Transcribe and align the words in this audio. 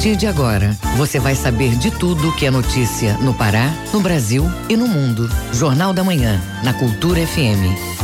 partir 0.00 0.16
de 0.16 0.26
agora, 0.26 0.74
você 0.96 1.20
vai 1.20 1.34
saber 1.34 1.76
de 1.76 1.90
tudo 1.90 2.34
que 2.34 2.46
é 2.46 2.50
notícia 2.50 3.18
no 3.18 3.34
Pará, 3.34 3.70
no 3.92 4.00
Brasil 4.00 4.46
e 4.66 4.74
no 4.74 4.88
mundo. 4.88 5.28
Jornal 5.52 5.92
da 5.92 6.02
Manhã, 6.02 6.40
na 6.64 6.72
Cultura 6.72 7.20
FM. 7.26 7.99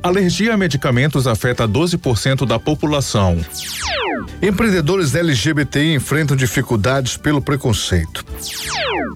Alergia 0.00 0.54
a 0.54 0.56
medicamentos 0.56 1.26
afeta 1.26 1.66
12% 1.66 2.46
da 2.46 2.56
população. 2.56 3.36
Empreendedores 4.40 5.16
LGBT 5.16 5.92
enfrentam 5.92 6.36
dificuldades 6.36 7.16
pelo 7.16 7.42
preconceito. 7.42 8.24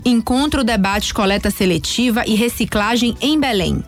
Encontro 0.05 0.65
debate 0.65 1.15
coleta 1.15 1.53
seletiva 1.53 2.25
e 2.27 2.35
reciclagem 2.35 3.17
em 3.21 3.39
Belém. 3.39 3.81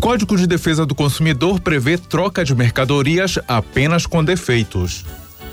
Código 0.00 0.36
de 0.36 0.48
Defesa 0.48 0.84
do 0.84 0.96
Consumidor 0.96 1.60
prevê 1.60 1.96
troca 1.96 2.44
de 2.44 2.52
mercadorias 2.52 3.38
apenas 3.46 4.06
com 4.06 4.24
defeitos. 4.24 5.04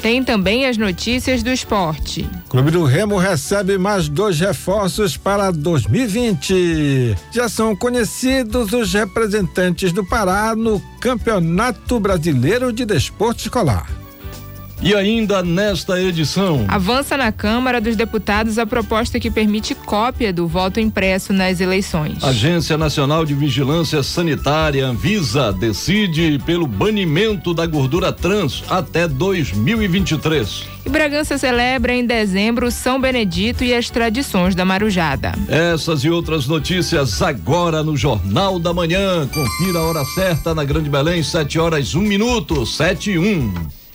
Tem 0.01 0.23
também 0.23 0.65
as 0.65 0.77
notícias 0.77 1.41
do 1.41 1.49
esporte. 1.49 2.29
Clube 2.49 2.71
do 2.71 2.83
Remo 2.83 3.17
recebe 3.17 3.77
mais 3.77 4.07
dois 4.07 4.39
reforços 4.39 5.17
para 5.17 5.51
2020. 5.51 7.15
Já 7.31 7.49
são 7.49 7.75
conhecidos 7.75 8.71
os 8.73 8.93
representantes 8.93 9.91
do 9.91 10.05
Pará 10.05 10.55
no 10.55 10.79
Campeonato 10.99 11.99
Brasileiro 11.99 12.71
de 12.71 12.85
Desporto 12.85 13.41
Escolar. 13.41 14.04
E 14.85 14.93
ainda 14.93 15.41
nesta 15.41 15.99
edição. 15.99 16.63
Avança 16.67 17.17
na 17.17 17.31
Câmara 17.31 17.81
dos 17.81 17.95
Deputados 17.95 18.59
a 18.59 18.67
proposta 18.67 19.19
que 19.19 19.31
permite 19.31 19.73
cópia 19.73 20.31
do 20.31 20.47
voto 20.47 20.79
impresso 20.79 21.33
nas 21.33 21.59
eleições. 21.59 22.23
Agência 22.23 22.77
Nacional 22.77 23.25
de 23.25 23.33
Vigilância 23.33 24.03
Sanitária, 24.03 24.85
Anvisa, 24.85 25.51
decide 25.51 26.37
pelo 26.45 26.67
banimento 26.67 27.51
da 27.51 27.65
gordura 27.65 28.13
trans 28.13 28.63
até 28.69 29.07
2023. 29.07 30.65
E 30.85 30.89
Bragança 30.89 31.35
celebra 31.39 31.91
em 31.91 32.05
dezembro 32.05 32.69
São 32.69 33.01
Benedito 33.01 33.63
e 33.63 33.73
as 33.73 33.89
tradições 33.89 34.53
da 34.53 34.63
marujada. 34.63 35.31
Essas 35.49 36.03
e 36.03 36.11
outras 36.11 36.45
notícias 36.45 37.23
agora 37.23 37.81
no 37.81 37.97
Jornal 37.97 38.59
da 38.59 38.71
Manhã. 38.71 39.27
Confira 39.33 39.79
a 39.79 39.83
hora 39.83 40.05
certa 40.05 40.53
na 40.53 40.63
Grande 40.63 40.91
Belém, 40.91 41.23
7 41.23 41.57
horas, 41.57 41.95
1 41.95 42.01
minuto, 42.01 42.67
7 42.67 43.09
e 43.09 43.17
1. 43.17 43.85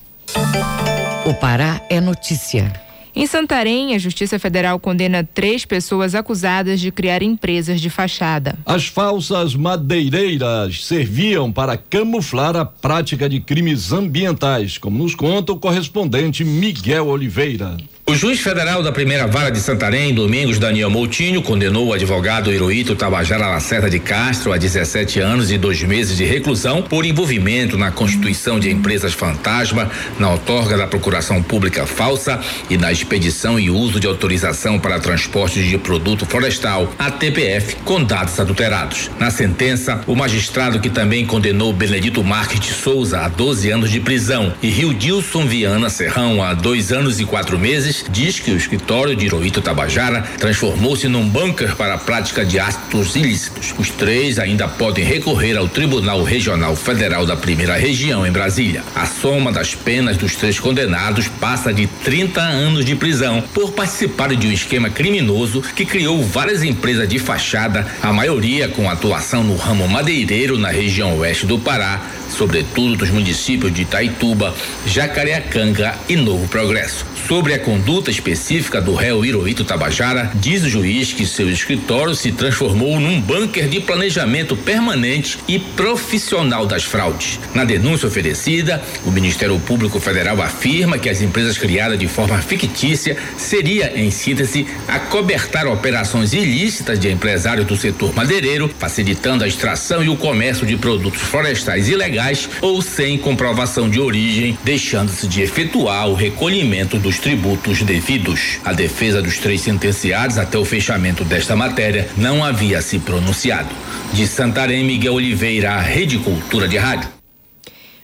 O 1.30 1.34
Pará 1.34 1.80
é 1.88 2.00
notícia. 2.00 2.72
Em 3.14 3.24
Santarém, 3.24 3.94
a 3.94 3.98
Justiça 3.98 4.36
Federal 4.36 4.80
condena 4.80 5.22
três 5.22 5.64
pessoas 5.64 6.12
acusadas 6.12 6.80
de 6.80 6.90
criar 6.90 7.22
empresas 7.22 7.80
de 7.80 7.88
fachada. 7.88 8.58
As 8.66 8.88
falsas 8.88 9.54
madeireiras 9.54 10.84
serviam 10.84 11.52
para 11.52 11.76
camuflar 11.76 12.56
a 12.56 12.64
prática 12.64 13.28
de 13.28 13.38
crimes 13.38 13.92
ambientais, 13.92 14.76
como 14.76 14.98
nos 14.98 15.14
conta 15.14 15.52
o 15.52 15.56
correspondente 15.56 16.44
Miguel 16.44 17.06
Oliveira. 17.06 17.76
O 18.10 18.14
juiz 18.16 18.40
federal 18.40 18.82
da 18.82 18.90
primeira 18.90 19.24
vara 19.28 19.50
de 19.50 19.60
Santarém, 19.60 20.12
Domingos 20.12 20.58
Daniel 20.58 20.90
Moutinho, 20.90 21.40
condenou 21.40 21.86
o 21.86 21.92
advogado 21.92 22.52
Hiroito 22.52 22.96
Tabajara 22.96 23.46
Lacerda 23.46 23.88
de 23.88 24.00
Castro 24.00 24.52
a 24.52 24.56
17 24.56 25.20
anos 25.20 25.52
e 25.52 25.56
dois 25.56 25.80
meses 25.84 26.16
de 26.16 26.24
reclusão 26.24 26.82
por 26.82 27.06
envolvimento 27.06 27.78
na 27.78 27.92
constituição 27.92 28.58
de 28.58 28.68
empresas 28.68 29.12
fantasma, 29.12 29.88
na 30.18 30.28
outorga 30.28 30.76
da 30.76 30.88
procuração 30.88 31.40
pública 31.40 31.86
falsa 31.86 32.40
e 32.68 32.76
na 32.76 32.90
expedição 32.90 33.60
e 33.60 33.70
uso 33.70 34.00
de 34.00 34.08
autorização 34.08 34.76
para 34.76 34.98
transporte 34.98 35.62
de 35.62 35.78
produto 35.78 36.26
florestal, 36.26 36.92
a 36.98 37.12
TPF, 37.12 37.76
com 37.84 38.02
dados 38.02 38.40
adulterados. 38.40 39.08
Na 39.20 39.30
sentença, 39.30 40.00
o 40.08 40.16
magistrado 40.16 40.80
que 40.80 40.90
também 40.90 41.24
condenou 41.24 41.72
Benedito 41.72 42.24
Marques 42.24 42.58
de 42.58 42.72
Souza 42.72 43.20
a 43.20 43.28
12 43.28 43.70
anos 43.70 43.88
de 43.88 44.00
prisão 44.00 44.52
e 44.60 44.68
Rio 44.68 44.92
Dilson 44.92 45.46
Viana 45.46 45.88
Serrão 45.88 46.42
a 46.42 46.54
dois 46.54 46.90
anos 46.90 47.20
e 47.20 47.24
quatro 47.24 47.56
meses 47.56 47.99
diz 48.10 48.38
que 48.38 48.50
o 48.50 48.56
escritório 48.56 49.16
de 49.16 49.26
Hirohito 49.26 49.60
Tabajara 49.60 50.22
transformou-se 50.38 51.08
num 51.08 51.28
bunker 51.28 51.76
para 51.76 51.94
a 51.94 51.98
prática 51.98 52.44
de 52.44 52.58
atos 52.58 53.16
ilícitos. 53.16 53.74
Os 53.78 53.90
três 53.90 54.38
ainda 54.38 54.68
podem 54.68 55.04
recorrer 55.04 55.56
ao 55.56 55.68
Tribunal 55.68 56.22
Regional 56.22 56.74
Federal 56.76 57.26
da 57.26 57.36
Primeira 57.36 57.76
Região, 57.76 58.26
em 58.26 58.32
Brasília. 58.32 58.82
A 58.94 59.06
soma 59.06 59.52
das 59.52 59.74
penas 59.74 60.16
dos 60.16 60.36
três 60.36 60.58
condenados 60.58 61.28
passa 61.28 61.72
de 61.72 61.86
30 61.86 62.40
anos 62.40 62.84
de 62.84 62.94
prisão 62.94 63.42
por 63.54 63.72
participarem 63.72 64.38
de 64.38 64.46
um 64.46 64.52
esquema 64.52 64.90
criminoso 64.90 65.62
que 65.74 65.84
criou 65.84 66.22
várias 66.22 66.62
empresas 66.62 67.08
de 67.08 67.18
fachada, 67.18 67.86
a 68.02 68.12
maioria 68.12 68.68
com 68.68 68.88
atuação 68.88 69.42
no 69.42 69.56
ramo 69.56 69.88
madeireiro 69.88 70.58
na 70.58 70.68
região 70.68 71.18
oeste 71.18 71.46
do 71.46 71.58
Pará, 71.58 72.00
sobretudo 72.36 72.96
dos 72.96 73.10
municípios 73.10 73.72
de 73.72 73.82
Itaituba, 73.82 74.54
Jacareacanga 74.86 75.94
e 76.08 76.16
Novo 76.16 76.48
Progresso. 76.48 77.04
Sobre 77.26 77.54
a 77.54 77.58
conduta 77.80 78.10
específica 78.10 78.78
do 78.78 78.94
réu 78.94 79.24
Hirohito 79.24 79.64
Tabajara, 79.64 80.30
diz 80.34 80.62
o 80.62 80.68
juiz 80.68 81.14
que 81.14 81.24
seu 81.24 81.48
escritório 81.48 82.14
se 82.14 82.30
transformou 82.30 83.00
num 83.00 83.18
bunker 83.18 83.68
de 83.68 83.80
planejamento 83.80 84.54
permanente 84.54 85.38
e 85.48 85.58
profissional 85.58 86.66
das 86.66 86.84
fraudes. 86.84 87.40
Na 87.54 87.64
denúncia 87.64 88.06
oferecida, 88.06 88.82
o 89.06 89.10
Ministério 89.10 89.58
Público 89.60 89.98
Federal 89.98 90.42
afirma 90.42 90.98
que 90.98 91.08
as 91.08 91.22
empresas 91.22 91.56
criadas 91.56 91.98
de 91.98 92.06
forma 92.06 92.36
fictícia 92.42 93.16
seria, 93.38 93.98
em 93.98 94.10
síntese, 94.10 94.66
acobertar 94.86 95.66
operações 95.66 96.34
ilícitas 96.34 97.00
de 97.00 97.10
empresários 97.10 97.66
do 97.66 97.76
setor 97.76 98.14
madeireiro, 98.14 98.70
facilitando 98.78 99.42
a 99.42 99.48
extração 99.48 100.04
e 100.04 100.10
o 100.10 100.18
comércio 100.18 100.66
de 100.66 100.76
produtos 100.76 101.22
florestais 101.22 101.88
ilegais 101.88 102.46
ou 102.60 102.82
sem 102.82 103.16
comprovação 103.16 103.88
de 103.88 103.98
origem, 103.98 104.58
deixando-se 104.62 105.26
de 105.26 105.40
efetuar 105.40 106.10
o 106.10 106.14
recolhimento 106.14 106.98
dos 106.98 107.18
tributos 107.18 107.69
devidos. 107.78 108.58
A 108.64 108.72
defesa 108.72 109.22
dos 109.22 109.38
três 109.38 109.60
sentenciados 109.60 110.36
até 110.36 110.58
o 110.58 110.64
fechamento 110.64 111.24
desta 111.24 111.54
matéria 111.54 112.08
não 112.16 112.44
havia 112.44 112.82
se 112.82 112.98
pronunciado. 112.98 113.70
De 114.12 114.26
Santarém, 114.26 114.84
Miguel 114.84 115.14
Oliveira, 115.14 115.78
Rede 115.80 116.18
Cultura 116.18 116.66
de 116.66 116.76
Rádio. 116.76 117.08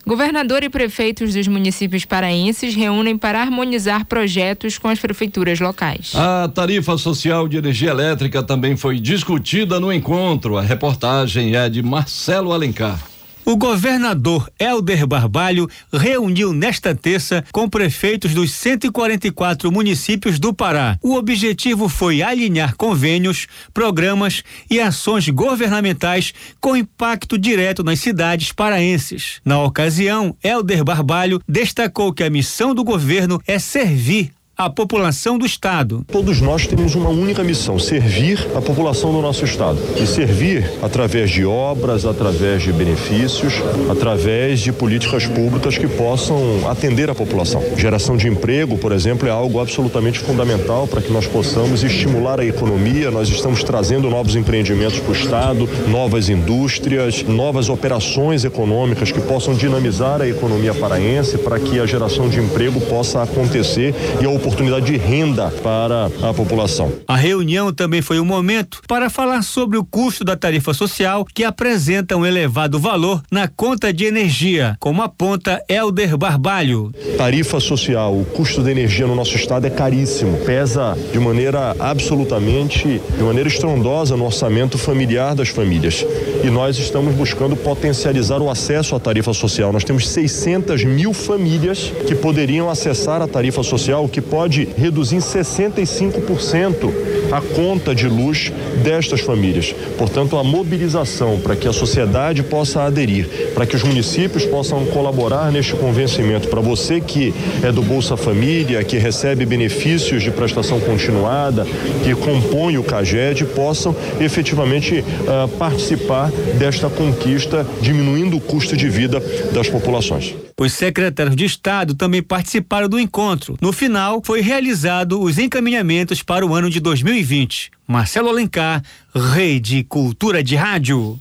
Governador 0.06 0.62
e 0.62 0.68
prefeitos 0.68 1.34
dos 1.34 1.48
municípios 1.48 2.04
paraenses 2.04 2.76
reúnem 2.76 3.18
para 3.18 3.42
harmonizar 3.42 4.04
projetos 4.06 4.78
com 4.78 4.86
as 4.86 5.00
prefeituras 5.00 5.58
locais. 5.58 6.12
A 6.14 6.46
tarifa 6.46 6.96
social 6.96 7.48
de 7.48 7.56
energia 7.56 7.90
elétrica 7.90 8.40
também 8.40 8.76
foi 8.76 9.00
discutida 9.00 9.80
no 9.80 9.92
encontro. 9.92 10.56
A 10.56 10.62
reportagem 10.62 11.56
é 11.56 11.68
de 11.68 11.82
Marcelo 11.82 12.52
Alencar. 12.52 13.15
O 13.48 13.56
governador 13.56 14.50
Helder 14.58 15.06
Barbalho 15.06 15.70
reuniu 15.92 16.52
nesta 16.52 16.96
terça 16.96 17.44
com 17.52 17.68
prefeitos 17.68 18.34
dos 18.34 18.50
144 18.50 19.70
municípios 19.70 20.40
do 20.40 20.52
Pará. 20.52 20.98
O 21.00 21.14
objetivo 21.14 21.88
foi 21.88 22.22
alinhar 22.22 22.74
convênios, 22.74 23.46
programas 23.72 24.42
e 24.68 24.80
ações 24.80 25.28
governamentais 25.28 26.34
com 26.60 26.76
impacto 26.76 27.38
direto 27.38 27.84
nas 27.84 28.00
cidades 28.00 28.50
paraenses. 28.50 29.40
Na 29.44 29.62
ocasião, 29.62 30.36
Helder 30.42 30.82
Barbalho 30.82 31.40
destacou 31.48 32.12
que 32.12 32.24
a 32.24 32.30
missão 32.30 32.74
do 32.74 32.82
governo 32.82 33.40
é 33.46 33.60
servir 33.60 34.32
à 34.56 34.70
população 34.70 35.36
do 35.36 35.44
estado. 35.44 36.02
Todos 36.10 36.40
nós 36.40 36.66
temos 36.66 36.94
uma 36.94 37.10
única 37.10 37.44
missão: 37.44 37.78
servir 37.78 38.38
a 38.56 38.60
população 38.62 39.12
do 39.12 39.20
nosso 39.20 39.44
estado. 39.44 39.78
E 40.00 40.06
servir 40.06 40.70
através 40.82 41.30
de 41.30 41.44
obras, 41.44 42.06
através 42.06 42.62
de 42.62 42.72
benefícios, 42.72 43.54
através 43.90 44.60
de 44.60 44.72
políticas 44.72 45.26
públicas 45.26 45.76
que 45.76 45.86
possam 45.86 46.68
atender 46.70 47.10
a 47.10 47.14
população. 47.14 47.62
Geração 47.76 48.16
de 48.16 48.28
emprego, 48.28 48.78
por 48.78 48.92
exemplo, 48.92 49.28
é 49.28 49.30
algo 49.30 49.60
absolutamente 49.60 50.18
fundamental 50.18 50.86
para 50.86 51.02
que 51.02 51.12
nós 51.12 51.26
possamos 51.26 51.84
estimular 51.84 52.40
a 52.40 52.44
economia. 52.44 53.10
Nós 53.10 53.28
estamos 53.28 53.62
trazendo 53.62 54.08
novos 54.08 54.36
empreendimentos 54.36 55.00
para 55.00 55.10
o 55.10 55.14
estado, 55.14 55.68
novas 55.88 56.30
indústrias, 56.30 57.22
novas 57.24 57.68
operações 57.68 58.44
econômicas 58.44 59.12
que 59.12 59.20
possam 59.20 59.54
dinamizar 59.54 60.22
a 60.22 60.28
economia 60.28 60.72
paraense 60.72 61.36
para 61.36 61.58
que 61.58 61.78
a 61.78 61.84
geração 61.84 62.28
de 62.28 62.40
emprego 62.40 62.80
possa 62.80 63.22
acontecer 63.22 63.94
e 64.20 64.24
a 64.24 64.30
oportunidade 64.46 64.86
de 64.86 64.96
renda 64.96 65.50
para 65.60 66.06
a 66.22 66.32
população. 66.32 66.92
A 67.08 67.16
reunião 67.16 67.72
também 67.72 68.00
foi 68.00 68.20
um 68.20 68.24
momento 68.24 68.80
para 68.86 69.10
falar 69.10 69.42
sobre 69.42 69.76
o 69.76 69.84
custo 69.84 70.22
da 70.22 70.36
tarifa 70.36 70.72
social, 70.72 71.26
que 71.34 71.42
apresenta 71.42 72.16
um 72.16 72.24
elevado 72.24 72.78
valor 72.78 73.22
na 73.28 73.48
conta 73.48 73.92
de 73.92 74.04
energia, 74.04 74.76
como 74.78 75.02
aponta 75.02 75.60
Helder 75.68 76.16
Barbalho. 76.16 76.92
Tarifa 77.18 77.58
social, 77.58 78.16
o 78.16 78.24
custo 78.24 78.62
da 78.62 78.70
energia 78.70 79.06
no 79.06 79.16
nosso 79.16 79.34
estado 79.34 79.66
é 79.66 79.70
caríssimo, 79.70 80.38
pesa 80.44 80.96
de 81.12 81.18
maneira 81.18 81.74
absolutamente, 81.80 83.00
de 83.16 83.22
maneira 83.24 83.48
estrondosa 83.48 84.16
no 84.16 84.26
orçamento 84.26 84.78
familiar 84.78 85.34
das 85.34 85.48
famílias. 85.48 86.06
E 86.44 86.50
nós 86.50 86.78
estamos 86.78 87.14
buscando 87.16 87.56
potencializar 87.56 88.40
o 88.40 88.48
acesso 88.48 88.94
à 88.94 89.00
tarifa 89.00 89.32
social. 89.32 89.72
Nós 89.72 89.82
temos 89.82 90.08
600 90.08 90.84
mil 90.84 91.12
famílias 91.12 91.92
que 92.06 92.14
poderiam 92.14 92.70
acessar 92.70 93.20
a 93.20 93.26
tarifa 93.26 93.64
social, 93.64 94.04
o 94.04 94.08
que 94.08 94.20
pode 94.36 94.68
reduzir 94.76 95.16
em 95.16 95.18
65% 95.18 96.92
a 97.32 97.40
conta 97.40 97.94
de 97.94 98.06
luz 98.06 98.52
destas 98.82 99.22
famílias. 99.22 99.74
Portanto, 99.96 100.36
a 100.36 100.44
mobilização 100.44 101.40
para 101.40 101.56
que 101.56 101.66
a 101.66 101.72
sociedade 101.72 102.42
possa 102.42 102.82
aderir, 102.82 103.26
para 103.54 103.64
que 103.64 103.74
os 103.74 103.82
municípios 103.82 104.44
possam 104.44 104.84
colaborar 104.88 105.50
neste 105.50 105.74
convencimento. 105.74 106.48
Para 106.48 106.60
você 106.60 107.00
que 107.00 107.32
é 107.62 107.72
do 107.72 107.80
Bolsa 107.80 108.14
Família, 108.14 108.84
que 108.84 108.98
recebe 108.98 109.46
benefícios 109.46 110.22
de 110.22 110.30
prestação 110.30 110.78
continuada, 110.80 111.66
que 112.04 112.14
compõe 112.14 112.76
o 112.76 112.84
CAGED, 112.84 113.46
possam 113.46 113.96
efetivamente 114.20 114.98
uh, 114.98 115.48
participar 115.56 116.30
desta 116.58 116.90
conquista, 116.90 117.66
diminuindo 117.80 118.36
o 118.36 118.40
custo 118.40 118.76
de 118.76 118.86
vida 118.90 119.18
das 119.54 119.66
populações. 119.66 120.34
Os 120.58 120.72
secretários 120.72 121.36
de 121.36 121.44
Estado 121.44 121.94
também 121.94 122.22
participaram 122.22 122.88
do 122.88 122.98
encontro. 122.98 123.58
No 123.60 123.74
final, 123.74 124.22
foi 124.26 124.40
realizado 124.40 125.22
os 125.22 125.38
encaminhamentos 125.38 126.20
para 126.20 126.44
o 126.44 126.52
ano 126.52 126.68
de 126.68 126.80
2020. 126.80 127.70
Marcelo 127.86 128.28
Alencar, 128.28 128.82
Rede 129.14 129.84
Cultura 129.84 130.42
de 130.42 130.56
Rádio. 130.56 131.20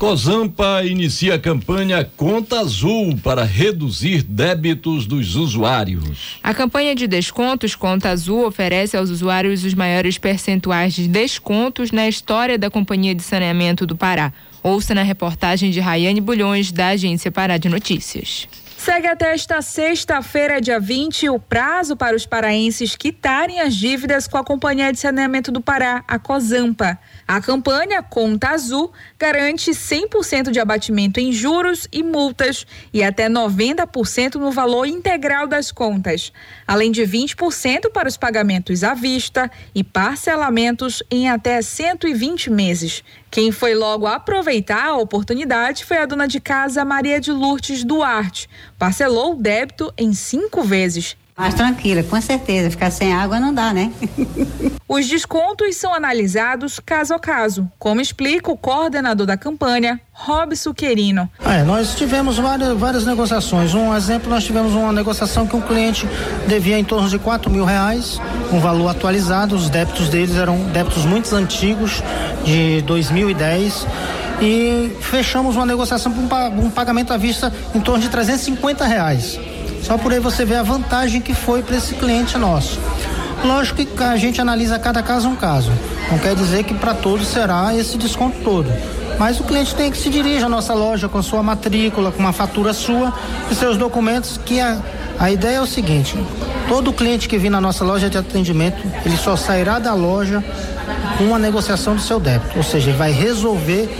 Cozampa 0.00 0.82
inicia 0.82 1.34
a 1.34 1.38
campanha 1.38 2.02
Conta 2.16 2.60
Azul 2.60 3.18
para 3.22 3.44
reduzir 3.44 4.22
débitos 4.22 5.06
dos 5.06 5.36
usuários. 5.36 6.38
A 6.42 6.54
campanha 6.54 6.94
de 6.94 7.06
descontos 7.06 7.74
Conta 7.74 8.08
Azul 8.08 8.46
oferece 8.46 8.96
aos 8.96 9.10
usuários 9.10 9.62
os 9.62 9.74
maiores 9.74 10.16
percentuais 10.16 10.94
de 10.94 11.06
descontos 11.06 11.92
na 11.92 12.08
história 12.08 12.56
da 12.56 12.70
Companhia 12.70 13.14
de 13.14 13.22
Saneamento 13.22 13.86
do 13.86 13.94
Pará. 13.94 14.32
Ouça 14.62 14.94
na 14.94 15.02
reportagem 15.02 15.70
de 15.70 15.80
Rayane 15.80 16.20
Bulhões, 16.20 16.72
da 16.72 16.88
Agência 16.88 17.30
Pará 17.30 17.58
de 17.58 17.68
Notícias. 17.68 18.48
Segue 18.82 19.08
até 19.08 19.34
esta 19.34 19.60
sexta-feira, 19.60 20.58
dia 20.58 20.80
20, 20.80 21.28
o 21.28 21.38
prazo 21.38 21.94
para 21.94 22.16
os 22.16 22.24
paraenses 22.24 22.96
quitarem 22.96 23.60
as 23.60 23.74
dívidas 23.74 24.26
com 24.26 24.38
a 24.38 24.42
Companhia 24.42 24.90
de 24.90 24.98
Saneamento 24.98 25.52
do 25.52 25.60
Pará, 25.60 26.02
a 26.08 26.18
COSAMPA. 26.18 26.98
A 27.28 27.42
campanha 27.42 28.02
Conta 28.02 28.48
Azul 28.48 28.90
garante 29.18 29.70
100% 29.72 30.50
de 30.50 30.58
abatimento 30.58 31.20
em 31.20 31.30
juros 31.30 31.86
e 31.92 32.02
multas 32.02 32.66
e 32.90 33.04
até 33.04 33.28
90% 33.28 34.36
no 34.36 34.50
valor 34.50 34.86
integral 34.86 35.46
das 35.46 35.70
contas, 35.70 36.32
além 36.66 36.90
de 36.90 37.02
20% 37.02 37.92
para 37.92 38.08
os 38.08 38.16
pagamentos 38.16 38.82
à 38.82 38.94
vista 38.94 39.50
e 39.74 39.84
parcelamentos 39.84 41.02
em 41.10 41.28
até 41.28 41.60
120 41.60 42.48
meses. 42.48 43.04
Quem 43.30 43.52
foi 43.52 43.74
logo 43.74 44.08
aproveitar 44.08 44.86
a 44.86 44.96
oportunidade 44.96 45.84
foi 45.84 45.98
a 45.98 46.06
dona 46.06 46.26
de 46.26 46.40
casa 46.40 46.84
Maria 46.84 47.20
de 47.20 47.30
Lourdes 47.30 47.84
Duarte. 47.84 48.50
Parcelou 48.76 49.34
o 49.34 49.36
débito 49.36 49.94
em 49.96 50.12
cinco 50.12 50.62
vezes 50.62 51.16
mais 51.40 51.54
tranquila, 51.54 52.02
com 52.02 52.20
certeza. 52.20 52.70
Ficar 52.70 52.90
sem 52.90 53.14
água 53.14 53.40
não 53.40 53.52
dá, 53.52 53.72
né? 53.72 53.90
Os 54.86 55.06
descontos 55.06 55.76
são 55.76 55.94
analisados 55.94 56.80
caso 56.84 57.14
a 57.14 57.18
caso, 57.18 57.70
como 57.78 58.00
explica 58.00 58.50
o 58.50 58.56
coordenador 58.56 59.24
da 59.24 59.36
campanha, 59.36 60.00
Robson 60.12 60.74
Querino. 60.74 61.30
É, 61.44 61.62
nós 61.62 61.94
tivemos 61.94 62.36
várias, 62.38 62.76
várias 62.76 63.06
negociações. 63.06 63.72
Um 63.72 63.94
exemplo, 63.94 64.28
nós 64.28 64.44
tivemos 64.44 64.74
uma 64.74 64.92
negociação 64.92 65.46
que 65.46 65.54
um 65.54 65.60
cliente 65.60 66.08
devia 66.48 66.76
em 66.76 66.84
torno 66.84 67.08
de 67.08 67.20
quatro 67.20 67.48
mil 67.50 67.64
reais, 67.64 68.20
um 68.52 68.58
valor 68.58 68.88
atualizado. 68.88 69.54
Os 69.54 69.70
débitos 69.70 70.08
deles 70.08 70.34
eram 70.34 70.58
débitos 70.72 71.04
muito 71.04 71.32
antigos, 71.36 72.02
de 72.44 72.82
2010 72.82 73.86
e 74.40 74.96
fechamos 75.00 75.56
uma 75.56 75.66
negociação 75.66 76.12
para 76.26 76.48
um, 76.48 76.70
pagamento 76.70 77.12
à 77.12 77.16
vista 77.16 77.52
em 77.74 77.80
torno 77.80 78.00
de 78.00 78.08
350 78.08 78.86
reais. 78.86 79.38
Só 79.82 79.98
por 79.98 80.12
aí 80.12 80.20
você 80.20 80.44
vê 80.44 80.56
a 80.56 80.62
vantagem 80.62 81.20
que 81.20 81.34
foi 81.34 81.62
para 81.62 81.76
esse 81.76 81.94
cliente 81.94 82.36
nosso. 82.38 82.78
Lógico 83.44 83.84
que 83.84 84.02
a 84.02 84.16
gente 84.16 84.40
analisa 84.40 84.78
cada 84.78 85.02
caso 85.02 85.28
um 85.28 85.36
caso. 85.36 85.72
Não 86.10 86.18
quer 86.18 86.34
dizer 86.34 86.64
que 86.64 86.74
para 86.74 86.94
todos 86.94 87.26
será 87.26 87.74
esse 87.74 87.96
desconto 87.96 88.38
todo. 88.44 88.70
Mas 89.18 89.38
o 89.38 89.44
cliente 89.44 89.74
tem 89.74 89.90
que 89.90 89.98
se 89.98 90.08
dirigir 90.08 90.44
à 90.44 90.48
nossa 90.48 90.72
loja 90.72 91.08
com 91.08 91.22
sua 91.22 91.42
matrícula, 91.42 92.10
com 92.10 92.18
uma 92.18 92.32
fatura 92.32 92.72
sua 92.72 93.12
e 93.50 93.54
seus 93.54 93.76
documentos, 93.76 94.38
que 94.38 94.60
a, 94.60 94.78
a 95.18 95.30
ideia 95.30 95.56
é 95.56 95.60
o 95.60 95.66
seguinte, 95.66 96.16
todo 96.68 96.90
cliente 96.92 97.28
que 97.28 97.36
vir 97.36 97.50
na 97.50 97.60
nossa 97.60 97.84
loja 97.84 98.08
de 98.08 98.16
atendimento, 98.16 98.78
ele 99.04 99.18
só 99.18 99.36
sairá 99.36 99.78
da 99.78 99.92
loja 99.92 100.42
com 101.18 101.24
uma 101.24 101.38
negociação 101.38 101.94
do 101.94 102.00
seu 102.00 102.18
débito, 102.18 102.56
ou 102.56 102.62
seja, 102.62 102.88
ele 102.88 102.96
vai 102.96 103.12
resolver 103.12 103.94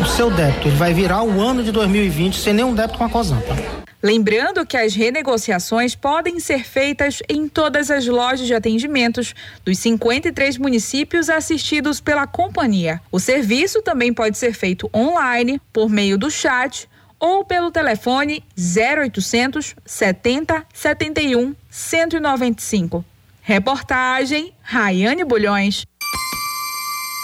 o 0.00 0.06
seu 0.06 0.30
débito, 0.30 0.68
ele 0.68 0.76
vai 0.76 0.94
virar 0.94 1.22
o 1.22 1.40
ano 1.40 1.62
de 1.62 1.70
2020 1.70 2.40
sem 2.40 2.54
nenhum 2.54 2.74
débito 2.74 2.96
com 2.96 3.04
a 3.04 3.10
Cosanta. 3.10 3.81
Lembrando 4.02 4.66
que 4.66 4.76
as 4.76 4.94
renegociações 4.94 5.94
podem 5.94 6.40
ser 6.40 6.64
feitas 6.64 7.20
em 7.28 7.46
todas 7.46 7.88
as 7.88 8.04
lojas 8.04 8.48
de 8.48 8.52
atendimentos 8.52 9.32
dos 9.64 9.78
53 9.78 10.58
municípios 10.58 11.30
assistidos 11.30 12.00
pela 12.00 12.26
companhia. 12.26 13.00
O 13.12 13.20
serviço 13.20 13.80
também 13.80 14.12
pode 14.12 14.36
ser 14.36 14.54
feito 14.54 14.90
online, 14.92 15.60
por 15.72 15.88
meio 15.88 16.18
do 16.18 16.30
chat 16.30 16.88
ou 17.20 17.44
pelo 17.44 17.70
telefone 17.70 18.42
0800 18.58 19.76
70 19.86 20.66
71 20.74 21.54
195. 21.70 23.04
Reportagem 23.40 24.52
Raiane 24.62 25.24
Bulhões. 25.24 25.86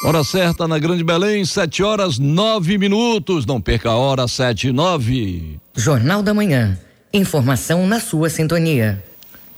Hora 0.05 0.23
certa 0.23 0.69
na 0.69 0.79
Grande 0.79 1.03
Belém, 1.03 1.45
7 1.45 1.83
horas 1.83 2.21
9 2.21 2.79
minutos. 2.79 3.45
Não 3.45 3.61
perca 3.61 3.91
a 3.91 3.97
hora 3.97 4.29
7 4.29 4.69
e 4.69 4.73
9. 4.73 5.59
Jornal 5.79 6.25
da 6.25 6.35
Manhã. 6.35 6.77
Informação 7.13 7.87
na 7.87 8.01
sua 8.01 8.29
sintonia. 8.29 9.01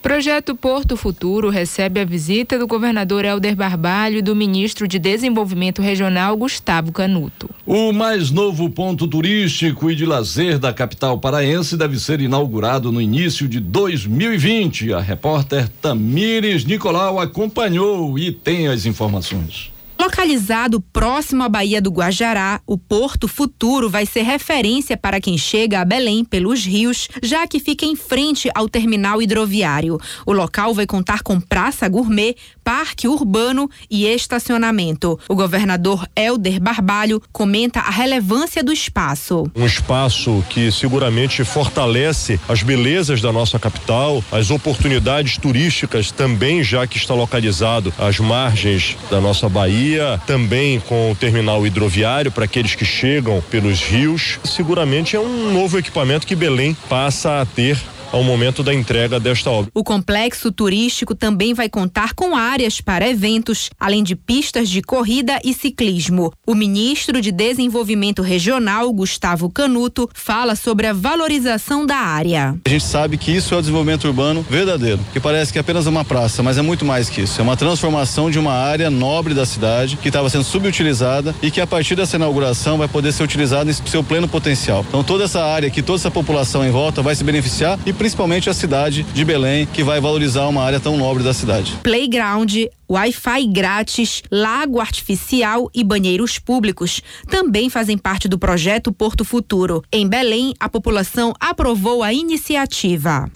Projeto 0.02 0.54
Porto 0.54 0.94
Futuro 0.94 1.48
recebe 1.48 1.98
a 1.98 2.04
visita 2.04 2.58
do 2.58 2.66
governador 2.66 3.24
Helder 3.24 3.56
Barbalho 3.56 4.18
e 4.18 4.22
do 4.22 4.36
ministro 4.36 4.86
de 4.86 4.98
Desenvolvimento 4.98 5.80
Regional 5.80 6.36
Gustavo 6.36 6.92
Canuto. 6.92 7.48
O 7.66 7.90
mais 7.90 8.30
novo 8.30 8.68
ponto 8.68 9.08
turístico 9.08 9.90
e 9.90 9.96
de 9.96 10.04
lazer 10.04 10.58
da 10.58 10.74
capital 10.74 11.16
paraense 11.16 11.74
deve 11.74 11.98
ser 11.98 12.20
inaugurado 12.20 12.92
no 12.92 13.00
início 13.00 13.48
de 13.48 13.58
2020. 13.58 14.92
A 14.92 15.00
repórter 15.00 15.70
Tamires 15.80 16.66
Nicolau 16.66 17.18
acompanhou 17.18 18.18
e 18.18 18.30
tem 18.30 18.68
as 18.68 18.84
informações. 18.84 19.72
Localizado 20.00 20.80
próximo 20.80 21.42
à 21.42 21.48
Baía 21.50 21.78
do 21.78 21.90
Guajará, 21.90 22.62
o 22.66 22.78
Porto 22.78 23.28
Futuro 23.28 23.90
vai 23.90 24.06
ser 24.06 24.22
referência 24.22 24.96
para 24.96 25.20
quem 25.20 25.36
chega 25.36 25.78
a 25.78 25.84
Belém 25.84 26.24
pelos 26.24 26.64
rios, 26.64 27.06
já 27.22 27.46
que 27.46 27.60
fica 27.60 27.84
em 27.84 27.94
frente 27.94 28.50
ao 28.54 28.66
terminal 28.66 29.20
hidroviário. 29.20 29.98
O 30.24 30.32
local 30.32 30.72
vai 30.72 30.86
contar 30.86 31.22
com 31.22 31.38
praça 31.38 31.86
gourmet, 31.86 32.34
parque 32.70 33.08
urbano 33.08 33.68
e 33.90 34.06
estacionamento. 34.06 35.18
O 35.28 35.34
governador 35.34 36.08
Helder 36.14 36.60
Barbalho 36.60 37.20
comenta 37.32 37.80
a 37.80 37.90
relevância 37.90 38.62
do 38.62 38.72
espaço. 38.72 39.50
Um 39.56 39.66
espaço 39.66 40.44
que 40.48 40.70
seguramente 40.70 41.42
fortalece 41.42 42.38
as 42.48 42.62
belezas 42.62 43.20
da 43.20 43.32
nossa 43.32 43.58
capital, 43.58 44.22
as 44.30 44.52
oportunidades 44.52 45.36
turísticas 45.36 46.12
também, 46.12 46.62
já 46.62 46.86
que 46.86 46.96
está 46.96 47.12
localizado 47.12 47.92
às 47.98 48.20
margens 48.20 48.96
da 49.10 49.20
nossa 49.20 49.48
Bahia 49.48 50.22
também 50.24 50.78
com 50.78 51.10
o 51.10 51.16
terminal 51.16 51.66
hidroviário 51.66 52.30
para 52.30 52.44
aqueles 52.44 52.76
que 52.76 52.84
chegam 52.84 53.42
pelos 53.50 53.80
rios. 53.82 54.38
Seguramente 54.44 55.16
é 55.16 55.20
um 55.20 55.52
novo 55.52 55.76
equipamento 55.76 56.24
que 56.24 56.36
Belém 56.36 56.76
passa 56.88 57.40
a 57.40 57.44
ter 57.44 57.76
ao 58.12 58.22
momento 58.22 58.62
da 58.62 58.74
entrega 58.74 59.20
desta 59.20 59.50
obra. 59.50 59.70
O 59.74 59.84
complexo 59.84 60.50
turístico 60.52 61.14
também 61.14 61.54
vai 61.54 61.68
contar 61.68 62.14
com 62.14 62.36
áreas 62.36 62.80
para 62.80 63.08
eventos, 63.08 63.70
além 63.78 64.02
de 64.02 64.16
pistas 64.16 64.68
de 64.68 64.82
corrida 64.82 65.38
e 65.44 65.54
ciclismo. 65.54 66.32
O 66.46 66.54
ministro 66.54 67.20
de 67.20 67.30
Desenvolvimento 67.32 68.22
Regional, 68.22 68.92
Gustavo 68.92 69.50
Canuto, 69.50 70.08
fala 70.14 70.54
sobre 70.54 70.86
a 70.86 70.92
valorização 70.92 71.86
da 71.86 71.96
área. 71.96 72.54
A 72.64 72.68
gente 72.68 72.84
sabe 72.84 73.16
que 73.16 73.30
isso 73.30 73.54
é 73.54 73.58
o 73.58 73.60
desenvolvimento 73.60 74.06
urbano 74.06 74.44
verdadeiro, 74.48 75.00
que 75.12 75.20
parece 75.20 75.52
que 75.52 75.58
é 75.58 75.60
apenas 75.60 75.86
uma 75.86 76.04
praça, 76.04 76.42
mas 76.42 76.58
é 76.58 76.62
muito 76.62 76.84
mais 76.84 77.08
que 77.08 77.22
isso. 77.22 77.40
É 77.40 77.44
uma 77.44 77.56
transformação 77.56 78.30
de 78.30 78.38
uma 78.38 78.52
área 78.52 78.90
nobre 78.90 79.34
da 79.34 79.46
cidade 79.46 79.96
que 79.96 80.08
estava 80.08 80.28
sendo 80.28 80.44
subutilizada 80.44 81.34
e 81.42 81.50
que 81.50 81.60
a 81.60 81.66
partir 81.66 81.94
dessa 81.94 82.16
inauguração 82.16 82.78
vai 82.78 82.88
poder 82.88 83.12
ser 83.12 83.22
utilizada 83.22 83.70
em 83.70 83.72
seu 83.72 84.02
pleno 84.02 84.28
potencial. 84.28 84.84
Então 84.88 85.04
toda 85.04 85.24
essa 85.24 85.44
área 85.44 85.70
que 85.70 85.82
toda 85.82 85.98
essa 85.98 86.10
população 86.10 86.64
em 86.64 86.70
volta 86.70 87.02
vai 87.02 87.14
se 87.14 87.24
beneficiar 87.24 87.78
e 87.86 87.92
principalmente 88.00 88.48
a 88.48 88.54
cidade 88.54 89.02
de 89.02 89.24
Belém, 89.26 89.66
que 89.66 89.84
vai 89.84 90.00
valorizar 90.00 90.48
uma 90.48 90.62
área 90.62 90.80
tão 90.80 90.96
nobre 90.96 91.22
da 91.22 91.34
cidade. 91.34 91.78
Playground, 91.82 92.50
Wi-Fi 92.90 93.46
grátis, 93.48 94.22
lago 94.32 94.80
artificial 94.80 95.70
e 95.74 95.84
banheiros 95.84 96.38
públicos 96.38 97.02
também 97.28 97.68
fazem 97.68 97.98
parte 97.98 98.26
do 98.26 98.38
projeto 98.38 98.90
Porto 98.90 99.22
Futuro. 99.22 99.84
Em 99.92 100.08
Belém, 100.08 100.54
a 100.58 100.66
população 100.66 101.34
aprovou 101.38 102.02
a 102.02 102.10
iniciativa. 102.10 103.28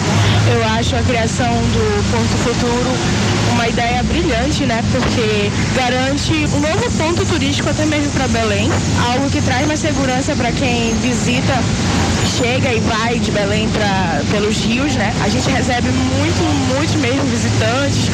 Eu 0.51 0.65
acho 0.79 0.97
a 0.97 1.03
criação 1.03 1.53
do 1.53 2.11
Porto 2.11 2.37
Futuro 2.39 3.34
uma 3.65 3.69
ideia 3.71 4.03
brilhante, 4.03 4.67
né? 4.67 4.85
Porque 4.93 5.51
garante 5.75 6.33
um 6.55 6.61
novo 6.61 6.91
ponto 6.99 7.25
turístico 7.25 7.71
até 7.71 7.87
mesmo 7.87 8.11
para 8.11 8.29
Belém, 8.29 8.71
algo 9.11 9.31
que 9.31 9.41
traz 9.41 9.67
mais 9.67 9.81
segurança 9.81 10.37
para 10.37 10.53
quem 10.53 10.93
visita 10.97 11.55
chega 12.27 12.75
e 12.75 12.81
vai 12.81 13.19
de 13.19 13.31
Belém 13.31 13.67
pra, 13.71 14.21
pelos 14.31 14.59
rios, 14.59 14.97
né? 14.97 15.15
A 15.23 15.31
gente 15.31 15.49
recebe 15.49 15.89
muito, 15.89 16.75
muitos 16.75 16.95
mesmo 16.97 17.23
visitantes. 17.25 18.11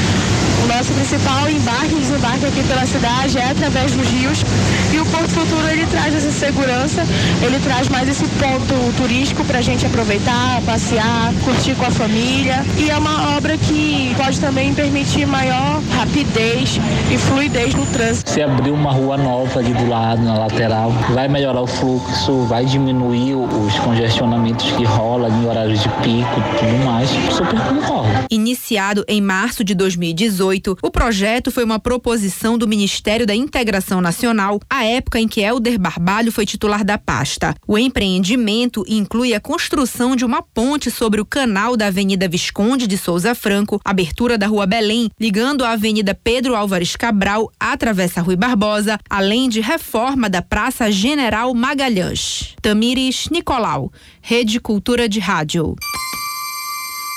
O 0.70 0.72
nosso 0.72 0.92
principal 0.92 1.50
embarque 1.50 1.96
e 1.96 1.98
desembarque 1.98 2.46
aqui 2.46 2.62
pela 2.62 2.86
cidade 2.86 3.36
é 3.36 3.50
através 3.50 3.90
dos 3.92 4.08
rios. 4.08 4.44
E 4.92 4.98
o 4.98 5.06
Porto 5.06 5.28
Futuro 5.30 5.68
ele 5.68 5.84
traz 5.86 6.14
essa 6.14 6.30
segurança, 6.30 7.04
ele 7.42 7.58
traz 7.58 7.88
mais 7.88 8.08
esse 8.08 8.24
ponto 8.24 8.96
turístico 8.96 9.44
para 9.44 9.58
a 9.58 9.62
gente 9.62 9.84
aproveitar, 9.84 10.62
passear, 10.64 11.32
curtir 11.44 11.74
com 11.74 11.86
a 11.86 11.90
família. 11.90 12.64
E 12.78 12.88
é 12.88 12.96
uma 12.96 13.36
obra 13.36 13.56
que 13.58 14.14
pode 14.16 14.38
também 14.40 14.72
permitir 14.72 15.26
maior 15.26 15.80
rapidez 15.96 16.80
e 17.10 17.18
fluidez 17.18 17.74
no 17.74 17.84
trânsito. 17.86 18.30
Se 18.30 18.40
abrir 18.40 18.70
uma 18.70 18.92
rua 18.92 19.16
nova 19.16 19.58
ali 19.58 19.72
do 19.74 19.88
lado, 19.88 20.22
na 20.22 20.38
lateral, 20.38 20.92
vai 21.14 21.26
melhorar 21.26 21.62
o 21.62 21.66
fluxo, 21.66 22.44
vai 22.44 22.64
diminuir 22.64 23.34
os 23.34 23.76
congestionamentos 23.80 24.70
que 24.72 24.84
rolam 24.84 25.30
em 25.30 25.46
horários 25.46 25.82
de 25.82 25.88
pico 25.88 26.40
e 26.40 26.58
tudo 26.58 26.84
mais. 26.84 27.10
Super 27.32 27.60
concordo. 27.60 28.26
Iniciado 28.30 29.04
em 29.08 29.20
março 29.20 29.64
de 29.64 29.74
2018, 29.74 30.59
o 30.82 30.90
projeto 30.90 31.50
foi 31.50 31.64
uma 31.64 31.78
proposição 31.78 32.58
do 32.58 32.68
Ministério 32.68 33.26
da 33.26 33.34
Integração 33.34 34.00
Nacional, 34.00 34.60
à 34.68 34.84
época 34.84 35.18
em 35.18 35.28
que 35.28 35.40
Helder 35.40 35.78
Barbalho 35.78 36.32
foi 36.32 36.44
titular 36.44 36.84
da 36.84 36.98
pasta. 36.98 37.54
O 37.66 37.78
empreendimento 37.78 38.84
inclui 38.88 39.34
a 39.34 39.40
construção 39.40 40.14
de 40.14 40.24
uma 40.24 40.42
ponte 40.42 40.90
sobre 40.90 41.20
o 41.20 41.24
canal 41.24 41.76
da 41.76 41.86
Avenida 41.86 42.28
Visconde 42.28 42.86
de 42.86 42.98
Souza 42.98 43.34
Franco, 43.34 43.80
abertura 43.84 44.36
da 44.36 44.46
Rua 44.46 44.66
Belém, 44.66 45.10
ligando 45.18 45.64
a 45.64 45.70
Avenida 45.70 46.14
Pedro 46.14 46.54
Álvares 46.54 46.96
Cabral 46.96 47.50
à 47.58 47.76
Travessa 47.76 48.20
Rui 48.20 48.36
Barbosa, 48.36 48.98
além 49.08 49.48
de 49.48 49.60
reforma 49.60 50.28
da 50.28 50.42
Praça 50.42 50.90
General 50.90 51.54
Magalhães. 51.54 52.54
Tamires 52.60 53.28
Nicolau, 53.30 53.92
Rede 54.20 54.60
Cultura 54.60 55.08
de 55.08 55.20
Rádio. 55.20 55.74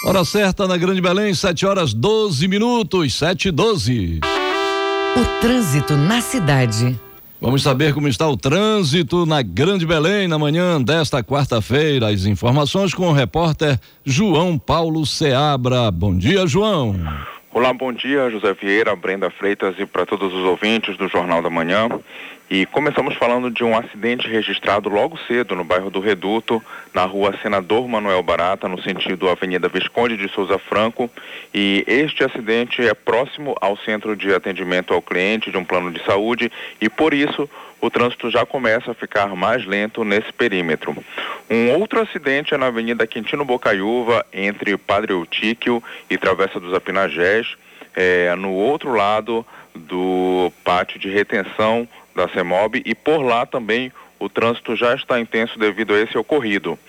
Hora 0.06 0.26
certa 0.26 0.68
na 0.68 0.76
Grande 0.76 1.00
Belém, 1.00 1.34
7 1.34 1.66
horas 1.66 1.94
12 1.94 2.46
minutos, 2.50 3.14
7 3.16 3.48
e 3.48 3.52
12. 3.52 4.20
O 5.16 5.42
trânsito 5.42 5.96
na 5.96 6.20
cidade. 6.20 7.00
Vamos 7.40 7.64
saber 7.64 7.94
como 7.94 8.10
está 8.10 8.28
o 8.28 8.36
trânsito 8.36 9.26
na 9.26 9.42
Grande 9.42 9.86
Belém 9.86 10.28
na 10.28 10.38
manhã 10.38 10.82
desta 10.82 11.24
quarta-feira. 11.24 12.10
As 12.10 12.26
informações 12.26 12.94
com 12.94 13.08
o 13.08 13.14
repórter 13.14 13.80
João 14.04 14.58
Paulo 14.58 15.06
Seabra. 15.06 15.90
Bom 15.90 16.18
dia, 16.18 16.46
João. 16.46 16.98
Olá, 17.56 17.72
bom 17.72 17.94
dia, 17.94 18.32
José 18.32 18.52
Vieira, 18.52 18.96
Brenda 18.96 19.30
Freitas 19.30 19.76
e 19.78 19.86
para 19.86 20.08
todos 20.08 20.34
os 20.34 20.44
ouvintes 20.44 20.98
do 20.98 21.08
Jornal 21.08 21.40
da 21.40 21.52
Manhã. 21.52 21.88
E 22.50 22.66
começamos 22.66 23.16
falando 23.16 23.52
de 23.52 23.64
um 23.64 23.78
acidente 23.78 24.28
registrado 24.28 24.90
logo 24.90 25.20
cedo 25.28 25.56
no 25.56 25.64
bairro 25.64 25.92
do 25.92 26.00
Reduto, 26.00 26.60
na 26.92 27.06
rua 27.06 27.38
Senador 27.44 27.88
Manuel 27.88 28.24
Barata, 28.24 28.68
no 28.68 28.82
sentido 28.82 29.30
Avenida 29.30 29.70
Visconde 29.70 30.18
de 30.18 30.28
Souza 30.30 30.58
Franco. 30.58 31.08
E 31.54 31.84
este 31.86 32.24
acidente 32.24 32.82
é 32.82 32.96
próximo 32.96 33.56
ao 33.62 33.78
centro 33.78 34.16
de 34.16 34.34
atendimento 34.34 34.92
ao 34.92 35.02
cliente 35.02 35.52
de 35.52 35.58
um 35.58 35.64
plano 35.64 35.92
de 35.92 36.04
saúde 36.04 36.52
e 36.82 36.90
por 36.90 37.14
isso 37.14 37.48
o 37.84 37.90
trânsito 37.90 38.32
já 38.32 38.46
começa 38.46 38.92
a 38.92 38.94
ficar 38.94 39.36
mais 39.36 39.66
lento 39.66 40.06
nesse 40.06 40.32
perímetro. 40.32 40.96
Um 41.50 41.72
outro 41.72 42.00
acidente 42.00 42.54
é 42.54 42.58
na 42.58 42.68
Avenida 42.68 43.06
Quintino 43.06 43.44
Bocaiúva, 43.44 44.26
entre 44.32 44.78
Padre 44.78 45.12
Eutíquio 45.12 45.84
e 46.10 46.18
Travessa 46.18 46.62
dos 46.62 46.74
Apinagés, 46.74 47.58
é, 47.94 48.34
no 48.36 48.54
outro 48.54 48.94
lado 48.94 49.46
do 49.76 50.50
pátio 50.64 50.98
de 50.98 51.10
retenção 51.10 51.86
da 52.16 52.30
CEMOB 52.30 52.82
e 52.86 52.96
por 52.96 53.22
lá 53.22 53.46
também 53.46 53.92
o 54.18 54.30
trânsito 54.30 54.78
já 54.78 54.96
está 54.96 55.20
intenso 55.20 55.60
devido 55.60 55.94
a 55.94 56.00
esse 56.00 56.18
ocorrido. 56.18 56.80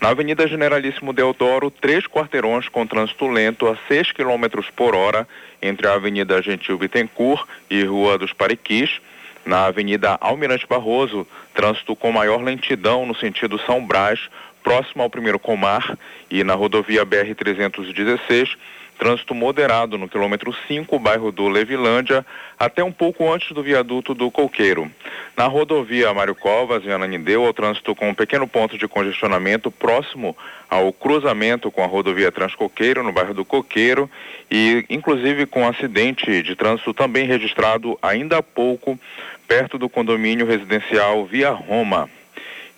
Na 0.00 0.08
Avenida 0.08 0.48
Generalíssimo 0.48 1.12
Deodoro, 1.12 1.70
três 1.70 2.06
quarteirões 2.06 2.70
com 2.70 2.86
trânsito 2.86 3.26
lento 3.26 3.68
a 3.68 3.76
6 3.86 4.12
km 4.12 4.62
por 4.74 4.94
hora 4.94 5.28
entre 5.60 5.86
a 5.86 5.92
Avenida 5.92 6.40
Gentil 6.40 6.78
Bittencourt 6.78 7.46
e 7.68 7.84
Rua 7.84 8.16
dos 8.16 8.32
Pariquis. 8.32 8.98
Na 9.48 9.64
Avenida 9.64 10.18
Almirante 10.20 10.66
Barroso, 10.66 11.26
trânsito 11.54 11.96
com 11.96 12.12
maior 12.12 12.42
lentidão 12.42 13.06
no 13.06 13.14
sentido 13.14 13.58
São 13.64 13.82
Brás, 13.82 14.20
próximo 14.62 15.02
ao 15.02 15.08
primeiro 15.08 15.38
Comar, 15.38 15.96
e 16.30 16.44
na 16.44 16.52
rodovia 16.52 17.06
BR-316, 17.06 18.58
trânsito 18.98 19.34
moderado 19.34 19.96
no 19.96 20.06
quilômetro 20.06 20.54
5, 20.66 20.98
bairro 20.98 21.32
do 21.32 21.48
Levilândia, 21.48 22.26
até 22.58 22.84
um 22.84 22.92
pouco 22.92 23.32
antes 23.32 23.52
do 23.52 23.62
viaduto 23.62 24.12
do 24.12 24.30
Coqueiro. 24.30 24.90
Na 25.34 25.46
rodovia 25.46 26.12
Mário 26.12 26.34
Covas, 26.34 26.84
em 26.84 26.90
Ananindeu, 26.90 27.44
o 27.44 27.52
trânsito 27.54 27.94
com 27.94 28.10
um 28.10 28.14
pequeno 28.14 28.46
ponto 28.46 28.76
de 28.76 28.86
congestionamento 28.86 29.70
próximo 29.70 30.36
ao 30.68 30.92
cruzamento 30.92 31.70
com 31.70 31.82
a 31.82 31.86
rodovia 31.86 32.30
Transcoqueiro, 32.30 33.02
no 33.02 33.12
bairro 33.12 33.32
do 33.32 33.46
Coqueiro, 33.46 34.10
e 34.50 34.84
inclusive 34.90 35.46
com 35.46 35.66
acidente 35.66 36.42
de 36.42 36.54
trânsito 36.54 36.92
também 36.92 37.26
registrado 37.26 37.98
ainda 38.02 38.38
há 38.38 38.42
pouco, 38.42 38.98
perto 39.48 39.78
do 39.78 39.88
condomínio 39.88 40.46
residencial 40.46 41.24
Via 41.24 41.50
Roma. 41.50 42.08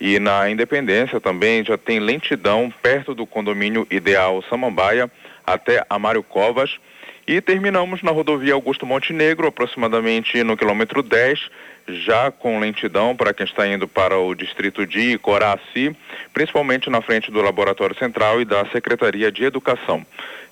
E 0.00 0.19
na 0.19 0.49
Independência 0.49 1.21
também 1.21 1.62
já 1.62 1.77
tem 1.77 1.99
lentidão 1.99 2.73
perto 2.81 3.15
do 3.15 3.27
condomínio 3.27 3.87
Ideal 3.91 4.43
Samambaia 4.49 5.11
até 5.45 5.85
Amário 5.91 6.23
Covas. 6.23 6.79
E 7.27 7.41
terminamos 7.41 8.03
na 8.03 8.11
rodovia 8.11 8.55
Augusto 8.55 8.87
Montenegro, 8.87 9.47
aproximadamente 9.47 10.43
no 10.43 10.57
quilômetro 10.57 11.03
10, 11.03 11.50
já 11.89 12.31
com 12.31 12.59
lentidão 12.59 13.15
para 13.15 13.35
quem 13.35 13.45
está 13.45 13.67
indo 13.67 13.87
para 13.87 14.19
o 14.19 14.35
distrito 14.35 14.87
de 14.87 15.19
Coraci, 15.19 15.95
principalmente 16.33 16.89
na 16.89 17.03
frente 17.03 17.31
do 17.31 17.43
Laboratório 17.43 17.97
Central 17.97 18.41
e 18.41 18.45
da 18.45 18.65
Secretaria 18.67 19.31
de 19.31 19.45
Educação. 19.45 20.05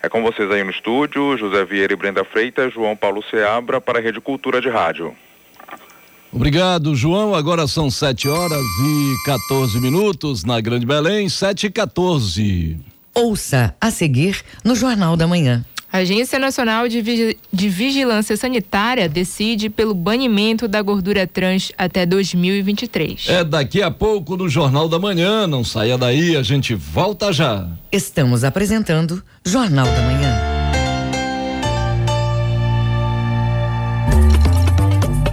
É 0.02 0.08
com 0.08 0.22
vocês 0.22 0.50
aí 0.50 0.62
no 0.62 0.70
estúdio, 0.70 1.36
José 1.36 1.64
Vieira 1.64 1.92
e 1.92 1.96
Brenda 1.96 2.22
Freitas, 2.22 2.72
João 2.72 2.94
Paulo 2.94 3.24
Seabra 3.30 3.80
para 3.80 3.98
a 3.98 4.02
Rede 4.02 4.20
Cultura 4.20 4.60
de 4.60 4.68
Rádio. 4.68 5.16
Obrigado, 6.32 6.94
João. 6.94 7.34
Agora 7.34 7.66
são 7.66 7.90
7 7.90 8.28
horas 8.28 8.62
e 8.62 9.14
14 9.24 9.80
minutos 9.80 10.44
na 10.44 10.60
Grande 10.60 10.86
Belém, 10.86 11.28
7 11.28 11.66
e 11.66 11.70
14. 11.70 12.76
Ouça 13.14 13.74
a 13.80 13.90
seguir 13.90 14.42
no 14.62 14.76
Jornal 14.76 15.16
da 15.16 15.26
Manhã. 15.26 15.64
A 15.90 15.98
Agência 15.98 16.38
Nacional 16.38 16.86
de, 16.86 17.00
Vigi 17.00 17.38
de, 17.50 17.68
Vigilância 17.70 18.36
Sanitária 18.36 19.08
decide 19.08 19.70
pelo 19.70 19.94
banimento 19.94 20.68
da 20.68 20.82
gordura 20.82 21.26
trans 21.26 21.72
até 21.78 22.04
2023. 22.04 23.26
É 23.26 23.42
daqui 23.42 23.82
a 23.82 23.90
pouco 23.90 24.36
no 24.36 24.50
Jornal 24.50 24.86
da 24.86 24.98
Manhã. 24.98 25.46
Não 25.46 25.64
saia 25.64 25.96
daí, 25.96 26.36
a 26.36 26.42
gente 26.42 26.74
volta 26.74 27.32
já. 27.32 27.66
Estamos 27.90 28.44
apresentando 28.44 29.22
Jornal 29.46 29.86
da 29.86 30.02
Manhã. 30.02 30.47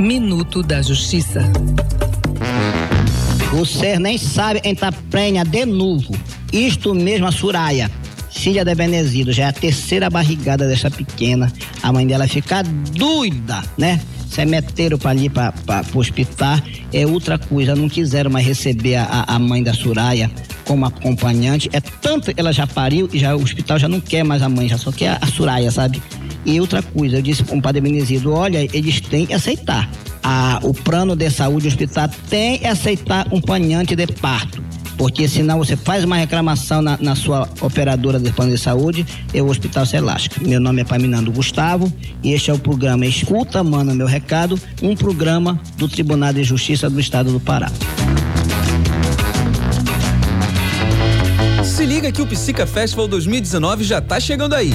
Minuto 0.06 0.62
da 0.62 0.84
Justiça. 0.84 1.42
Você 3.52 3.98
nem 3.98 4.20
sabe 4.20 4.62
entrar 4.64 4.94
prenha 5.10 5.44
de 5.44 5.66
novo. 5.66 6.16
Isto 6.54 6.94
mesmo 6.94 7.26
a 7.26 7.32
Suraya, 7.32 7.90
filha 8.30 8.64
de 8.64 8.76
Benezido, 8.76 9.34
já 9.34 9.46
é 9.46 9.48
a 9.48 9.52
terceira 9.52 10.08
barrigada 10.08 10.68
dessa 10.68 10.92
pequena. 10.92 11.52
A 11.82 11.92
mãe 11.92 12.06
dela 12.06 12.28
fica 12.28 12.62
doida, 12.62 13.64
né? 13.80 14.00
Se 14.30 14.46
meteram 14.46 15.00
para 15.00 15.10
ali 15.10 15.28
para 15.28 15.52
o 15.92 15.98
hospital, 15.98 16.60
é 16.94 17.08
outra 17.08 17.40
coisa. 17.40 17.76
Não 17.76 17.90
quiseram 17.90 18.30
mais 18.30 18.46
receber 18.46 18.98
a, 18.98 19.26
a 19.28 19.40
mãe 19.40 19.64
da 19.64 19.74
Suraya 19.74 20.30
como 20.66 20.86
acompanhante. 20.86 21.68
É 21.74 21.82
tanto 21.82 22.32
ela 22.38 22.54
já 22.54 22.68
pariu 22.68 23.10
e 23.12 23.18
já 23.18 23.36
o 23.36 23.42
hospital 23.42 23.80
já 23.80 23.90
não 23.90 24.00
quer 24.00 24.24
mais 24.24 24.44
a 24.44 24.50
mãe, 24.50 24.70
já 24.70 24.78
só 24.78 24.92
quer 24.92 25.10
a, 25.10 25.20
a 25.22 25.26
Suraya, 25.26 25.72
sabe? 25.72 26.00
E 26.46 26.60
outra 26.60 26.84
coisa, 26.84 27.18
eu 27.18 27.22
disse 27.22 27.44
para 27.44 27.58
o 27.58 27.62
padre 27.62 27.82
Benezido, 27.82 28.34
olha, 28.34 28.68
eles 28.74 29.00
têm 29.02 29.26
que 29.26 29.34
aceitar. 29.34 29.90
A, 30.22 30.60
o 30.64 30.74
plano 30.74 31.16
de 31.16 31.30
saúde 31.30 31.68
hospital 31.68 32.10
tem 32.30 32.60
que 32.60 32.68
aceitar 32.68 33.28
um 33.32 33.40
acompanhante 33.46 33.96
de 33.96 34.08
parto. 34.08 34.64
Porque 34.98 35.28
senão 35.28 35.58
você 35.58 35.76
faz 35.76 36.04
uma 36.04 36.16
reclamação 36.16 36.82
na, 36.82 36.98
na 37.02 37.16
sua 37.16 37.50
operadora 37.62 38.18
de 38.18 38.32
plano 38.32 38.52
de 38.52 38.58
saúde 38.58 39.06
e 39.34 39.42
o 39.42 39.48
hospital 39.48 39.86
se 39.86 40.00
lasca. 40.00 40.42
Meu 40.42 40.60
nome 40.60 40.82
é 40.82 40.86
Paminando 40.86 41.32
Gustavo 41.32 41.92
e 42.24 42.34
este 42.34 42.50
é 42.50 42.54
o 42.54 42.60
programa 42.60 43.06
Escuta, 43.06 43.62
Mano, 43.62 43.94
Meu 43.94 44.08
Recado, 44.08 44.60
um 44.82 44.96
programa 44.96 45.60
do 45.78 45.88
Tribunal 45.90 46.34
de 46.34 46.44
Justiça 46.44 46.90
do 46.90 47.00
Estado 47.00 47.32
do 47.32 47.40
Pará. 47.40 47.70
Se 51.64 51.86
liga 51.86 52.12
que 52.12 52.22
o 52.22 52.28
Psica 52.28 52.66
Festival 52.66 53.08
2019 53.08 53.84
já 53.84 54.02
tá 54.02 54.18
chegando 54.18 54.56
aí. 54.56 54.72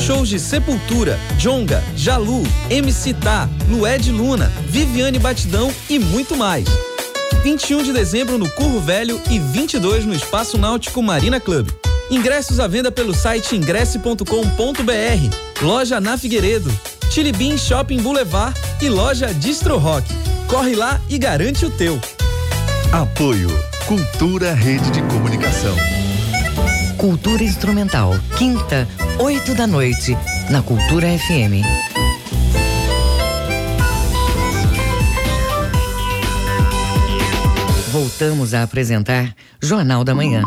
Shows 0.00 0.28
de 0.28 0.38
Sepultura, 0.38 1.18
Jonga, 1.38 1.82
Jalu, 1.96 2.42
MC 2.70 3.14
Tá, 3.14 3.48
Lued 3.68 4.10
Luna, 4.10 4.50
Viviane 4.66 5.18
Batidão 5.18 5.72
e 5.88 5.98
muito 5.98 6.36
mais. 6.36 6.66
21 7.42 7.82
de 7.82 7.92
dezembro 7.92 8.38
no 8.38 8.48
Curro 8.50 8.80
Velho 8.80 9.20
e 9.30 9.38
22 9.38 10.04
no 10.04 10.14
Espaço 10.14 10.56
Náutico 10.56 11.02
Marina 11.02 11.40
Club. 11.40 11.68
Ingressos 12.10 12.60
à 12.60 12.68
venda 12.68 12.92
pelo 12.92 13.14
site 13.14 13.56
ingresse.com.br. 13.56 15.62
Loja 15.62 16.00
na 16.00 16.18
Figueiredo, 16.18 16.70
Bean 17.36 17.56
Shopping 17.56 18.00
Boulevard 18.00 18.58
e 18.80 18.88
loja 18.88 19.32
Distro 19.34 19.78
Rock. 19.78 20.06
Corre 20.48 20.74
lá 20.74 21.00
e 21.08 21.18
garante 21.18 21.64
o 21.64 21.70
teu. 21.70 22.00
Apoio 22.92 23.48
Cultura 23.86 24.54
Rede 24.54 24.90
de 24.90 25.02
Comunicação. 25.02 26.01
Cultura 27.02 27.42
Instrumental, 27.42 28.12
quinta, 28.38 28.86
oito 29.18 29.56
da 29.56 29.66
noite, 29.66 30.16
na 30.48 30.62
Cultura 30.62 31.08
FM. 31.08 31.60
Voltamos 37.90 38.54
a 38.54 38.62
apresentar 38.62 39.34
Jornal 39.60 40.04
da 40.04 40.14
Manhã. 40.14 40.44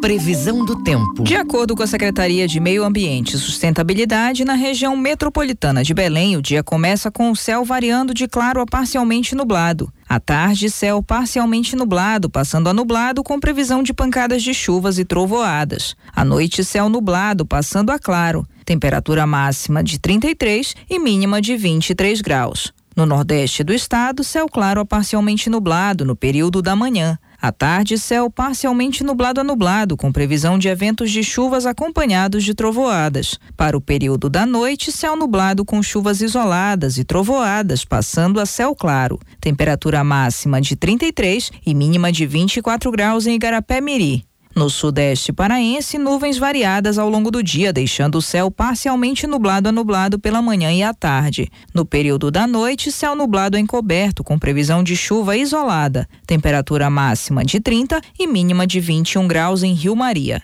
Previsão 0.00 0.64
do 0.64 0.80
tempo. 0.84 1.24
De 1.24 1.34
acordo 1.34 1.74
com 1.74 1.82
a 1.82 1.86
Secretaria 1.86 2.46
de 2.46 2.60
Meio 2.60 2.84
Ambiente 2.84 3.34
e 3.34 3.38
Sustentabilidade, 3.38 4.44
na 4.44 4.54
região 4.54 4.96
metropolitana 4.96 5.82
de 5.82 5.92
Belém, 5.92 6.36
o 6.36 6.42
dia 6.42 6.62
começa 6.62 7.10
com 7.10 7.32
o 7.32 7.36
céu 7.36 7.64
variando 7.64 8.14
de 8.14 8.28
claro 8.28 8.60
a 8.60 8.66
parcialmente 8.66 9.34
nublado. 9.34 9.92
À 10.08 10.20
tarde, 10.20 10.70
céu 10.70 11.02
parcialmente 11.02 11.74
nublado, 11.74 12.30
passando 12.30 12.68
a 12.68 12.72
nublado 12.72 13.24
com 13.24 13.40
previsão 13.40 13.82
de 13.82 13.92
pancadas 13.92 14.40
de 14.42 14.54
chuvas 14.54 15.00
e 15.00 15.04
trovoadas. 15.04 15.96
À 16.14 16.24
noite, 16.24 16.62
céu 16.62 16.88
nublado, 16.88 17.44
passando 17.44 17.90
a 17.90 17.98
claro. 17.98 18.46
Temperatura 18.64 19.26
máxima 19.26 19.82
de 19.82 19.98
33 19.98 20.76
e 20.88 20.98
mínima 21.00 21.42
de 21.42 21.56
23 21.56 22.20
graus. 22.20 22.72
No 22.94 23.04
nordeste 23.04 23.64
do 23.64 23.72
estado, 23.72 24.22
céu 24.22 24.48
claro 24.48 24.80
a 24.80 24.84
parcialmente 24.84 25.50
nublado 25.50 26.04
no 26.04 26.14
período 26.14 26.62
da 26.62 26.76
manhã. 26.76 27.18
À 27.40 27.52
tarde, 27.52 27.96
céu 27.96 28.28
parcialmente 28.28 29.04
nublado 29.04 29.40
a 29.40 29.44
nublado, 29.44 29.96
com 29.96 30.10
previsão 30.10 30.58
de 30.58 30.66
eventos 30.66 31.08
de 31.08 31.22
chuvas 31.22 31.66
acompanhados 31.66 32.42
de 32.42 32.52
trovoadas. 32.52 33.38
Para 33.56 33.76
o 33.76 33.80
período 33.80 34.28
da 34.28 34.44
noite, 34.44 34.90
céu 34.90 35.14
nublado 35.14 35.64
com 35.64 35.80
chuvas 35.80 36.20
isoladas 36.20 36.98
e 36.98 37.04
trovoadas, 37.04 37.84
passando 37.84 38.40
a 38.40 38.46
céu 38.46 38.74
claro. 38.74 39.20
Temperatura 39.40 40.02
máxima 40.02 40.60
de 40.60 40.74
33 40.74 41.52
e 41.64 41.74
mínima 41.74 42.10
de 42.10 42.26
24 42.26 42.90
graus 42.90 43.24
em 43.24 43.36
Igarapé 43.36 43.80
Miri. 43.80 44.24
No 44.58 44.68
sudeste 44.68 45.32
paraense, 45.32 45.98
nuvens 45.98 46.36
variadas 46.36 46.98
ao 46.98 47.08
longo 47.08 47.30
do 47.30 47.44
dia, 47.44 47.72
deixando 47.72 48.16
o 48.16 48.20
céu 48.20 48.50
parcialmente 48.50 49.24
nublado 49.24 49.68
a 49.68 49.72
nublado 49.72 50.18
pela 50.18 50.42
manhã 50.42 50.72
e 50.72 50.82
à 50.82 50.92
tarde. 50.92 51.48
No 51.72 51.86
período 51.86 52.28
da 52.28 52.44
noite, 52.44 52.90
céu 52.90 53.14
nublado 53.14 53.56
encoberto, 53.56 54.24
com 54.24 54.36
previsão 54.36 54.82
de 54.82 54.96
chuva 54.96 55.36
isolada. 55.36 56.08
Temperatura 56.26 56.90
máxima 56.90 57.44
de 57.44 57.60
30 57.60 58.00
e 58.18 58.26
mínima 58.26 58.66
de 58.66 58.80
21 58.80 59.28
graus 59.28 59.62
em 59.62 59.74
Rio 59.74 59.94
Maria. 59.94 60.42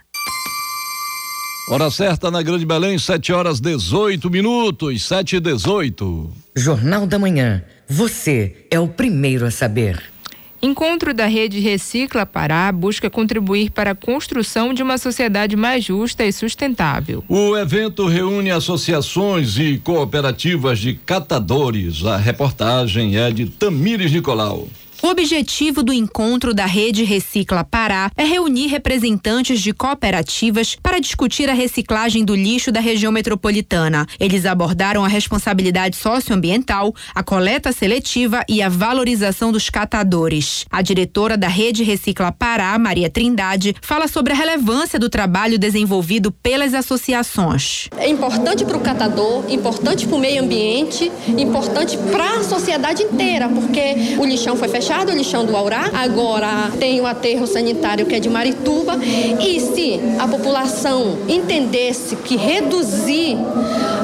Hora 1.69 1.91
certa 1.91 2.31
na 2.31 2.41
Grande 2.41 2.65
Belém, 2.65 2.97
7 2.97 3.33
horas 3.33 3.59
18 3.59 4.31
minutos, 4.31 5.09
7 5.09 5.37
e 5.37 5.41
18. 5.41 6.31
Jornal 6.55 7.05
da 7.05 7.19
Manhã. 7.19 7.65
Você 7.89 8.65
é 8.71 8.79
o 8.79 8.87
primeiro 8.87 9.45
a 9.45 9.51
saber. 9.51 10.14
Encontro 10.65 11.13
da 11.13 11.27
Rede 11.27 11.61
Recicla 11.61 12.25
Pará 12.25 12.73
busca 12.73 13.11
contribuir 13.11 13.71
para 13.71 13.91
a 13.91 13.95
construção 13.95 14.73
de 14.73 14.83
uma 14.83 14.97
sociedade 14.97 15.57
mais 15.57 15.85
justa 15.85 16.25
e 16.25 16.33
sustentável. 16.33 17.23
O 17.29 17.55
evento 17.55 18.07
reúne 18.07 18.51
associações 18.51 19.59
e 19.59 19.77
cooperativas 19.77 20.79
de 20.79 20.95
catadores. 20.95 22.07
A 22.07 22.17
reportagem 22.17 23.19
é 23.19 23.31
de 23.31 23.45
Tamires 23.45 24.11
Nicolau. 24.11 24.67
O 25.03 25.09
objetivo 25.09 25.83
do 25.83 25.93
encontro 25.93 26.55
da 26.55 26.65
Rede 26.67 27.05
Recicla 27.05 27.63
Pará 27.65 28.11
é 28.17 28.25
reunir 28.25 28.69
representantes 28.69 29.61
de 29.61 29.73
cooperativas 29.73 30.77
para 30.83 30.99
discutir 30.99 31.51
a 31.51 31.53
reciclagem 31.53 32.25
do 32.25 32.35
lixo 32.35 32.73
da 32.73 32.81
região 32.81 33.13
metropolitana. 33.13 34.07
Eles 34.19 34.47
abordaram 34.47 35.05
a 35.05 35.09
responsabilidade 35.09 35.97
socioambiental, 35.97 36.95
a 37.15 37.23
coleta 37.23 37.71
seletiva 37.73 38.45
e 38.49 38.63
a 38.63 38.69
valorização 38.69 39.53
dos 39.53 39.69
catadores. 39.69 40.65
A 40.71 40.81
diretora 40.81 41.37
da 41.37 41.49
Rede 41.49 41.83
Recicla 41.83 42.33
Pará, 42.33 42.79
Maria 42.79 43.11
Trindade, 43.11 43.75
fala 43.83 44.09
sobre 44.09 44.33
a 44.33 44.37
relevância 44.37 44.99
do 44.99 45.11
trabalho 45.11 45.59
desenvolvido 45.59 46.33
pelas 46.33 46.73
associações. 46.73 47.89
É 47.99 48.09
importante 48.09 48.65
para 48.65 48.77
o 48.77 48.81
catador, 48.81 49.45
importante 49.51 50.07
para 50.07 50.17
o 50.17 50.21
meio 50.21 50.43
ambiente, 50.43 51.13
importante 51.29 51.99
para 52.11 52.39
a 52.39 52.45
sociedade 52.45 53.03
inteira, 53.03 53.49
porque 53.49 54.17
o 54.19 54.25
lixão 54.25 54.57
foi 54.57 54.69
fechado 54.69 54.84
fechado 54.85 55.13
o 55.13 55.17
lixão 55.17 55.47
do 55.47 55.57
Aurá, 55.57 55.91
agora 55.95 56.71
tem 56.79 57.01
o 57.01 57.07
aterro 57.07 57.47
sanitário 57.47 58.05
que 58.05 58.17
é 58.17 58.21
de 58.21 58.29
Marituba. 58.29 58.99
E 59.03 59.59
se 59.59 59.99
a 60.19 60.29
população 60.29 61.21
entendesse 61.27 62.17
que 62.17 62.37
reduzir 62.37 63.39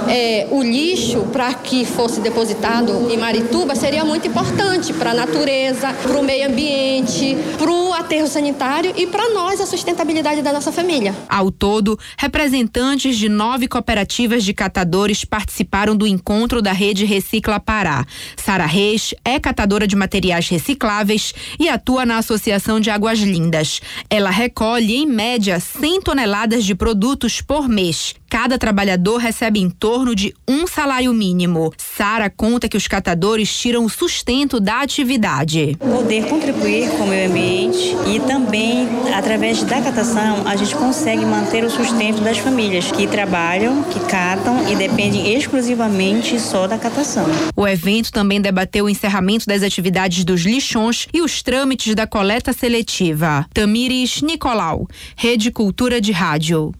é, 0.09 0.49
o 0.51 0.63
lixo 0.63 1.21
para 1.33 1.53
que 1.53 1.85
fosse 1.85 2.21
depositado 2.21 3.11
em 3.11 3.19
Marituba 3.19 3.75
seria 3.75 4.07
muito 4.07 4.27
importante 4.27 4.95
para 4.95 5.11
a 5.11 5.15
natureza, 5.15 5.93
para 5.93 6.19
o 6.19 6.25
meio 6.25 6.49
ambiente, 6.49 7.37
para 7.59 7.71
o 7.71 7.93
aterro 7.93 8.27
sanitário 8.27 8.95
e 8.97 9.07
para 9.07 9.29
nós 9.31 9.61
a 9.61 9.67
sustentabilidade 9.67 10.41
da 10.41 10.53
nossa 10.53 10.73
família. 10.73 11.15
Ao 11.29 11.51
todo, 11.51 11.99
representantes 12.17 13.19
de 13.19 13.29
nove 13.29 13.69
cooperativas 13.69 14.43
de 14.45 14.55
catadores 14.55 15.25
participaram 15.25 15.95
do 15.95 16.07
encontro 16.07 16.63
da 16.63 16.73
rede 16.73 17.05
Recicla 17.05 17.61
Pará. 17.61 18.07
Sara 18.37 18.67
Reis 18.67 19.15
é 19.25 19.39
catadora 19.39 19.87
de 19.87 19.95
materiais 19.95 20.49
recicláveis 20.71 21.35
e 21.59 21.69
atua 21.69 22.07
na 22.07 22.19
Associação 22.19 22.79
de 22.79 22.91
Águas 22.91 23.19
Lindas. 23.19 23.81
Ela 24.09 24.31
recolhe, 24.31 24.97
em 24.97 25.07
média, 25.07 25.59
100 25.59 26.03
toneladas 26.03 26.65
de 26.65 26.75
produtos 26.75 27.41
por 27.41 27.69
mês. 27.69 28.15
Cada 28.31 28.57
trabalhador 28.57 29.17
recebe 29.17 29.59
em 29.59 29.69
torno 29.69 30.15
de 30.15 30.33
um 30.47 30.65
salário 30.65 31.13
mínimo. 31.13 31.73
Sara 31.77 32.31
conta 32.31 32.69
que 32.69 32.77
os 32.77 32.87
catadores 32.87 33.53
tiram 33.53 33.85
o 33.85 33.89
sustento 33.89 34.61
da 34.61 34.83
atividade. 34.83 35.77
Poder 35.81 36.27
contribuir 36.27 36.89
com 36.91 37.03
o 37.03 37.09
meio 37.09 37.29
ambiente 37.29 37.97
e 38.07 38.21
também, 38.21 38.89
através 39.13 39.65
da 39.65 39.83
catação, 39.83 40.47
a 40.47 40.55
gente 40.55 40.77
consegue 40.77 41.27
manter 41.27 41.65
o 41.65 41.71
sustento 41.71 42.21
das 42.21 42.39
famílias 42.39 42.93
que 42.93 43.09
trabalham, 43.09 43.83
que 43.83 43.99
catam 44.09 44.71
e 44.71 44.77
dependem 44.77 45.35
exclusivamente 45.35 46.39
só 46.39 46.69
da 46.69 46.79
catação. 46.79 47.27
O 47.57 47.67
evento 47.67 48.13
também 48.13 48.41
debateu 48.41 48.85
o 48.85 48.89
encerramento 48.89 49.45
das 49.45 49.65
atividades 49.65 50.25
dos 50.25 50.43
lixões 50.43 51.09
e 51.13 51.21
os 51.21 51.43
trâmites 51.43 51.97
da 51.97 52.07
coleta 52.07 52.53
seletiva. 52.53 53.45
Tamires 53.53 54.23
Nicolau, 54.23 54.87
Rede 55.17 55.51
Cultura 55.51 56.01
de 56.01 56.13
Rádio. 56.13 56.73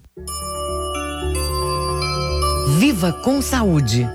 Viva 2.81 3.13
com 3.13 3.43
saúde. 3.43 4.09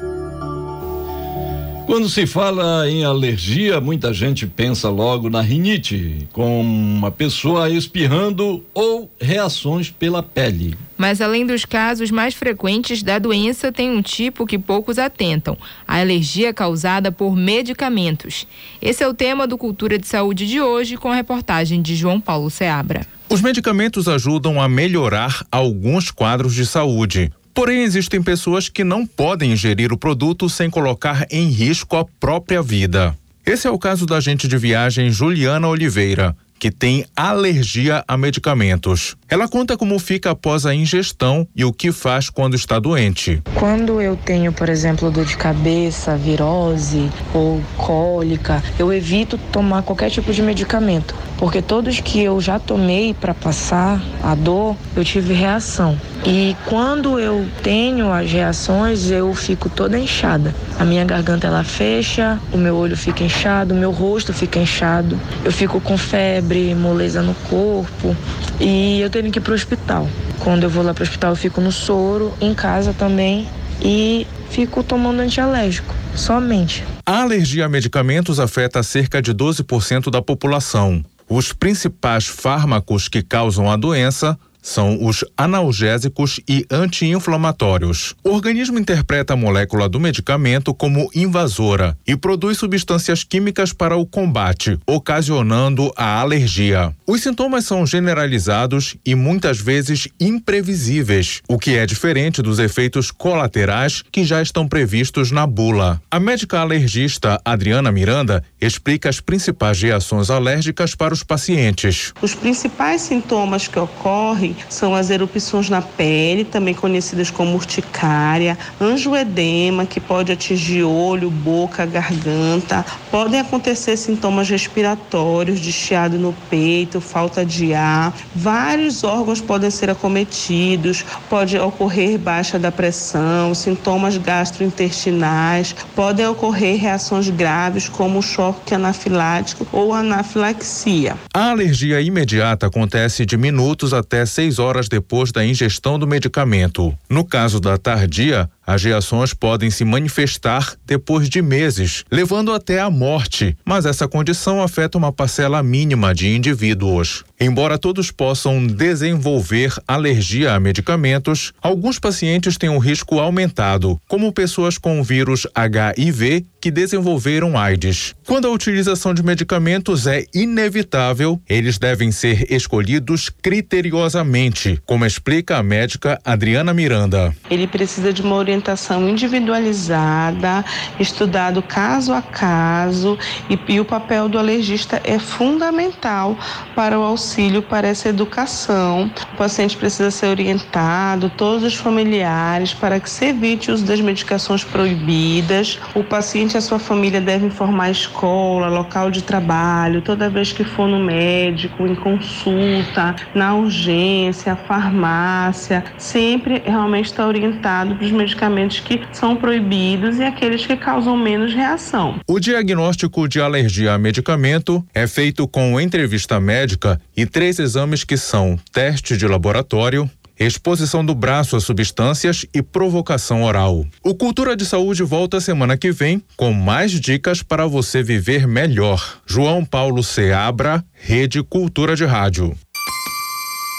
Quando 1.85 2.09
se 2.09 2.25
fala 2.25 2.89
em 2.89 3.05
alergia, 3.05 3.79
muita 3.79 4.11
gente 4.11 4.47
pensa 4.47 4.89
logo 4.89 5.29
na 5.29 5.39
rinite, 5.39 6.27
com 6.33 6.61
uma 6.61 7.11
pessoa 7.11 7.69
espirrando 7.69 8.65
ou 8.73 9.07
reações 9.21 9.91
pela 9.91 10.23
pele. 10.23 10.75
Mas 10.97 11.21
além 11.21 11.45
dos 11.45 11.63
casos 11.63 12.09
mais 12.09 12.33
frequentes 12.33 13.03
da 13.03 13.19
doença, 13.19 13.71
tem 13.71 13.91
um 13.91 14.01
tipo 14.01 14.47
que 14.47 14.57
poucos 14.57 14.97
atentam: 14.97 15.55
a 15.87 15.99
alergia 15.99 16.51
causada 16.51 17.11
por 17.11 17.35
medicamentos. 17.35 18.47
Esse 18.81 19.03
é 19.03 19.07
o 19.07 19.13
tema 19.13 19.45
do 19.45 19.59
Cultura 19.59 19.99
de 19.99 20.07
Saúde 20.07 20.47
de 20.47 20.59
hoje, 20.59 20.97
com 20.97 21.11
a 21.11 21.15
reportagem 21.15 21.83
de 21.83 21.95
João 21.95 22.19
Paulo 22.19 22.49
Seabra. 22.49 23.05
Os 23.29 23.41
medicamentos 23.41 24.07
ajudam 24.07 24.59
a 24.59 24.67
melhorar 24.67 25.45
alguns 25.51 26.09
quadros 26.09 26.55
de 26.55 26.65
saúde. 26.65 27.31
Porém, 27.55 27.83
existem 27.83 28.21
pessoas 28.21 28.67
que 28.67 28.83
não 28.83 29.07
podem 29.07 29.53
ingerir 29.53 29.93
o 29.93 29.97
produto 29.97 30.49
sem 30.49 30.69
colocar 30.69 31.25
em 31.31 31.47
risco 31.47 31.95
a 31.95 32.03
própria 32.03 32.61
vida. 32.61 33.17
Esse 33.45 33.65
é 33.65 33.71
o 33.71 33.79
caso 33.79 34.05
da 34.05 34.17
agente 34.17 34.45
de 34.45 34.57
viagem 34.57 35.09
Juliana 35.09 35.69
Oliveira 35.69 36.35
que 36.59 36.71
tem 36.71 37.05
alergia 37.15 38.03
a 38.07 38.17
medicamentos. 38.17 39.15
Ela 39.27 39.47
conta 39.47 39.75
como 39.75 39.97
fica 39.97 40.29
após 40.29 40.67
a 40.67 40.75
ingestão 40.75 41.47
e 41.55 41.65
o 41.65 41.73
que 41.73 41.91
faz 41.91 42.29
quando 42.29 42.55
está 42.55 42.77
doente. 42.77 43.41
Quando 43.55 43.99
eu 43.99 44.15
tenho, 44.15 44.53
por 44.53 44.69
exemplo, 44.69 45.09
dor 45.09 45.25
de 45.25 45.35
cabeça, 45.35 46.15
virose 46.15 47.09
ou 47.33 47.59
cólica, 47.75 48.63
eu 48.77 48.93
evito 48.93 49.35
tomar 49.51 49.81
qualquer 49.81 50.11
tipo 50.11 50.31
de 50.31 50.43
medicamento, 50.43 51.15
porque 51.39 51.59
todos 51.59 51.99
que 51.99 52.21
eu 52.21 52.39
já 52.39 52.59
tomei 52.59 53.15
para 53.15 53.33
passar 53.33 53.99
a 54.21 54.35
dor, 54.35 54.75
eu 54.95 55.03
tive 55.03 55.33
reação. 55.33 55.99
E 56.23 56.55
quando 56.65 57.19
eu 57.19 57.47
tenho 57.63 58.11
as 58.11 58.31
reações, 58.31 59.09
eu 59.09 59.33
fico 59.33 59.69
toda 59.69 59.97
inchada. 59.97 60.53
A 60.79 60.85
minha 60.85 61.03
garganta 61.03 61.47
ela 61.47 61.63
fecha, 61.63 62.39
o 62.51 62.57
meu 62.57 62.75
olho 62.75 62.95
fica 62.95 63.23
inchado, 63.23 63.73
o 63.73 63.77
meu 63.77 63.91
rosto 63.91 64.33
fica 64.33 64.59
inchado, 64.59 65.19
eu 65.43 65.51
fico 65.51 65.81
com 65.81 65.97
febre 65.97 66.75
moleza 66.75 67.21
no 67.21 67.33
corpo 67.49 68.15
e 68.59 68.99
eu 69.01 69.09
tenho 69.21 69.31
que 69.31 69.39
ir 69.39 69.41
para 69.41 69.53
o 69.53 69.55
hospital. 69.55 70.09
Quando 70.39 70.63
eu 70.63 70.69
vou 70.69 70.83
lá 70.83 70.93
para 70.93 71.01
o 71.01 71.07
hospital, 71.07 71.31
eu 71.31 71.35
fico 71.37 71.61
no 71.61 71.71
soro, 71.71 72.33
em 72.41 72.53
casa 72.53 72.93
também 72.93 73.47
e 73.81 74.27
fico 74.49 74.83
tomando 74.83 75.21
antialérgico, 75.21 75.93
somente. 76.13 76.83
A 77.05 77.21
alergia 77.21 77.65
a 77.65 77.69
medicamentos 77.69 78.41
afeta 78.41 78.83
cerca 78.83 79.21
de 79.21 79.33
12% 79.33 80.11
da 80.11 80.21
população. 80.21 81.03
Os 81.29 81.53
principais 81.53 82.25
fármacos 82.25 83.07
que 83.07 83.21
causam 83.21 83.71
a 83.71 83.77
doença 83.77 84.37
são 84.65 85.05
os 85.05 85.23
analgésicos 85.37 86.39
e 86.49 86.65
anti-inflamatórios. 86.71 88.15
O 88.23 88.31
organismo 88.31 88.79
interpreta 88.79 89.33
a 89.33 89.37
molécula 89.37 89.87
do 89.87 89.99
medicamento 89.99 90.73
como 90.73 91.07
invasora 91.13 91.95
e 92.05 92.15
produz 92.15 92.57
substâncias 92.57 93.23
químicas 93.23 93.71
para 93.71 93.95
o 93.95 94.07
combate, 94.07 94.79
ocasionando 94.87 95.93
a 95.95 96.19
alergia. 96.19 96.91
Os 97.05 97.21
sintomas 97.21 97.65
são 97.65 97.85
generalizados 97.85 98.97
e 99.05 99.13
muitas 99.13 99.59
vezes 99.59 100.07
imprevisíveis, 100.19 101.41
o 101.47 101.59
que 101.59 101.77
é 101.77 101.85
diferente 101.85 102.41
dos 102.41 102.57
efeitos 102.57 103.11
colaterais 103.11 104.03
que 104.11 104.23
já 104.25 104.41
estão 104.41 104.67
previstos 104.67 105.29
na 105.29 105.45
bula. 105.45 106.01
A 106.09 106.19
médica 106.19 106.59
alergista 106.59 107.39
Adriana 107.45 107.91
Miranda 107.91 108.43
explica 108.59 109.09
as 109.09 109.19
principais 109.19 109.79
reações 109.79 110.31
alérgicas 110.31 110.95
para 110.95 111.13
os 111.13 111.21
pacientes. 111.21 112.11
Os 112.19 112.33
principais 112.33 113.01
sintomas 113.01 113.67
que 113.67 113.77
ocorrem 113.77 114.54
são 114.69 114.95
as 114.95 115.09
erupções 115.09 115.69
na 115.69 115.81
pele, 115.81 116.43
também 116.43 116.73
conhecidas 116.73 117.29
como 117.31 117.55
urticária, 117.55 118.57
angioedema, 118.79 119.85
que 119.85 119.99
pode 119.99 120.31
atingir 120.31 120.83
olho, 120.83 121.29
boca, 121.29 121.85
garganta. 121.85 122.85
Podem 123.09 123.39
acontecer 123.39 123.97
sintomas 123.97 124.49
respiratórios, 124.49 125.59
de 125.59 125.71
chiado 125.71 126.17
no 126.17 126.33
peito, 126.49 126.99
falta 127.01 127.45
de 127.45 127.73
ar. 127.73 128.13
Vários 128.35 129.03
órgãos 129.03 129.41
podem 129.41 129.71
ser 129.71 129.89
acometidos, 129.89 131.05
pode 131.29 131.57
ocorrer 131.57 132.17
baixa 132.17 132.59
da 132.59 132.71
pressão, 132.71 133.53
sintomas 133.53 134.17
gastrointestinais, 134.17 135.75
podem 135.95 136.27
ocorrer 136.27 136.79
reações 136.79 137.29
graves 137.29 137.87
como 137.87 138.21
choque 138.21 138.75
anafilático 138.75 139.65
ou 139.71 139.93
anafilaxia. 139.93 141.15
A 141.33 141.51
alergia 141.51 142.01
imediata 142.01 142.67
acontece 142.67 143.25
de 143.25 143.37
minutos 143.37 143.93
até 143.93 144.25
seis 144.25 144.44
seis 144.45 144.59
horas 144.59 144.87
depois 144.87 145.31
da 145.31 145.43
ingestão 145.43 145.97
do 145.97 146.05
medicamento. 146.05 146.95
No 147.09 147.25
caso 147.25 147.59
da 147.59 147.77
tardia, 147.77 148.47
as 148.65 148.83
reações 148.83 149.33
podem 149.33 149.69
se 149.69 149.85
manifestar 149.85 150.75
depois 150.85 151.29
de 151.29 151.41
meses, 151.41 152.03
levando 152.11 152.51
até 152.51 152.79
a 152.79 152.89
morte, 152.89 153.55
mas 153.63 153.85
essa 153.85 154.07
condição 154.07 154.61
afeta 154.61 154.97
uma 154.97 155.11
parcela 155.11 155.61
mínima 155.61 156.13
de 156.13 156.27
indivíduos. 156.27 157.23
Embora 157.39 157.77
todos 157.77 158.11
possam 158.11 158.65
desenvolver 158.65 159.73
alergia 159.87 160.53
a 160.53 160.59
medicamentos, 160.59 161.51
alguns 161.61 161.99
pacientes 161.99 162.57
têm 162.57 162.69
um 162.69 162.77
risco 162.77 163.19
aumentado, 163.19 163.99
como 164.07 164.31
pessoas 164.31 164.77
com 164.77 165.03
vírus 165.03 165.45
HIV 165.53 166.45
que 166.61 166.71
desenvolveram 166.71 167.57
AIDS. 167.57 168.15
Quando 168.25 168.47
a 168.47 168.51
utilização 168.51 169.13
de 169.13 169.21
medicamentos 169.21 170.07
é 170.07 170.23
inevitável, 170.33 171.39
eles 171.47 171.77
devem 171.77 172.11
ser 172.11 172.51
escolhidos 172.51 173.29
criteriosamente, 173.29 174.79
como 174.85 175.05
explica 175.05 175.57
a 175.57 175.63
médica 175.63 176.19
Adriana 176.23 176.73
Miranda. 176.73 177.35
Ele 177.51 177.67
precisa 177.67 178.11
de 178.11 178.21
uma 178.21 178.35
orientação 178.55 179.07
individualizada, 179.07 180.63
estudado 180.99 181.61
caso 181.61 182.13
a 182.13 182.21
caso, 182.21 183.17
e, 183.49 183.59
e 183.67 183.79
o 183.79 183.85
papel 183.85 184.29
do 184.29 184.39
alergista 184.39 185.01
é 185.03 185.19
fundamental 185.19 186.37
para 186.73 186.97
o 186.97 187.03
auxílio 187.03 187.61
para 187.61 187.87
essa 187.87 188.09
educação. 188.09 189.11
O 189.33 189.37
paciente 189.37 189.75
precisa 189.75 190.09
ser 190.09 190.27
orientado, 190.27 191.29
todos 191.35 191.63
os 191.63 191.75
familiares, 191.75 192.73
para 192.73 192.99
que 192.99 193.09
se 193.09 193.25
evite 193.25 193.69
o 193.69 193.73
uso 193.73 193.85
das 193.85 193.99
medicações 193.99 194.63
proibidas. 194.63 195.79
O 195.93 196.03
paciente 196.03 196.53
e 196.53 196.57
a 196.57 196.61
sua 196.61 196.79
família 196.79 197.19
devem 197.19 197.47
informar 197.47 197.85
a 197.85 197.91
escola, 197.91 198.69
local 198.69 199.11
de 199.11 199.21
trabalho, 199.21 200.01
toda 200.01 200.29
vez 200.29 200.53
que 200.53 200.63
for 200.63 200.87
no 200.87 200.99
médico, 200.99 201.85
em 201.85 201.95
consulta, 201.95 203.15
na 203.33 203.53
urgência, 203.55 204.55
farmácia, 204.55 205.83
sempre 205.97 206.61
realmente 206.65 207.05
está 207.05 207.27
orientado 207.27 207.95
para 207.95 208.05
os 208.05 208.11
medicamentos 208.11 208.44
que 208.81 209.01
são 209.11 209.35
proibidos 209.35 210.17
e 210.17 210.23
aqueles 210.23 210.65
que 210.65 210.75
causam 210.75 211.17
menos 211.17 211.53
reação. 211.53 212.19
O 212.27 212.39
diagnóstico 212.39 213.27
de 213.27 213.41
alergia 213.41 213.93
a 213.93 213.97
medicamento 213.97 214.85
é 214.93 215.07
feito 215.07 215.47
com 215.47 215.79
entrevista 215.79 216.39
médica 216.39 216.99
e 217.15 217.25
três 217.25 217.59
exames 217.59 218.03
que 218.03 218.17
são 218.17 218.57
teste 218.71 219.17
de 219.17 219.27
laboratório, 219.27 220.09
exposição 220.39 221.05
do 221.05 221.15
braço 221.15 221.55
a 221.55 221.61
substâncias 221.61 222.45
e 222.53 222.61
provocação 222.61 223.43
oral. 223.43 223.85
O 224.03 224.13
Cultura 224.13 224.55
de 224.55 224.65
Saúde 224.65 225.03
volta 225.03 225.39
semana 225.39 225.77
que 225.77 225.91
vem 225.91 226.21
com 226.35 226.51
mais 226.51 226.91
dicas 226.91 227.41
para 227.41 227.65
você 227.65 228.03
viver 228.03 228.47
melhor. 228.47 229.19
João 229.25 229.63
Paulo 229.63 230.03
Seabra, 230.03 230.83
Rede 230.93 231.41
Cultura 231.41 231.95
de 231.95 232.05
Rádio. 232.05 232.55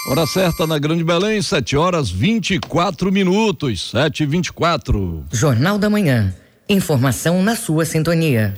Hora 0.09 0.25
certa 0.25 0.65
na 0.65 0.79
Grande 0.79 1.03
Belém, 1.03 1.41
7 1.41 1.75
horas 1.75 2.09
24 2.09 3.11
minutos. 3.11 3.89
7 3.89 4.23
e 4.23 4.25
24 4.25 5.25
Jornal 5.33 5.77
da 5.77 5.89
Manhã. 5.89 6.33
Informação 6.69 7.43
na 7.43 7.57
sua 7.57 7.83
sintonia. 7.83 8.57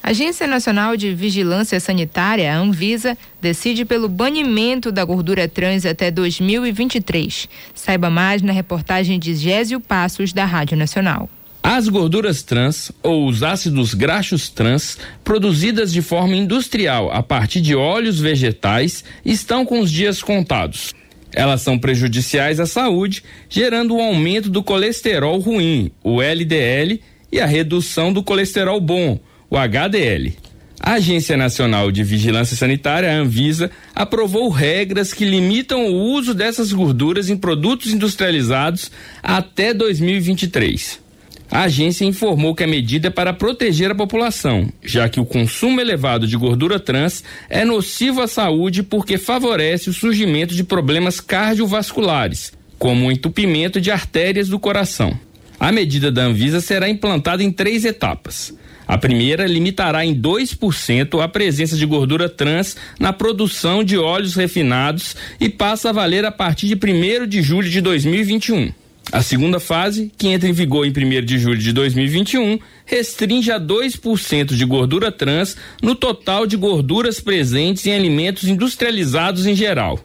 A 0.00 0.10
Agência 0.10 0.46
Nacional 0.46 0.96
de 0.96 1.12
Vigilância 1.12 1.80
Sanitária, 1.80 2.54
a 2.54 2.56
Anvisa, 2.56 3.18
decide 3.40 3.84
pelo 3.84 4.08
banimento 4.08 4.92
da 4.92 5.04
gordura 5.04 5.48
trans 5.48 5.84
até 5.84 6.12
2023. 6.12 7.48
Saiba 7.74 8.08
mais 8.08 8.40
na 8.40 8.52
reportagem 8.52 9.18
de 9.18 9.34
Gésio 9.34 9.80
Passos, 9.80 10.32
da 10.32 10.44
Rádio 10.44 10.76
Nacional. 10.76 11.28
As 11.66 11.88
gorduras 11.88 12.42
trans, 12.42 12.92
ou 13.02 13.26
os 13.26 13.42
ácidos 13.42 13.94
graxos 13.94 14.50
trans, 14.50 14.98
produzidas 15.24 15.90
de 15.90 16.02
forma 16.02 16.36
industrial 16.36 17.10
a 17.10 17.22
partir 17.22 17.62
de 17.62 17.74
óleos 17.74 18.20
vegetais, 18.20 19.02
estão 19.24 19.64
com 19.64 19.80
os 19.80 19.90
dias 19.90 20.22
contados. 20.22 20.92
Elas 21.32 21.62
são 21.62 21.78
prejudiciais 21.78 22.60
à 22.60 22.66
saúde, 22.66 23.24
gerando 23.48 23.94
o 23.94 23.96
um 23.96 24.02
aumento 24.02 24.50
do 24.50 24.62
colesterol 24.62 25.38
ruim, 25.38 25.90
o 26.02 26.20
LDL, 26.20 27.00
e 27.32 27.40
a 27.40 27.46
redução 27.46 28.12
do 28.12 28.22
colesterol 28.22 28.78
bom, 28.78 29.18
o 29.48 29.56
HDL. 29.56 30.36
A 30.78 30.92
Agência 30.92 31.34
Nacional 31.34 31.90
de 31.90 32.04
Vigilância 32.04 32.54
Sanitária, 32.54 33.10
a 33.10 33.16
Anvisa, 33.16 33.70
aprovou 33.94 34.50
regras 34.50 35.14
que 35.14 35.24
limitam 35.24 35.86
o 35.86 36.12
uso 36.12 36.34
dessas 36.34 36.74
gorduras 36.74 37.30
em 37.30 37.38
produtos 37.38 37.90
industrializados 37.90 38.90
até 39.22 39.72
2023. 39.72 41.03
A 41.54 41.66
agência 41.66 42.04
informou 42.04 42.52
que 42.52 42.64
a 42.64 42.66
medida 42.66 43.06
é 43.06 43.10
para 43.12 43.32
proteger 43.32 43.88
a 43.88 43.94
população, 43.94 44.68
já 44.82 45.08
que 45.08 45.20
o 45.20 45.24
consumo 45.24 45.80
elevado 45.80 46.26
de 46.26 46.36
gordura 46.36 46.80
trans 46.80 47.22
é 47.48 47.64
nocivo 47.64 48.20
à 48.20 48.26
saúde 48.26 48.82
porque 48.82 49.16
favorece 49.16 49.88
o 49.88 49.92
surgimento 49.92 50.52
de 50.52 50.64
problemas 50.64 51.20
cardiovasculares, 51.20 52.52
como 52.76 53.06
o 53.06 53.12
entupimento 53.12 53.80
de 53.80 53.92
artérias 53.92 54.48
do 54.48 54.58
coração. 54.58 55.16
A 55.60 55.70
medida 55.70 56.10
da 56.10 56.24
Anvisa 56.24 56.60
será 56.60 56.88
implantada 56.88 57.40
em 57.40 57.52
três 57.52 57.84
etapas. 57.84 58.52
A 58.84 58.98
primeira 58.98 59.46
limitará 59.46 60.04
em 60.04 60.12
2% 60.12 61.22
a 61.22 61.28
presença 61.28 61.76
de 61.76 61.86
gordura 61.86 62.28
trans 62.28 62.76
na 62.98 63.12
produção 63.12 63.84
de 63.84 63.96
óleos 63.96 64.34
refinados 64.34 65.14
e 65.38 65.48
passa 65.48 65.90
a 65.90 65.92
valer 65.92 66.24
a 66.24 66.32
partir 66.32 66.66
de 66.66 66.74
1 66.74 67.28
de 67.28 67.40
julho 67.42 67.70
de 67.70 67.80
2021. 67.80 68.72
A 69.12 69.22
segunda 69.22 69.60
fase, 69.60 70.10
que 70.16 70.28
entra 70.28 70.48
em 70.48 70.52
vigor 70.52 70.86
em 70.86 70.90
1 70.90 71.24
de 71.24 71.38
julho 71.38 71.58
de 71.58 71.72
2021, 71.72 72.58
restringe 72.84 73.52
a 73.52 73.60
2% 73.60 74.54
de 74.54 74.64
gordura 74.64 75.12
trans 75.12 75.56
no 75.82 75.94
total 75.94 76.46
de 76.46 76.56
gorduras 76.56 77.20
presentes 77.20 77.86
em 77.86 77.94
alimentos 77.94 78.48
industrializados 78.48 79.46
em 79.46 79.54
geral. 79.54 80.00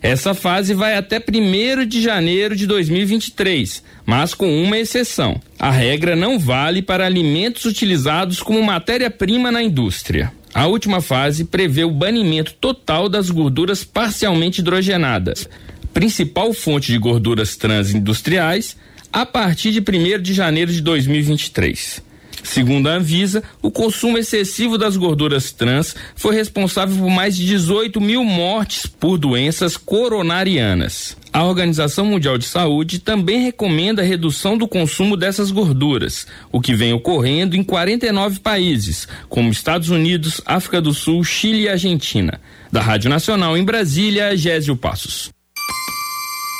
Essa 0.00 0.32
fase 0.32 0.74
vai 0.74 0.96
até 0.96 1.18
1 1.18 1.86
de 1.86 2.00
janeiro 2.00 2.54
de 2.54 2.66
2023, 2.66 3.82
mas 4.06 4.32
com 4.32 4.62
uma 4.62 4.78
exceção. 4.78 5.40
A 5.58 5.70
regra 5.70 6.14
não 6.14 6.38
vale 6.38 6.82
para 6.82 7.04
alimentos 7.04 7.64
utilizados 7.64 8.40
como 8.40 8.62
matéria-prima 8.62 9.50
na 9.50 9.62
indústria. 9.62 10.32
A 10.54 10.66
última 10.66 11.00
fase 11.00 11.44
prevê 11.44 11.84
o 11.84 11.90
banimento 11.90 12.54
total 12.54 13.08
das 13.08 13.28
gorduras 13.28 13.84
parcialmente 13.84 14.60
hidrogenadas, 14.60 15.48
principal 15.98 16.52
fonte 16.52 16.92
de 16.92 16.98
gorduras 16.98 17.56
trans 17.56 17.92
industriais, 17.92 18.76
a 19.12 19.26
partir 19.26 19.72
de 19.72 19.80
1 19.80 20.22
de 20.22 20.32
janeiro 20.32 20.72
de 20.72 20.80
2023. 20.80 22.00
Segundo 22.44 22.88
a 22.88 22.92
Anvisa, 22.92 23.42
o 23.60 23.68
consumo 23.68 24.16
excessivo 24.16 24.78
das 24.78 24.96
gorduras 24.96 25.50
trans 25.50 25.96
foi 26.14 26.36
responsável 26.36 26.96
por 26.96 27.10
mais 27.10 27.36
de 27.36 27.44
18 27.44 28.00
mil 28.00 28.22
mortes 28.22 28.86
por 28.86 29.18
doenças 29.18 29.76
coronarianas. 29.76 31.16
A 31.32 31.42
Organização 31.42 32.04
Mundial 32.04 32.38
de 32.38 32.44
Saúde 32.44 33.00
também 33.00 33.42
recomenda 33.42 34.00
a 34.00 34.04
redução 34.04 34.56
do 34.56 34.68
consumo 34.68 35.16
dessas 35.16 35.50
gorduras, 35.50 36.28
o 36.52 36.60
que 36.60 36.76
vem 36.76 36.92
ocorrendo 36.92 37.56
em 37.56 37.64
49 37.64 38.38
países, 38.38 39.08
como 39.28 39.50
Estados 39.50 39.90
Unidos, 39.90 40.40
África 40.46 40.80
do 40.80 40.94
Sul, 40.94 41.24
Chile 41.24 41.62
e 41.62 41.68
Argentina. 41.68 42.40
Da 42.70 42.80
Rádio 42.80 43.10
Nacional 43.10 43.58
em 43.58 43.64
Brasília, 43.64 44.36
Gésio 44.36 44.76
Passos. 44.76 45.36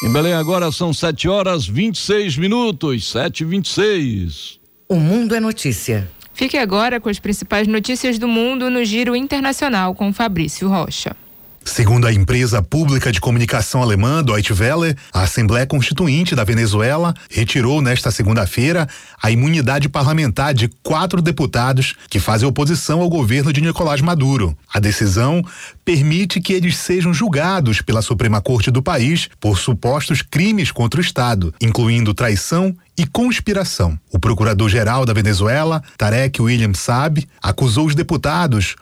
Em 0.02 0.12
Belém 0.12 0.32
agora 0.32 0.70
são 0.70 0.92
7 0.92 1.28
horas 1.28 1.66
26 1.66 2.36
minutos, 2.36 3.10
7 3.10 3.40
e 3.40 3.44
26 3.44 4.58
o 4.88 4.96
Mundo 4.96 5.34
é 5.34 5.40
Notícia. 5.40 6.10
Fique 6.32 6.56
agora 6.56 6.98
com 6.98 7.10
as 7.10 7.18
principais 7.18 7.68
notícias 7.68 8.18
do 8.18 8.26
mundo 8.26 8.70
no 8.70 8.82
Giro 8.84 9.14
Internacional 9.14 9.94
com 9.94 10.12
Fabrício 10.14 10.66
Rocha. 10.66 11.14
Segundo 11.64 12.06
a 12.06 12.12
empresa 12.12 12.62
pública 12.62 13.12
de 13.12 13.20
comunicação 13.20 13.82
alemã 13.82 14.22
Deutsche 14.24 14.52
Welle, 14.52 14.96
a 15.12 15.22
Assembleia 15.22 15.66
Constituinte 15.66 16.34
da 16.34 16.42
Venezuela 16.42 17.14
retirou 17.30 17.80
nesta 17.80 18.10
segunda-feira 18.10 18.88
a 19.22 19.30
imunidade 19.30 19.88
parlamentar 19.88 20.54
de 20.54 20.68
quatro 20.82 21.20
deputados 21.20 21.94
que 22.08 22.18
fazem 22.18 22.48
oposição 22.48 23.00
ao 23.00 23.08
governo 23.08 23.52
de 23.52 23.60
Nicolás 23.60 24.00
Maduro. 24.00 24.56
A 24.72 24.80
decisão 24.80 25.44
permite 25.84 26.40
que 26.40 26.52
eles 26.52 26.76
sejam 26.76 27.12
julgados 27.12 27.80
pela 27.80 28.02
Suprema 28.02 28.40
Corte 28.40 28.70
do 28.70 28.82
país 28.82 29.28
por 29.38 29.58
supostos 29.58 30.22
crimes 30.22 30.72
contra 30.72 31.00
o 31.00 31.04
Estado, 31.04 31.54
incluindo 31.60 32.14
traição 32.14 32.74
e 32.96 33.06
conspiração. 33.06 33.98
O 34.10 34.18
procurador-geral 34.18 35.04
da 35.04 35.12
Venezuela, 35.12 35.82
Tarek 35.96 36.40
William 36.40 36.74
Saab, 36.74 37.24
acusou 37.42 37.86
os 37.86 37.94
deputados 37.94 38.74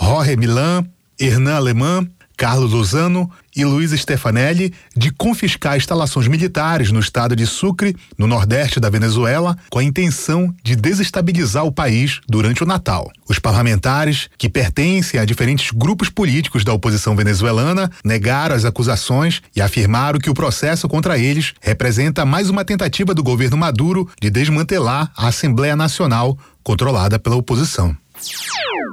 Jorge 0.00 0.36
Milan, 0.36 0.84
Hernan 1.18 1.56
Alemã, 1.56 2.06
Carlos 2.36 2.72
Lozano 2.72 3.30
e 3.56 3.64
Luiz 3.64 3.92
Stefanelli 3.92 4.72
de 4.96 5.10
confiscar 5.10 5.76
instalações 5.76 6.26
militares 6.26 6.90
no 6.90 7.00
estado 7.00 7.36
de 7.36 7.46
Sucre, 7.46 7.96
no 8.18 8.26
nordeste 8.26 8.80
da 8.80 8.90
Venezuela, 8.90 9.56
com 9.70 9.78
a 9.78 9.84
intenção 9.84 10.54
de 10.62 10.74
desestabilizar 10.74 11.64
o 11.64 11.72
país 11.72 12.20
durante 12.28 12.62
o 12.62 12.66
Natal. 12.66 13.10
Os 13.28 13.38
parlamentares, 13.38 14.28
que 14.36 14.48
pertencem 14.48 15.20
a 15.20 15.24
diferentes 15.24 15.70
grupos 15.70 16.08
políticos 16.08 16.64
da 16.64 16.72
oposição 16.72 17.14
venezuelana, 17.14 17.90
negaram 18.04 18.56
as 18.56 18.64
acusações 18.64 19.40
e 19.54 19.62
afirmaram 19.62 20.18
que 20.18 20.30
o 20.30 20.34
processo 20.34 20.88
contra 20.88 21.18
eles 21.18 21.54
representa 21.60 22.24
mais 22.24 22.50
uma 22.50 22.64
tentativa 22.64 23.14
do 23.14 23.22
governo 23.22 23.56
Maduro 23.56 24.08
de 24.20 24.30
desmantelar 24.30 25.10
a 25.16 25.28
Assembleia 25.28 25.76
Nacional, 25.76 26.36
controlada 26.62 27.18
pela 27.18 27.36
oposição. 27.36 27.96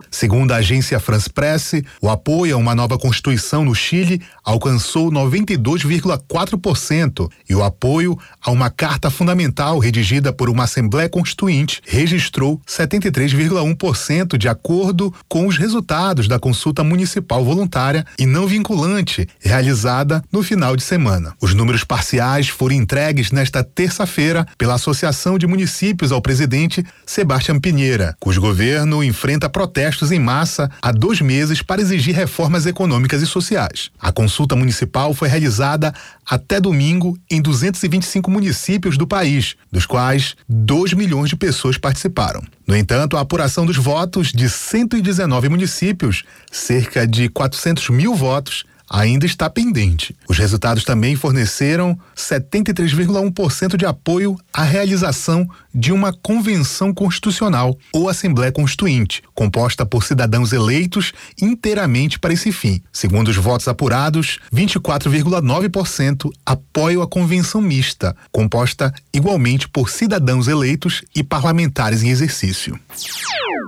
Segundo 0.09 0.51
a 0.51 0.55
agência 0.57 0.99
France 0.99 1.29
Presse, 1.29 1.85
o 2.01 2.09
apoio 2.09 2.55
a 2.55 2.57
uma 2.57 2.75
nova 2.75 2.97
Constituição 2.97 3.63
no 3.65 3.73
Chile 3.73 4.21
alcançou 4.43 5.09
92,4% 5.11 7.29
e 7.49 7.55
o 7.55 7.63
apoio 7.63 8.19
a 8.41 8.51
uma 8.51 8.69
Carta 8.69 9.09
Fundamental 9.09 9.79
redigida 9.79 10.33
por 10.33 10.49
uma 10.49 10.65
Assembleia 10.65 11.09
Constituinte 11.09 11.81
registrou 11.85 12.61
73,1% 12.67 14.37
de 14.37 14.47
acordo 14.47 15.13
com 15.27 15.47
os 15.47 15.57
resultados 15.57 16.27
da 16.27 16.39
consulta 16.39 16.83
municipal 16.83 17.43
voluntária 17.43 18.05
e 18.19 18.25
não 18.25 18.45
vinculante 18.45 19.27
realizada 19.39 20.23
no 20.31 20.43
final 20.43 20.75
de 20.75 20.83
semana. 20.83 21.33
Os 21.41 21.53
números 21.53 21.83
parciais 21.83 22.47
foram 22.47 22.75
entregues 22.75 23.31
nesta 23.31 23.63
terça-feira 23.63 24.45
pela 24.57 24.75
Associação 24.75 25.37
de 25.37 25.47
Municípios 25.47 26.11
ao 26.11 26.21
presidente 26.21 26.85
Sebastião 27.05 27.59
Pinheira, 27.59 28.15
cujo 28.19 28.41
governo 28.41 29.03
enfrenta 29.21 29.47
protestos 29.47 30.11
em 30.11 30.17
massa 30.17 30.67
há 30.81 30.91
dois 30.91 31.21
meses 31.21 31.61
para 31.61 31.79
exigir 31.79 32.15
reformas 32.15 32.65
econômicas 32.65 33.21
e 33.21 33.27
sociais. 33.27 33.91
A 33.99 34.11
consulta 34.11 34.55
municipal 34.55 35.13
foi 35.13 35.27
realizada 35.27 35.93
até 36.27 36.59
domingo 36.59 37.15
em 37.29 37.39
225 37.39 38.31
municípios 38.31 38.97
do 38.97 39.05
país, 39.05 39.55
dos 39.71 39.85
quais 39.85 40.35
2 40.49 40.93
milhões 40.93 41.29
de 41.29 41.35
pessoas 41.35 41.77
participaram. 41.77 42.41
No 42.65 42.75
entanto, 42.75 43.15
a 43.15 43.19
apuração 43.19 43.63
dos 43.63 43.77
votos 43.77 44.31
de 44.31 44.49
119 44.49 45.49
municípios, 45.49 46.23
cerca 46.51 47.05
de 47.05 47.29
400 47.29 47.89
mil 47.89 48.15
votos, 48.15 48.65
ainda 48.91 49.25
está 49.25 49.49
pendente. 49.49 50.13
Os 50.27 50.37
resultados 50.37 50.83
também 50.83 51.15
forneceram 51.15 51.97
73,1% 52.13 53.77
de 53.77 53.85
apoio 53.85 54.35
à 54.53 54.63
realização 54.63 55.47
de 55.73 55.91
uma 55.91 56.11
convenção 56.11 56.93
constitucional 56.93 57.77
ou 57.93 58.09
Assembleia 58.09 58.51
Constituinte, 58.51 59.23
composta 59.33 59.85
por 59.85 60.03
cidadãos 60.03 60.51
eleitos 60.51 61.13
inteiramente 61.41 62.19
para 62.19 62.33
esse 62.33 62.51
fim. 62.51 62.81
Segundo 62.91 63.29
os 63.29 63.37
votos 63.37 63.67
apurados, 63.67 64.39
24,9% 64.53 66.29
apoiam 66.45 67.01
a 67.01 67.07
convenção 67.07 67.61
mista, 67.61 68.15
composta 68.31 68.93
igualmente 69.13 69.67
por 69.69 69.89
cidadãos 69.89 70.47
eleitos 70.47 71.03
e 71.15 71.23
parlamentares 71.23 72.03
em 72.03 72.09
exercício. 72.09 72.77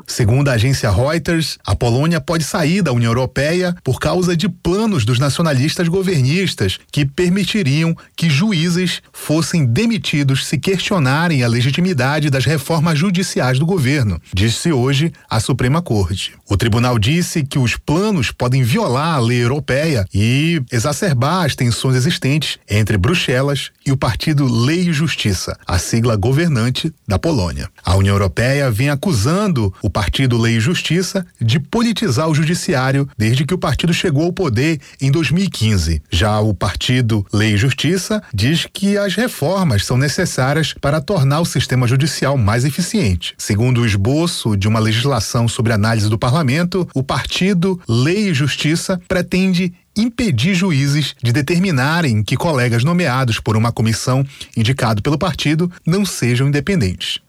Segundo 0.06 0.50
a 0.50 0.54
agência 0.54 0.92
Reuters, 0.92 1.58
a 1.66 1.76
Polônia 1.76 2.20
pode 2.20 2.44
sair 2.44 2.82
da 2.82 2.92
União 2.92 3.10
Europeia 3.10 3.74
por 3.84 4.00
causa 4.00 4.36
de 4.36 4.50
planos 4.50 5.06
dos 5.06 5.18
nacionalistas 5.18 5.88
governistas 5.88 6.78
que 6.92 7.06
permitiriam 7.06 7.96
que 8.16 8.30
juízes 8.30 9.02
fossem 9.14 9.66
demitidos 9.66 10.46
se 10.46 10.58
questionarem 10.58 11.42
a 11.44 11.48
legitimidade 11.48 11.93
das 11.94 12.46
reformas 12.46 12.98
judiciais 12.98 13.60
do 13.60 13.66
governo, 13.66 14.20
disse 14.34 14.72
hoje 14.72 15.12
a 15.30 15.40
Suprema 15.40 15.82
Corte. 15.82 16.34
O 16.50 16.58
tribunal 16.58 16.98
disse 16.98 17.44
que 17.44 17.60
os 17.60 17.76
planos 17.76 18.32
podem 18.32 18.64
violar 18.64 19.16
a 19.16 19.20
lei 19.20 19.44
europeia 19.44 20.06
e 20.14 20.62
exacerbar 20.72 21.46
as 21.46 21.56
tensões 21.56 21.96
existentes 21.96 22.58
entre 22.70 22.98
Bruxelas 22.98 23.72
e 23.86 23.92
o 23.92 23.98
partido 23.98 24.46
Lei 24.46 24.90
e 24.90 24.94
Justiça, 24.94 25.58
a 25.66 25.78
sigla 25.78 26.16
governante 26.16 26.94
da 27.08 27.20
Polônia. 27.20 27.70
A 27.84 27.96
União 27.96 28.16
Europeia 28.16 28.72
vem 28.72 28.90
acusando 28.90 29.74
o 29.82 29.90
partido 29.90 30.38
Lei 30.38 30.58
e 30.58 30.60
Justiça 30.60 31.26
de 31.40 31.60
politizar 31.60 32.30
o 32.30 32.36
judiciário 32.36 33.08
desde 33.18 33.46
que 33.46 33.54
o 33.54 33.58
partido 33.58 33.94
chegou 33.94 34.26
ao 34.26 34.34
poder 34.34 34.80
em 35.02 35.12
2015. 35.12 36.02
Já 36.10 36.40
o 36.40 36.54
partido 36.54 37.26
Lei 37.34 37.54
e 37.54 37.58
Justiça 37.58 38.22
diz 38.34 38.68
que 38.72 38.98
as 38.98 39.16
reformas 39.16 39.86
são 39.86 39.98
necessárias 39.98 40.74
para 40.80 41.02
tornar 41.02 41.42
o 41.42 41.46
sistema 41.46 41.88
judicial 41.88 42.38
mais 42.38 42.66
eficiente. 42.66 43.34
Segundo 43.38 43.82
o 43.82 43.86
esboço 43.86 44.56
de 44.56 44.68
uma 44.68 44.80
legislação 44.80 45.48
sobre 45.48 45.74
análise 45.74 46.10
do 46.10 46.18
parlamento, 46.18 46.88
o 46.94 47.04
partido 47.04 47.80
Lei 47.88 48.30
e 48.30 48.34
Justiça 48.34 49.00
pretende 49.08 49.74
impedir 49.96 50.56
juízes 50.56 51.16
de 51.22 51.32
determinarem 51.32 52.24
que 52.24 52.36
colegas 52.36 52.84
nomeados 52.84 53.40
por 53.40 53.56
uma 53.56 53.72
comissão 53.72 54.26
indicado 54.56 55.02
pelo 55.02 55.18
partido 55.18 55.72
não 55.86 56.06
sejam 56.06 56.48
independentes. 56.48 57.20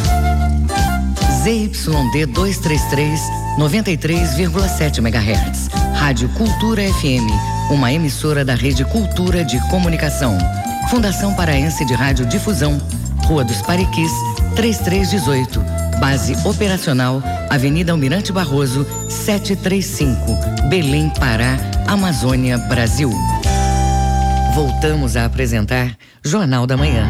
ZYD 1.41 2.27
233, 2.27 3.19
93,7 3.57 4.99
MHz. 4.99 5.69
Rádio 5.95 6.29
Cultura 6.29 6.83
FM, 6.83 7.71
uma 7.71 7.91
emissora 7.91 8.45
da 8.45 8.53
Rede 8.53 8.85
Cultura 8.85 9.43
de 9.43 9.59
Comunicação. 9.71 10.37
Fundação 10.91 11.33
Paraense 11.33 11.83
de 11.83 11.95
Rádio 11.95 12.27
Difusão, 12.27 12.77
Rua 13.25 13.43
dos 13.43 13.59
Pariquis, 13.63 14.11
3318. 14.55 15.86
Base 15.99 16.35
operacional, 16.47 17.23
Avenida 17.49 17.91
Almirante 17.91 18.31
Barroso, 18.31 18.85
735, 19.09 20.15
Belém, 20.69 21.11
Pará, 21.19 21.57
Amazônia, 21.87 22.57
Brasil. 22.57 23.09
Voltamos 24.53 25.17
a 25.17 25.25
apresentar 25.25 25.97
Jornal 26.23 26.67
da 26.67 26.77
Manhã. 26.77 27.07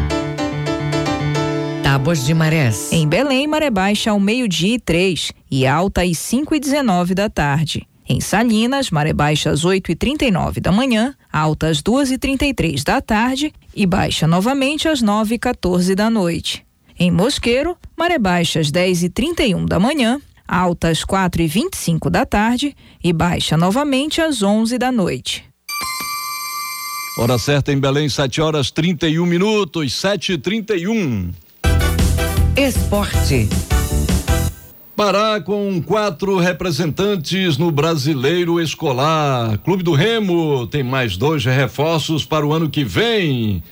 Tábuas 1.82 2.24
de 2.24 2.32
Marés. 2.32 2.90
Em 2.90 3.06
Belém, 3.06 3.46
maré 3.46 3.68
baixa 3.68 4.10
ao 4.10 4.18
meio-dia 4.18 4.76
e 4.76 4.80
três 4.80 5.32
e 5.50 5.66
alta 5.66 6.02
às 6.02 6.16
5 6.18 6.54
e 6.54 6.60
19 6.60 7.14
da 7.14 7.28
tarde. 7.28 7.86
Em 8.08 8.22
Salinas, 8.22 8.90
maré 8.90 9.12
baixa 9.12 9.50
às 9.50 9.66
8 9.66 9.92
e 9.92 9.94
39 9.94 10.60
da 10.60 10.72
manhã, 10.72 11.14
alta 11.30 11.68
às 11.68 11.82
2 11.82 12.12
e 12.12 12.18
33 12.18 12.82
da 12.82 13.02
tarde 13.02 13.52
e 13.76 13.84
baixa 13.84 14.26
novamente 14.26 14.88
às 14.88 15.02
9 15.02 15.34
e 15.34 15.38
14 15.38 15.94
da 15.94 16.08
noite. 16.08 16.67
Em 17.00 17.12
Mosqueiro, 17.12 17.76
maré 17.96 18.18
baixa 18.18 18.58
às 18.58 18.72
10 18.72 19.04
e 19.04 19.08
31 19.08 19.64
da 19.66 19.78
manhã, 19.78 20.20
alta 20.48 20.88
às 20.88 21.04
4 21.04 21.40
e 21.42 21.46
25 21.46 22.10
da 22.10 22.26
tarde 22.26 22.74
e 23.02 23.12
baixa 23.12 23.56
novamente 23.56 24.20
às 24.20 24.42
11 24.42 24.76
da 24.78 24.90
noite. 24.90 25.44
Hora 27.16 27.38
certa 27.38 27.72
em 27.72 27.78
Belém, 27.78 28.08
7 28.08 28.40
horas 28.40 28.72
31 28.72 29.24
minutos, 29.26 29.94
7 29.94 30.32
e 30.32 30.38
31 30.38 31.30
Esporte. 32.56 33.48
Pará 34.96 35.40
com 35.40 35.80
quatro 35.80 36.36
representantes 36.38 37.56
no 37.56 37.70
Brasileiro 37.70 38.60
Escolar. 38.60 39.56
Clube 39.58 39.84
do 39.84 39.92
Remo 39.92 40.66
tem 40.66 40.82
mais 40.82 41.16
dois 41.16 41.44
reforços 41.44 42.24
para 42.24 42.44
o 42.44 42.52
ano 42.52 42.68
que 42.68 42.82
vem. 42.82 43.62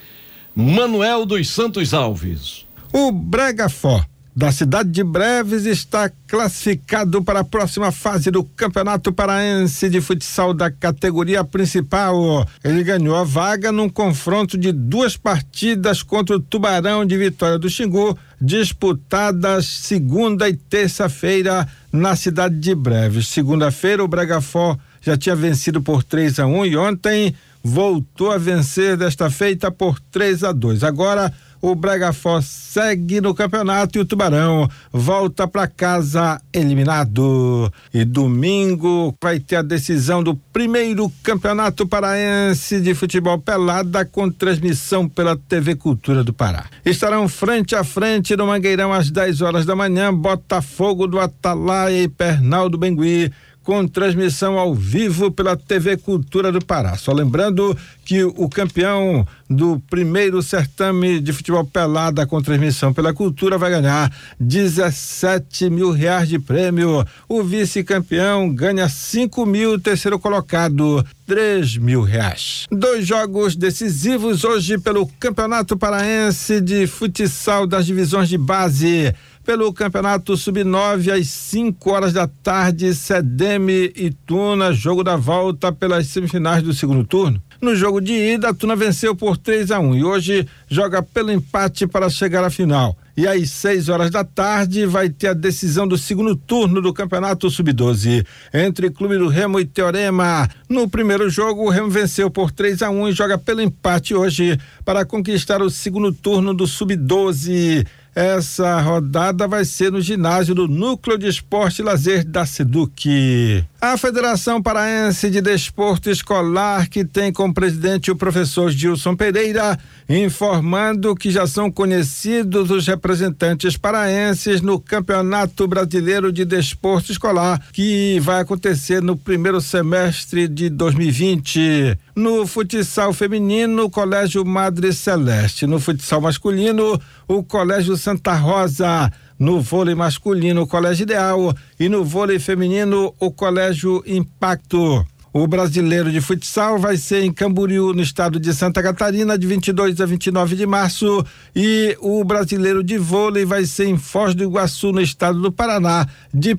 Manuel 0.55 1.27
dos 1.27 1.49
Santos 1.49 1.93
Alves. 1.93 2.66
O 2.93 3.13
Bregafó, 3.13 4.05
da 4.35 4.53
cidade 4.53 4.91
de 4.91 5.03
Breves, 5.03 5.65
está 5.65 6.11
classificado 6.29 7.23
para 7.23 7.41
a 7.41 7.45
próxima 7.45 7.91
fase 7.91 8.31
do 8.31 8.45
Campeonato 8.45 9.13
Paraense 9.13 9.89
de 9.89 10.01
Futsal 10.01 10.55
da 10.55 10.71
categoria 10.71 11.43
principal. 11.43 12.47
Ele 12.63 12.83
ganhou 12.85 13.17
a 13.17 13.25
vaga 13.25 13.73
num 13.73 13.89
confronto 13.89 14.57
de 14.57 14.73
duas 14.73 15.17
partidas 15.17 16.03
contra 16.03 16.37
o 16.37 16.41
Tubarão 16.41 17.05
de 17.05 17.17
Vitória 17.17 17.59
do 17.59 17.69
Xingu, 17.69 18.17
disputadas 18.41 19.67
segunda 19.67 20.49
e 20.49 20.55
terça-feira 20.55 21.67
na 21.91 22.15
cidade 22.15 22.59
de 22.59 22.75
Breves. 22.75 23.29
Segunda-feira, 23.29 24.05
o 24.05 24.09
Bregafó 24.09 24.79
já 25.01 25.17
tinha 25.17 25.35
vencido 25.37 25.81
por 25.81 26.03
3 26.03 26.41
a 26.41 26.47
1 26.47 26.67
e 26.67 26.77
ontem 26.77 27.35
voltou 27.63 28.31
a 28.31 28.39
vencer 28.39 28.97
desta 28.97 29.29
feita 29.31 29.71
por 29.71 29.99
3 29.99 30.45
a 30.45 30.53
2. 30.53 30.85
Agora 30.85 31.33
o 31.61 31.75
Bragafó 31.75 32.41
segue 32.41 33.21
no 33.21 33.35
campeonato 33.35 33.99
e 33.99 34.01
o 34.01 34.05
Tubarão 34.05 34.69
volta 34.93 35.49
para 35.49 35.67
casa 35.67 36.41
eliminado. 36.53 37.73
E 37.93 38.05
domingo 38.05 39.15
vai 39.23 39.41
ter 39.41 39.57
a 39.57 39.63
decisão 39.63 40.23
do 40.23 40.35
primeiro 40.35 41.11
campeonato 41.23 41.87
paraense 41.87 42.81
de 42.81 42.95
futebol 42.95 43.39
pelada 43.39 44.05
com 44.05 44.31
transmissão 44.31 45.09
pela 45.09 45.37
TV 45.37 45.75
Cultura 45.75 46.23
do 46.23 46.33
Pará. 46.33 46.67
Estarão 46.85 47.29
frente 47.29 47.75
a 47.75 47.85
frente 47.85 48.37
no 48.37 48.47
Mangueirão 48.47 48.93
às 48.93 49.11
10 49.11 49.41
horas 49.41 49.67
da 49.67 49.75
manhã, 49.75 50.13
Botafogo 50.13 51.07
do 51.07 51.19
Atalaia 51.19 52.03
e 52.03 52.09
Pernal 52.09 52.69
do 52.69 52.79
Bengui 52.79 53.33
com 53.67 53.87
transmissão 53.89 54.61
ao 54.61 54.73
vivo 54.73 55.29
pela 55.29 55.57
TV 55.57 55.97
Cultura 55.97 56.53
do 56.53 56.65
Pará. 56.65 56.97
Só 56.97 57.13
lembrando 57.13 57.77
que 58.05 58.23
o 58.23 58.49
campeão 58.49 59.27
do 59.51 59.83
primeiro 59.91 60.41
certame 60.41 61.19
de 61.19 61.33
futebol 61.33 61.65
pelada 61.65 62.25
com 62.25 62.41
transmissão 62.41 62.95
pela 62.95 63.13
Cultura 63.13 63.59
vai 63.59 63.73
ganhar 63.73 64.13
17 64.39 65.69
mil 65.69 65.91
reais 65.91 66.29
de 66.29 66.39
prêmio. 66.39 67.05
O 67.29 67.43
vice-campeão 67.43 68.55
ganha 68.55 68.89
5 68.89 69.45
mil, 69.45 69.73
o 69.73 69.81
terceiro 69.81 70.17
colocado 70.17 71.05
3 71.27 71.79
mil 71.79 72.03
reais. 72.03 72.67
Dois 72.71 73.05
jogos 73.05 73.57
decisivos 73.57 74.45
hoje 74.45 74.79
pelo 74.79 75.09
Campeonato 75.19 75.77
Paraense 75.77 76.61
de 76.61 76.87
Futsal 76.87 77.67
das 77.67 77.85
divisões 77.85 78.29
de 78.29 78.39
base. 78.39 79.13
Pelo 79.47 79.73
Campeonato 79.73 80.37
Sub-9 80.37 81.13
às 81.13 81.29
5 81.29 81.91
horas 81.91 82.13
da 82.13 82.27
tarde, 82.27 82.93
Sedeme 82.93 83.93
e 83.95 84.11
Tuna, 84.11 84.73
jogo 84.73 85.05
da 85.05 85.15
volta 85.15 85.71
pelas 85.71 86.09
semifinais 86.09 86.65
do 86.65 86.75
segundo 86.75 87.05
turno. 87.05 87.41
No 87.63 87.77
jogo 87.77 88.01
de 88.01 88.13
ida, 88.13 88.49
a 88.49 88.55
Tuna 88.55 88.75
venceu 88.75 89.15
por 89.15 89.39
3 89.39 89.71
a 89.71 89.79
1 89.79 89.95
e 89.95 90.05
hoje 90.05 90.49
joga 90.69 91.01
pelo 91.01 91.31
empate 91.31 91.87
para 91.87 92.11
chegar 92.11 92.43
à 92.43 92.51
final. 92.51 92.99
E 93.17 93.27
às 93.27 93.49
6 93.51 93.89
horas 93.89 94.11
da 94.11 94.25
tarde 94.25 94.85
vai 94.85 95.09
ter 95.09 95.29
a 95.29 95.33
decisão 95.33 95.87
do 95.87 95.97
segundo 95.97 96.35
turno 96.35 96.83
do 96.83 96.93
Campeonato 96.93 97.49
Sub-12 97.49 98.27
entre 98.53 98.91
Clube 98.91 99.17
do 99.17 99.29
Remo 99.29 99.61
e 99.61 99.65
Teorema. 99.65 100.51
No 100.69 100.89
primeiro 100.89 101.31
jogo, 101.31 101.63
o 101.63 101.71
Remo 101.71 101.89
venceu 101.89 102.29
por 102.31 102.51
3 102.51 102.83
a 102.83 102.91
1 102.91 103.09
e 103.09 103.13
joga 103.13 103.39
pelo 103.39 103.63
empate 103.63 104.13
hoje 104.13 104.59
para 104.85 105.07
conquistar 105.07 105.63
o 105.63 105.71
segundo 105.71 106.13
turno 106.13 106.53
do 106.53 106.67
Sub-12. 106.67 107.87
Essa 108.17 108.81
rodada 108.81 109.47
vai 109.47 109.63
ser 109.67 109.93
no 109.93 110.01
ginásio 110.01 110.55
do 110.55 110.67
Núcleo 110.67 111.19
de 111.19 111.27
Esporte 111.27 111.83
e 111.83 111.85
Lazer 111.85 112.25
da 112.25 112.47
Seduc. 112.47 113.63
A 113.93 113.97
Federação 113.97 114.61
Paraense 114.61 115.31
de 115.31 115.41
Desporto 115.41 116.11
Escolar, 116.11 116.89
que 116.89 117.05
tem 117.05 117.33
como 117.33 117.55
presidente 117.55 118.11
o 118.11 118.17
professor 118.17 118.69
Gilson 118.69 119.15
Pereira, 119.15 119.79
informando 120.09 121.15
que 121.15 121.31
já 121.31 121.47
são 121.47 121.71
conhecidos 121.71 122.69
os 122.73 122.85
representantes 122.85 123.77
paraenses 123.77 124.61
no 124.61 124.81
Campeonato 124.81 125.69
Brasileiro 125.69 126.33
de 126.33 126.45
Desporto 126.45 127.13
Escolar, 127.13 127.63
que 127.73 128.19
vai 128.19 128.41
acontecer 128.41 129.01
no 129.01 129.17
primeiro 129.17 129.61
semestre 129.61 130.49
de 130.49 130.69
2020. 130.69 131.97
No 132.17 132.45
futsal 132.45 133.13
feminino, 133.13 133.85
o 133.85 133.91
Colégio 133.91 134.45
Madre 134.45 134.93
Celeste. 134.93 135.65
No 135.65 135.79
futsal 135.79 136.21
masculino, 136.21 137.01
o 137.29 137.41
Colégio 137.45 137.97
Santa 137.97 138.35
Rosa. 138.35 139.13
No 139.39 139.61
vôlei 139.61 139.95
masculino, 139.95 140.63
o 140.63 140.67
Colégio 140.67 141.05
Ideal. 141.05 141.55
E 141.79 141.89
no 141.89 142.05
vôlei 142.05 142.39
feminino, 142.39 143.15
o 143.21 143.31
Colégio 143.31 144.03
Impacto. 144.07 145.05
O 145.33 145.47
brasileiro 145.47 146.11
de 146.11 146.19
futsal 146.19 146.79
vai 146.79 146.97
ser 146.97 147.23
em 147.23 147.31
Camboriú, 147.31 147.93
no 147.93 148.01
estado 148.01 148.41
de 148.41 148.55
Santa 148.55 148.83
Catarina, 148.83 149.37
de 149.37 149.47
22 149.47 150.01
a 150.01 150.07
29 150.07 150.57
de 150.57 150.67
março. 150.67 151.23
E 151.55 151.95
o 152.01 152.25
brasileiro 152.25 152.83
de 152.83 152.97
vôlei 152.97 153.45
vai 153.45 153.67
ser 153.67 153.87
em 153.87 153.99
Foz 153.99 154.35
do 154.35 154.43
Iguaçu, 154.43 154.93
no 154.93 155.01
estado 155.03 155.39
do 155.39 155.53
Paraná, 155.53 156.07
de 156.33 156.55
1 156.55 156.59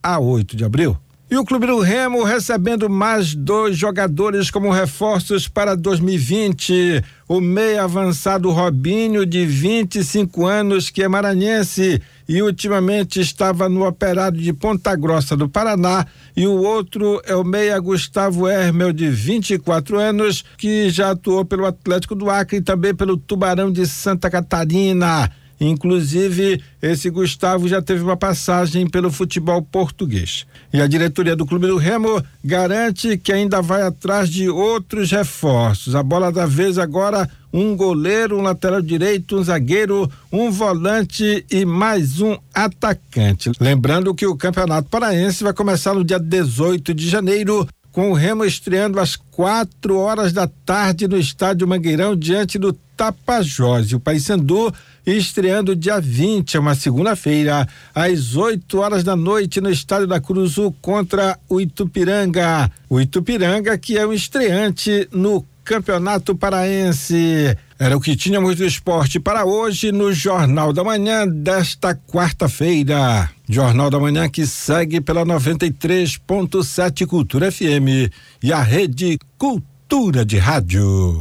a 0.00 0.20
8 0.20 0.56
de 0.56 0.64
abril. 0.64 0.96
E 1.30 1.36
o 1.36 1.44
Clube 1.44 1.68
do 1.68 1.78
Remo 1.78 2.24
recebendo 2.24 2.90
mais 2.90 3.36
dois 3.36 3.76
jogadores 3.76 4.50
como 4.50 4.68
reforços 4.68 5.46
para 5.46 5.76
2020. 5.76 7.04
O 7.28 7.40
meio 7.40 7.80
avançado 7.84 8.50
Robinho, 8.50 9.24
de 9.24 9.46
25 9.46 10.44
anos, 10.44 10.90
que 10.90 11.04
é 11.04 11.08
maranhense 11.08 12.02
e 12.28 12.42
ultimamente 12.42 13.20
estava 13.20 13.68
no 13.68 13.86
Operário 13.86 14.40
de 14.40 14.52
Ponta 14.52 14.96
Grossa 14.96 15.36
do 15.36 15.48
Paraná. 15.48 16.04
E 16.36 16.48
o 16.48 16.62
outro 16.64 17.22
é 17.24 17.36
o 17.36 17.44
meia 17.44 17.78
Gustavo 17.78 18.48
Hermel, 18.48 18.92
de 18.92 19.08
24 19.08 20.00
anos, 20.00 20.44
que 20.58 20.90
já 20.90 21.12
atuou 21.12 21.44
pelo 21.44 21.64
Atlético 21.64 22.16
do 22.16 22.28
Acre 22.28 22.56
e 22.56 22.60
também 22.60 22.92
pelo 22.92 23.16
Tubarão 23.16 23.70
de 23.70 23.86
Santa 23.86 24.28
Catarina. 24.28 25.30
Inclusive, 25.60 26.62
esse 26.80 27.10
Gustavo 27.10 27.68
já 27.68 27.82
teve 27.82 28.02
uma 28.02 28.16
passagem 28.16 28.88
pelo 28.88 29.10
futebol 29.10 29.60
português. 29.60 30.46
E 30.72 30.80
a 30.80 30.86
diretoria 30.86 31.36
do 31.36 31.44
Clube 31.44 31.66
do 31.66 31.76
Remo 31.76 32.22
garante 32.42 33.18
que 33.18 33.30
ainda 33.30 33.60
vai 33.60 33.82
atrás 33.82 34.30
de 34.30 34.48
outros 34.48 35.10
reforços. 35.10 35.94
A 35.94 36.02
bola 36.02 36.32
da 36.32 36.46
vez 36.46 36.78
agora 36.78 37.28
um 37.52 37.76
goleiro, 37.76 38.38
um 38.38 38.42
lateral 38.42 38.80
direito, 38.80 39.36
um 39.36 39.42
zagueiro, 39.42 40.10
um 40.32 40.50
volante 40.50 41.44
e 41.50 41.64
mais 41.64 42.20
um 42.20 42.38
atacante. 42.54 43.50
Lembrando 43.60 44.14
que 44.14 44.26
o 44.26 44.36
Campeonato 44.36 44.88
Paraense 44.88 45.44
vai 45.44 45.52
começar 45.52 45.94
no 45.94 46.04
dia 46.04 46.18
18 46.18 46.94
de 46.94 47.08
janeiro 47.08 47.68
com 47.92 48.10
o 48.10 48.14
Remo 48.14 48.44
estreando 48.44 49.00
às 49.00 49.16
quatro 49.16 49.96
horas 49.98 50.32
da 50.32 50.46
tarde 50.46 51.08
no 51.08 51.18
estádio 51.18 51.66
Mangueirão 51.66 52.16
diante 52.16 52.58
do 52.58 52.72
Tapajós. 52.96 53.90
E 53.90 53.96
o 53.96 54.00
Paysandu 54.00 54.72
estreando 55.06 55.74
dia 55.74 56.00
20, 56.00 56.56
é 56.56 56.60
uma 56.60 56.74
segunda-feira, 56.74 57.66
às 57.94 58.36
8 58.36 58.78
horas 58.78 59.02
da 59.02 59.16
noite 59.16 59.60
no 59.60 59.70
estádio 59.70 60.06
da 60.06 60.20
Cruzu 60.20 60.74
contra 60.80 61.38
o 61.48 61.60
Itupiranga. 61.60 62.70
O 62.88 63.00
Itupiranga 63.00 63.76
que 63.78 63.98
é 63.98 64.06
o 64.06 64.12
estreante 64.12 65.08
no 65.12 65.44
Campeonato 65.64 66.34
Paraense. 66.34 67.56
Era 67.78 67.96
o 67.96 68.00
que 68.00 68.14
tínhamos 68.14 68.56
do 68.56 68.64
esporte 68.64 69.18
para 69.18 69.44
hoje 69.44 69.90
no 69.90 70.12
Jornal 70.12 70.72
da 70.72 70.84
Manhã 70.84 71.26
desta 71.26 71.94
quarta-feira. 71.94 73.30
Jornal 73.52 73.90
da 73.90 73.98
Manhã 73.98 74.28
que 74.28 74.46
segue 74.46 75.00
pela 75.00 75.26
93.7 75.26 77.04
Cultura 77.04 77.50
FM 77.50 78.08
e 78.40 78.52
a 78.52 78.62
Rede 78.62 79.18
Cultura 79.36 80.24
de 80.24 80.38
Rádio. 80.38 81.18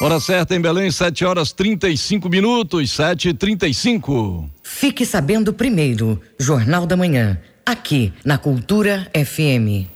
Hora 0.00 0.20
certa 0.20 0.54
em 0.54 0.60
Belém, 0.60 0.92
7 0.92 1.24
horas 1.24 1.50
35 1.50 2.28
minutos, 2.28 2.92
7 2.92 3.30
e 3.30 3.34
35 3.34 4.48
Fique 4.62 5.04
sabendo 5.04 5.52
primeiro, 5.52 6.20
Jornal 6.38 6.86
da 6.86 6.96
Manhã, 6.96 7.40
aqui 7.66 8.12
na 8.24 8.38
Cultura 8.38 9.10
FM. 9.12 9.90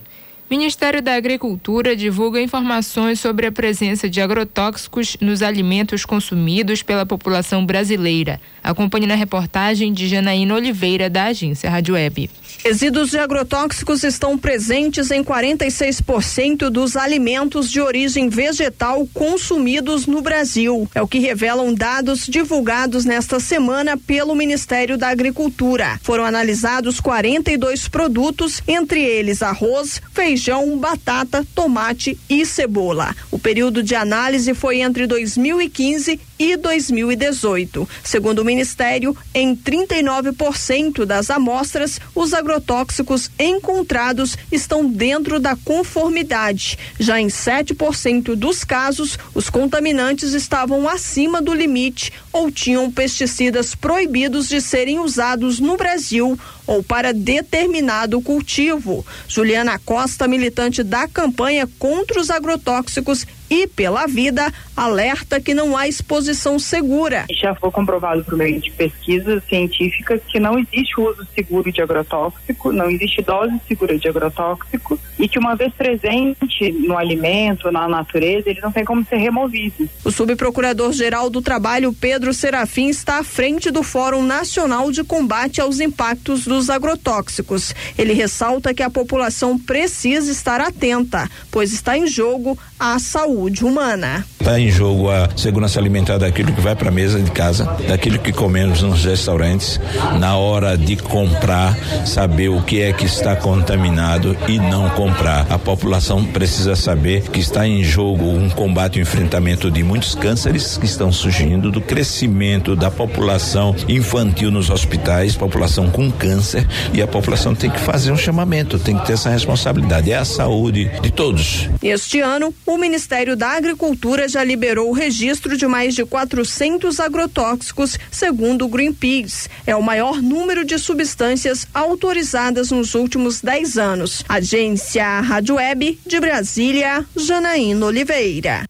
Ministério 0.50 1.02
da 1.02 1.14
Agricultura 1.14 1.94
divulga 1.94 2.40
informações 2.40 3.20
sobre 3.20 3.46
a 3.46 3.52
presença 3.52 4.08
de 4.08 4.18
agrotóxicos 4.18 5.14
nos 5.20 5.42
alimentos 5.42 6.06
consumidos 6.06 6.82
pela 6.82 7.04
população 7.04 7.66
brasileira. 7.66 8.40
Acompanhe 8.68 9.06
na 9.06 9.14
reportagem 9.14 9.94
de 9.94 10.06
Janaína 10.06 10.54
Oliveira, 10.54 11.08
da 11.08 11.24
agência 11.24 11.70
Rádio 11.70 11.94
Web. 11.94 12.28
Resíduos 12.62 13.08
de 13.08 13.18
agrotóxicos 13.18 14.04
estão 14.04 14.36
presentes 14.36 15.10
em 15.10 15.24
46% 15.24 16.68
dos 16.68 16.94
alimentos 16.94 17.70
de 17.70 17.80
origem 17.80 18.28
vegetal 18.28 19.08
consumidos 19.14 20.06
no 20.06 20.20
Brasil. 20.20 20.86
É 20.94 21.00
o 21.00 21.08
que 21.08 21.18
revelam 21.18 21.72
dados 21.72 22.26
divulgados 22.26 23.06
nesta 23.06 23.40
semana 23.40 23.96
pelo 23.96 24.34
Ministério 24.34 24.98
da 24.98 25.08
Agricultura. 25.08 25.98
Foram 26.02 26.26
analisados 26.26 27.00
42 27.00 27.88
produtos, 27.88 28.62
entre 28.68 29.02
eles 29.02 29.42
arroz, 29.42 30.02
feijão, 30.12 30.76
batata, 30.76 31.42
tomate 31.54 32.18
e 32.28 32.44
cebola. 32.44 33.16
O 33.30 33.38
período 33.38 33.82
de 33.82 33.94
análise 33.94 34.52
foi 34.52 34.82
entre 34.82 35.06
2015 35.06 36.20
e 36.38 36.56
2018. 36.56 37.88
Segundo 38.04 38.40
o 38.40 38.44
Ministério, 38.44 39.16
em 39.34 39.54
39% 39.56 41.04
das 41.04 41.30
amostras, 41.30 42.00
os 42.14 42.32
agrotóxicos 42.32 43.30
encontrados 43.38 44.36
estão 44.50 44.88
dentro 44.88 45.38
da 45.38 45.56
conformidade. 45.56 46.78
Já 46.98 47.20
em 47.20 47.26
7% 47.26 48.34
dos 48.34 48.64
casos, 48.64 49.18
os 49.34 49.50
contaminantes 49.50 50.32
estavam 50.32 50.88
acima 50.88 51.42
do 51.42 51.52
limite 51.52 52.12
ou 52.32 52.50
tinham 52.50 52.90
pesticidas 52.90 53.74
proibidos 53.74 54.48
de 54.48 54.60
serem 54.60 54.98
usados 54.98 55.58
no 55.60 55.76
Brasil 55.76 56.38
ou 56.66 56.82
para 56.82 57.14
determinado 57.14 58.20
cultivo. 58.20 59.04
Juliana 59.26 59.78
Costa, 59.78 60.28
militante 60.28 60.82
da 60.82 61.08
campanha 61.08 61.68
contra 61.78 62.20
os 62.20 62.30
agrotóxicos 62.30 63.26
e 63.50 63.66
pela 63.66 64.06
vida, 64.06 64.52
alerta 64.76 65.40
que 65.40 65.54
não 65.54 65.76
há 65.76 65.88
exposição 65.88 66.58
segura. 66.58 67.26
Já 67.30 67.54
foi 67.54 67.70
comprovado 67.70 68.24
por 68.24 68.36
meio 68.36 68.60
de 68.60 68.70
pesquisas 68.70 69.42
científicas 69.44 70.20
que 70.28 70.38
não 70.38 70.58
existe 70.58 71.00
uso 71.00 71.26
seguro 71.34 71.72
de 71.72 71.80
agrotóxico, 71.80 72.72
não 72.72 72.90
existe 72.90 73.22
dose 73.22 73.54
segura 73.66 73.98
de 73.98 74.08
agrotóxico 74.08 74.98
e 75.18 75.28
que 75.28 75.38
uma 75.38 75.54
vez 75.54 75.72
presente 75.74 76.72
no 76.72 76.96
alimento, 76.96 77.70
na 77.70 77.88
natureza, 77.88 78.50
ele 78.50 78.60
não 78.60 78.70
tem 78.70 78.84
como 78.84 79.04
ser 79.04 79.16
removido. 79.16 79.88
O 80.04 80.10
subprocurador-geral 80.10 81.28
do 81.30 81.42
Trabalho, 81.42 81.92
Pedro 81.92 82.32
Serafim, 82.32 82.88
está 82.88 83.18
à 83.18 83.24
frente 83.24 83.70
do 83.70 83.82
Fórum 83.82 84.22
Nacional 84.22 84.90
de 84.92 85.02
Combate 85.02 85.60
aos 85.60 85.80
Impactos 85.80 86.44
dos 86.44 86.70
Agrotóxicos. 86.70 87.74
Ele 87.96 88.12
ressalta 88.12 88.74
que 88.74 88.82
a 88.82 88.90
população 88.90 89.58
precisa 89.58 90.30
estar 90.30 90.60
atenta, 90.60 91.28
pois 91.50 91.72
está 91.72 91.96
em 91.96 92.06
jogo 92.06 92.58
a 92.78 92.98
saúde 92.98 93.64
humana. 93.64 94.24
Está 94.38 94.58
em 94.58 94.70
jogo 94.70 95.10
a 95.10 95.28
segurança 95.36 95.78
alimentar 95.80 96.16
daquilo 96.16 96.52
que 96.52 96.60
vai 96.60 96.76
para 96.76 96.88
a 96.88 96.92
mesa 96.92 97.20
de 97.20 97.30
casa, 97.30 97.64
daquilo 97.86 98.18
que 98.18 98.32
comemos 98.32 98.82
nos 98.82 99.04
restaurantes, 99.04 99.80
na 100.18 100.36
hora 100.36 100.76
de 100.76 100.96
comprar, 100.96 101.76
saber 102.06 102.48
o 102.48 102.62
que 102.62 102.80
é 102.80 102.92
que 102.92 103.04
está 103.04 103.34
contaminado 103.36 104.36
e 104.46 104.58
não 104.58 104.88
comprar. 104.90 105.46
A 105.50 105.58
população 105.58 106.24
precisa 106.24 106.76
saber 106.76 107.22
que 107.22 107.40
está 107.40 107.66
em 107.66 107.82
jogo 107.82 108.24
um 108.24 108.48
combate, 108.48 108.98
um 108.98 109.02
enfrentamento 109.02 109.70
de 109.70 109.82
muitos 109.82 110.14
cânceres 110.14 110.78
que 110.78 110.86
estão 110.86 111.10
surgindo, 111.10 111.70
do 111.70 111.80
crescimento 111.80 112.76
da 112.76 112.90
população 112.90 113.74
infantil 113.88 114.50
nos 114.50 114.70
hospitais, 114.70 115.34
população 115.34 115.90
com 115.90 116.10
câncer, 116.10 116.66
e 116.94 117.02
a 117.02 117.06
população 117.06 117.54
tem 117.54 117.70
que 117.70 117.80
fazer 117.80 118.12
um 118.12 118.16
chamamento, 118.16 118.78
tem 118.78 118.96
que 118.96 119.04
ter 119.04 119.14
essa 119.14 119.30
responsabilidade. 119.30 120.12
É 120.12 120.16
a 120.16 120.24
saúde 120.24 120.90
de 121.02 121.10
todos. 121.10 121.68
Este 121.82 122.20
ano, 122.20 122.54
o 122.68 122.76
Ministério 122.76 123.34
da 123.34 123.48
Agricultura 123.52 124.28
já 124.28 124.44
liberou 124.44 124.90
o 124.90 124.92
registro 124.92 125.56
de 125.56 125.66
mais 125.66 125.94
de 125.94 126.04
400 126.04 127.00
agrotóxicos, 127.00 127.98
segundo 128.10 128.66
o 128.66 128.68
Greenpeace. 128.68 129.48
É 129.66 129.74
o 129.74 129.82
maior 129.82 130.20
número 130.20 130.66
de 130.66 130.78
substâncias 130.78 131.66
autorizadas 131.72 132.70
nos 132.70 132.94
últimos 132.94 133.40
10 133.40 133.78
anos. 133.78 134.22
Agência 134.28 135.20
Rádio 135.20 135.54
Web 135.54 135.98
de 136.06 136.20
Brasília, 136.20 137.06
Janaína 137.16 137.86
Oliveira. 137.86 138.68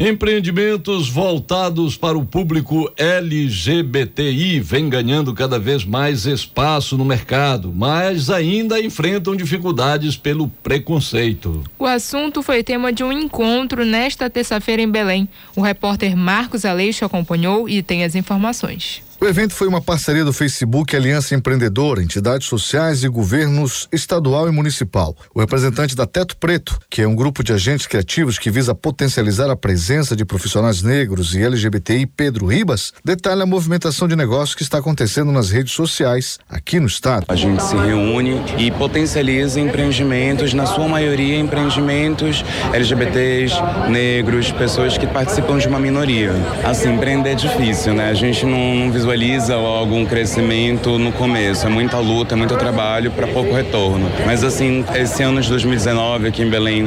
Empreendimentos 0.00 1.08
voltados 1.08 1.96
para 1.96 2.16
o 2.16 2.24
público 2.24 2.88
LGBTI 2.96 4.60
vêm 4.60 4.88
ganhando 4.88 5.34
cada 5.34 5.58
vez 5.58 5.84
mais 5.84 6.24
espaço 6.24 6.96
no 6.96 7.04
mercado, 7.04 7.72
mas 7.74 8.30
ainda 8.30 8.80
enfrentam 8.80 9.34
dificuldades 9.34 10.16
pelo 10.16 10.46
preconceito. 10.62 11.64
O 11.76 11.84
assunto 11.84 12.44
foi 12.44 12.62
tema 12.62 12.92
de 12.92 13.02
um 13.02 13.10
encontro 13.10 13.84
nesta 13.84 14.30
terça-feira 14.30 14.80
em 14.80 14.88
Belém. 14.88 15.28
O 15.56 15.60
repórter 15.60 16.16
Marcos 16.16 16.64
Aleixo 16.64 17.04
acompanhou 17.04 17.68
e 17.68 17.82
tem 17.82 18.04
as 18.04 18.14
informações. 18.14 19.07
O 19.20 19.26
evento 19.26 19.52
foi 19.52 19.66
uma 19.66 19.80
parceria 19.80 20.24
do 20.24 20.32
Facebook 20.32 20.94
Aliança 20.94 21.34
Empreendedora, 21.34 22.00
entidades 22.00 22.46
sociais 22.46 23.02
e 23.02 23.08
governos 23.08 23.88
estadual 23.92 24.46
e 24.48 24.52
municipal. 24.52 25.16
O 25.34 25.40
representante 25.40 25.96
da 25.96 26.06
Teto 26.06 26.36
Preto, 26.36 26.78
que 26.88 27.02
é 27.02 27.08
um 27.08 27.16
grupo 27.16 27.42
de 27.42 27.52
agentes 27.52 27.88
criativos 27.88 28.38
que 28.38 28.48
visa 28.48 28.76
potencializar 28.76 29.50
a 29.50 29.56
presença 29.56 30.14
de 30.14 30.24
profissionais 30.24 30.82
negros 30.82 31.34
e 31.34 31.42
LGBTI, 31.42 32.06
Pedro 32.06 32.46
Ribas, 32.46 32.92
detalha 33.04 33.42
a 33.42 33.46
movimentação 33.46 34.06
de 34.06 34.14
negócios 34.14 34.54
que 34.54 34.62
está 34.62 34.78
acontecendo 34.78 35.32
nas 35.32 35.50
redes 35.50 35.72
sociais 35.72 36.38
aqui 36.48 36.78
no 36.78 36.86
estado. 36.86 37.24
A 37.26 37.34
gente 37.34 37.60
se 37.64 37.74
reúne 37.74 38.40
e 38.56 38.70
potencializa 38.70 39.58
empreendimentos, 39.58 40.54
na 40.54 40.64
sua 40.64 40.86
maioria 40.86 41.36
empreendimentos 41.40 42.44
LGBTs, 42.72 43.56
negros, 43.90 44.52
pessoas 44.52 44.96
que 44.96 45.08
participam 45.08 45.58
de 45.58 45.66
uma 45.66 45.80
minoria. 45.80 46.32
Assim, 46.64 46.94
empreender 46.94 47.30
é 47.30 47.34
difícil, 47.34 47.94
né? 47.94 48.10
A 48.10 48.14
gente 48.14 48.46
não, 48.46 48.76
não 48.76 48.92
visualiza 48.92 49.07
visualiza 49.08 49.54
algum 49.54 50.04
crescimento 50.04 50.98
no 50.98 51.10
começo. 51.10 51.66
É 51.66 51.70
muita 51.70 51.98
luta, 51.98 52.34
é 52.34 52.36
muito 52.36 52.54
trabalho 52.56 53.10
para 53.10 53.26
pouco 53.26 53.54
retorno. 53.54 54.06
Mas 54.26 54.44
assim, 54.44 54.84
esse 54.94 55.22
ano 55.22 55.40
de 55.40 55.48
2019 55.48 56.28
aqui 56.28 56.42
em 56.42 56.50
Belém 56.50 56.84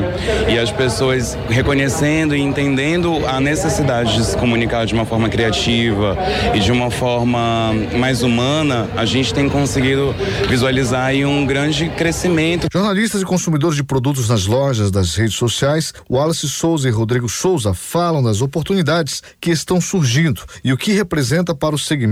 e 0.48 0.60
as 0.60 0.72
pessoas 0.72 1.36
reconhecendo 1.50 2.36
e 2.36 2.40
entendendo 2.40 3.26
a 3.26 3.40
necessidade 3.40 4.16
de 4.16 4.24
se 4.24 4.38
comunicar 4.38 4.86
de 4.86 4.94
uma 4.94 5.04
forma 5.04 5.30
criativa 5.30 6.16
e 6.54 6.60
de 6.60 6.72
uma 6.72 6.92
forma 6.92 7.74
mais 7.98 8.22
humana, 8.22 8.88
a 8.96 9.04
gente 9.04 9.34
tem 9.34 9.50
conseguido 9.50 10.14
visualizar 10.48 11.06
aí 11.06 11.26
um 11.26 11.44
grande 11.44 11.90
crescimento. 11.90 12.68
Jornalistas 12.72 13.24
e 13.24 13.26
consumidores 13.26 13.76
de 13.76 13.84
produtos 13.84 14.30
nas 14.30 14.46
lojas, 14.46 14.92
das 14.92 15.16
redes 15.16 15.38
sociais, 15.38 15.92
Wallace 16.08 16.48
Souza 16.48 16.88
e 16.88 16.92
Rodrigo 16.92 17.28
Souza 17.28 17.74
falam 17.74 18.22
das 18.22 18.42
oportunidades 18.42 19.24
que 19.40 19.50
estão 19.50 19.82
surgindo 19.82 20.44
e 20.64 20.72
o 20.72 20.78
que 20.78 20.92
representa 20.92 21.56
para 21.56 21.74
o 21.74 21.80
segmento 21.80 22.11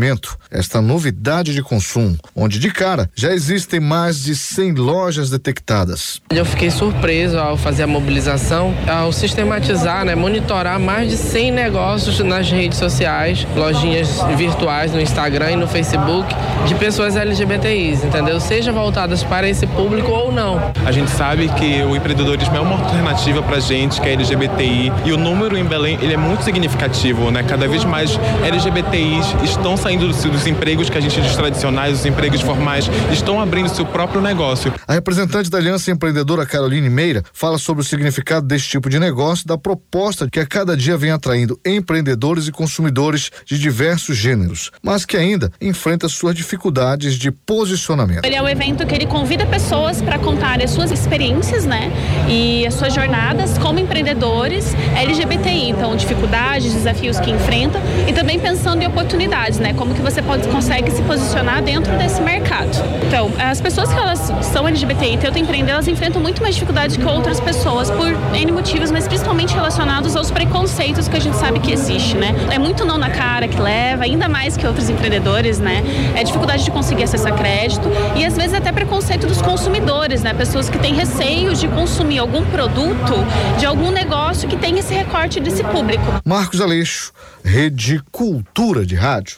esta 0.49 0.81
novidade 0.81 1.53
de 1.53 1.61
consumo, 1.61 2.17
onde 2.35 2.59
de 2.59 2.71
cara 2.71 3.09
já 3.15 3.31
existem 3.31 3.79
mais 3.79 4.23
de 4.23 4.35
100 4.35 4.73
lojas 4.73 5.29
detectadas. 5.29 6.21
Eu 6.29 6.45
fiquei 6.45 6.71
surpreso 6.71 7.37
ao 7.37 7.57
fazer 7.57 7.83
a 7.83 7.87
mobilização, 7.87 8.73
ao 8.87 9.11
sistematizar, 9.11 10.05
né, 10.05 10.15
monitorar 10.15 10.79
mais 10.79 11.09
de 11.09 11.17
100 11.17 11.51
negócios 11.51 12.19
nas 12.19 12.49
redes 12.49 12.77
sociais, 12.77 13.45
lojinhas 13.55 14.09
virtuais 14.35 14.93
no 14.93 15.01
Instagram 15.01 15.51
e 15.51 15.55
no 15.55 15.67
Facebook 15.67 16.33
de 16.65 16.75
pessoas 16.75 17.15
LGBTIs, 17.15 18.03
entendeu? 18.03 18.39
Seja 18.39 18.71
voltadas 18.71 19.23
para 19.23 19.47
esse 19.47 19.67
público 19.67 20.11
ou 20.11 20.31
não. 20.31 20.59
A 20.85 20.91
gente 20.91 21.11
sabe 21.11 21.49
que 21.49 21.83
o 21.83 21.95
empreendedorismo 21.95 22.55
é 22.55 22.59
uma 22.59 22.75
alternativa 22.75 23.41
para 23.43 23.59
gente 23.59 23.99
que 23.99 24.07
é 24.07 24.13
LGBTI 24.13 24.91
e 25.05 25.11
o 25.11 25.17
número 25.17 25.57
em 25.57 25.65
Belém 25.65 25.99
ele 26.01 26.13
é 26.13 26.17
muito 26.17 26.43
significativo, 26.43 27.31
né? 27.31 27.43
Cada 27.43 27.67
vez 27.67 27.83
mais 27.83 28.19
LGBTIs 28.43 29.35
estão 29.43 29.75
saindo 29.75 29.88
saindo 29.89 30.07
dos, 30.07 30.21
dos 30.21 30.45
empregos 30.45 30.87
que 30.87 30.99
a 30.99 31.01
gente 31.01 31.19
diz 31.19 31.35
tradicionais, 31.35 31.97
os 31.97 32.05
empregos 32.05 32.41
formais, 32.41 32.87
estão 33.11 33.41
abrindo 33.41 33.69
seu 33.69 33.83
próprio 33.83 34.21
negócio. 34.21 34.71
A 34.87 34.93
representante 34.93 35.49
da 35.49 35.57
Aliança 35.57 35.89
Empreendedora 35.89 36.45
Caroline 36.45 36.87
Meira 36.87 37.23
fala 37.33 37.57
sobre 37.57 37.81
o 37.81 37.83
significado 37.83 38.45
desse 38.45 38.67
tipo 38.67 38.87
de 38.87 38.99
negócio, 38.99 39.47
da 39.47 39.57
proposta 39.57 40.29
que 40.29 40.39
a 40.39 40.45
cada 40.45 40.77
dia 40.77 40.95
vem 40.95 41.09
atraindo 41.09 41.59
empreendedores 41.65 42.47
e 42.47 42.51
consumidores 42.51 43.31
de 43.47 43.57
diversos 43.57 44.15
gêneros, 44.15 44.69
mas 44.83 45.05
que 45.05 45.17
ainda 45.17 45.51
enfrenta 45.59 46.07
suas 46.07 46.35
dificuldades 46.35 47.15
de 47.15 47.31
posicionamento. 47.31 48.23
Ele 48.25 48.35
é 48.35 48.41
um 48.43 48.47
evento 48.47 48.85
que 48.85 48.93
ele 48.93 49.07
convida 49.07 49.43
pessoas 49.47 50.03
para 50.03 50.19
contar 50.19 50.61
as 50.61 50.69
suas 50.69 50.91
experiências, 50.91 51.65
né, 51.65 51.91
e 52.29 52.63
as 52.67 52.75
suas 52.75 52.93
jornadas 52.93 53.57
como 53.57 53.79
empreendedores 53.79 54.75
LGBTI, 54.95 55.69
então 55.69 55.95
dificuldades, 55.95 56.71
desafios 56.75 57.19
que 57.19 57.31
enfrentam 57.31 57.81
e 58.07 58.13
também 58.13 58.39
pensando 58.39 58.83
em 58.83 58.87
oportunidades, 58.87 59.57
né, 59.57 59.73
como 59.79 59.95
que 59.95 60.01
você 60.01 60.21
pode, 60.21 60.45
consegue 60.49 60.91
se 60.91 61.01
posicionar 61.03 61.63
dentro 61.63 61.97
desse 61.97 62.21
mercado. 62.21 62.69
Então, 63.07 63.31
as 63.39 63.61
pessoas 63.61 63.87
que 63.87 63.97
elas 63.97 64.19
são 64.41 64.67
LGBTI 64.67 65.13
e 65.13 65.17
tentam 65.17 65.41
empreender, 65.41 65.71
elas 65.71 65.87
enfrentam 65.87 66.21
muito 66.21 66.41
mais 66.41 66.55
dificuldade 66.55 66.99
que 66.99 67.05
outras 67.05 67.39
pessoas 67.39 67.89
por 67.89 68.07
N 68.35 68.51
motivos, 68.51 68.91
mas 68.91 69.07
principalmente 69.07 69.53
relacionados 69.53 70.17
aos 70.17 70.29
preconceitos 70.29 71.07
que 71.07 71.15
a 71.15 71.19
gente 71.21 71.37
sabe 71.37 71.61
que 71.61 71.71
existe, 71.71 72.17
né? 72.17 72.35
É 72.51 72.59
muito 72.59 72.83
não 72.83 72.97
na 72.97 73.09
cara 73.09 73.47
que 73.47 73.57
leva, 73.57 74.03
ainda 74.03 74.27
mais 74.27 74.57
que 74.57 74.67
outros 74.67 74.89
empreendedores, 74.89 75.59
né? 75.59 75.81
É 76.13 76.25
dificuldade 76.25 76.65
de 76.65 76.71
conseguir 76.71 77.03
acessar 77.03 77.33
crédito 77.37 77.87
e 78.17 78.25
às 78.25 78.35
vezes 78.35 78.53
até 78.53 78.73
preconceito 78.73 79.27
dos 79.27 79.41
consumidores, 79.41 80.21
né? 80.21 80.33
Pessoas 80.33 80.69
que 80.69 80.77
têm 80.77 80.93
receios 80.93 81.57
de 81.57 81.69
consumir 81.69 82.19
algum 82.19 82.43
produto 82.47 83.13
de 83.57 83.65
algum 83.65 83.91
negócio 83.91 84.49
que 84.49 84.57
tem 84.57 84.77
esse 84.77 84.93
recorte 84.93 85.39
desse 85.39 85.63
público. 85.63 86.03
Marcos 86.25 86.59
Aleixo, 86.59 87.13
Rede 87.45 88.01
Cultura 88.11 88.85
de 88.85 88.95
Rádio. 88.95 89.37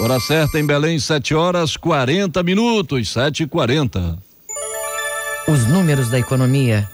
Hora 0.00 0.18
certa 0.18 0.58
em 0.58 0.64
Belém, 0.64 0.98
7 0.98 1.34
horas 1.34 1.76
40 1.76 2.42
minutos, 2.42 3.10
7 3.10 3.42
e 3.42 3.46
40 3.46 4.16
Os 5.46 5.66
números 5.66 6.08
da 6.08 6.18
economia. 6.18 6.88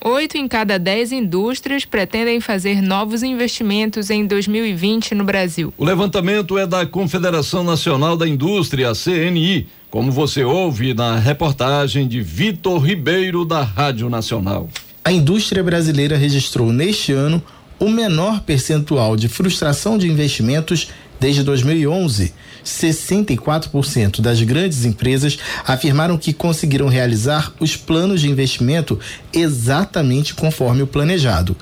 Oito 0.00 0.38
em 0.38 0.46
cada 0.46 0.78
dez 0.78 1.10
indústrias 1.10 1.84
pretendem 1.84 2.40
fazer 2.40 2.80
novos 2.80 3.24
investimentos 3.24 4.08
em 4.08 4.24
2020 4.24 5.16
no 5.16 5.24
Brasil. 5.24 5.74
O 5.76 5.84
levantamento 5.84 6.56
é 6.56 6.64
da 6.64 6.86
Confederação 6.86 7.64
Nacional 7.64 8.16
da 8.16 8.28
Indústria, 8.28 8.92
CNI, 8.94 9.66
como 9.90 10.12
você 10.12 10.44
ouve 10.44 10.94
na 10.94 11.18
reportagem 11.18 12.06
de 12.06 12.20
Vitor 12.20 12.78
Ribeiro, 12.78 13.44
da 13.44 13.64
Rádio 13.64 14.08
Nacional. 14.08 14.68
A 15.04 15.10
indústria 15.10 15.64
brasileira 15.64 16.16
registrou 16.16 16.72
neste 16.72 17.10
ano 17.10 17.42
o 17.80 17.88
menor 17.88 18.42
percentual 18.42 19.16
de 19.16 19.28
frustração 19.28 19.98
de 19.98 20.08
investimentos 20.08 20.88
Desde 21.20 21.42
2011, 21.42 22.32
64% 22.64 24.20
das 24.20 24.40
grandes 24.42 24.84
empresas 24.84 25.38
afirmaram 25.66 26.16
que 26.16 26.32
conseguiram 26.32 26.88
realizar 26.88 27.52
os 27.58 27.76
planos 27.76 28.20
de 28.20 28.28
investimento 28.28 28.98
exatamente 29.32 30.34
conforme 30.34 30.82
o 30.82 30.86
planejado. 30.86 31.56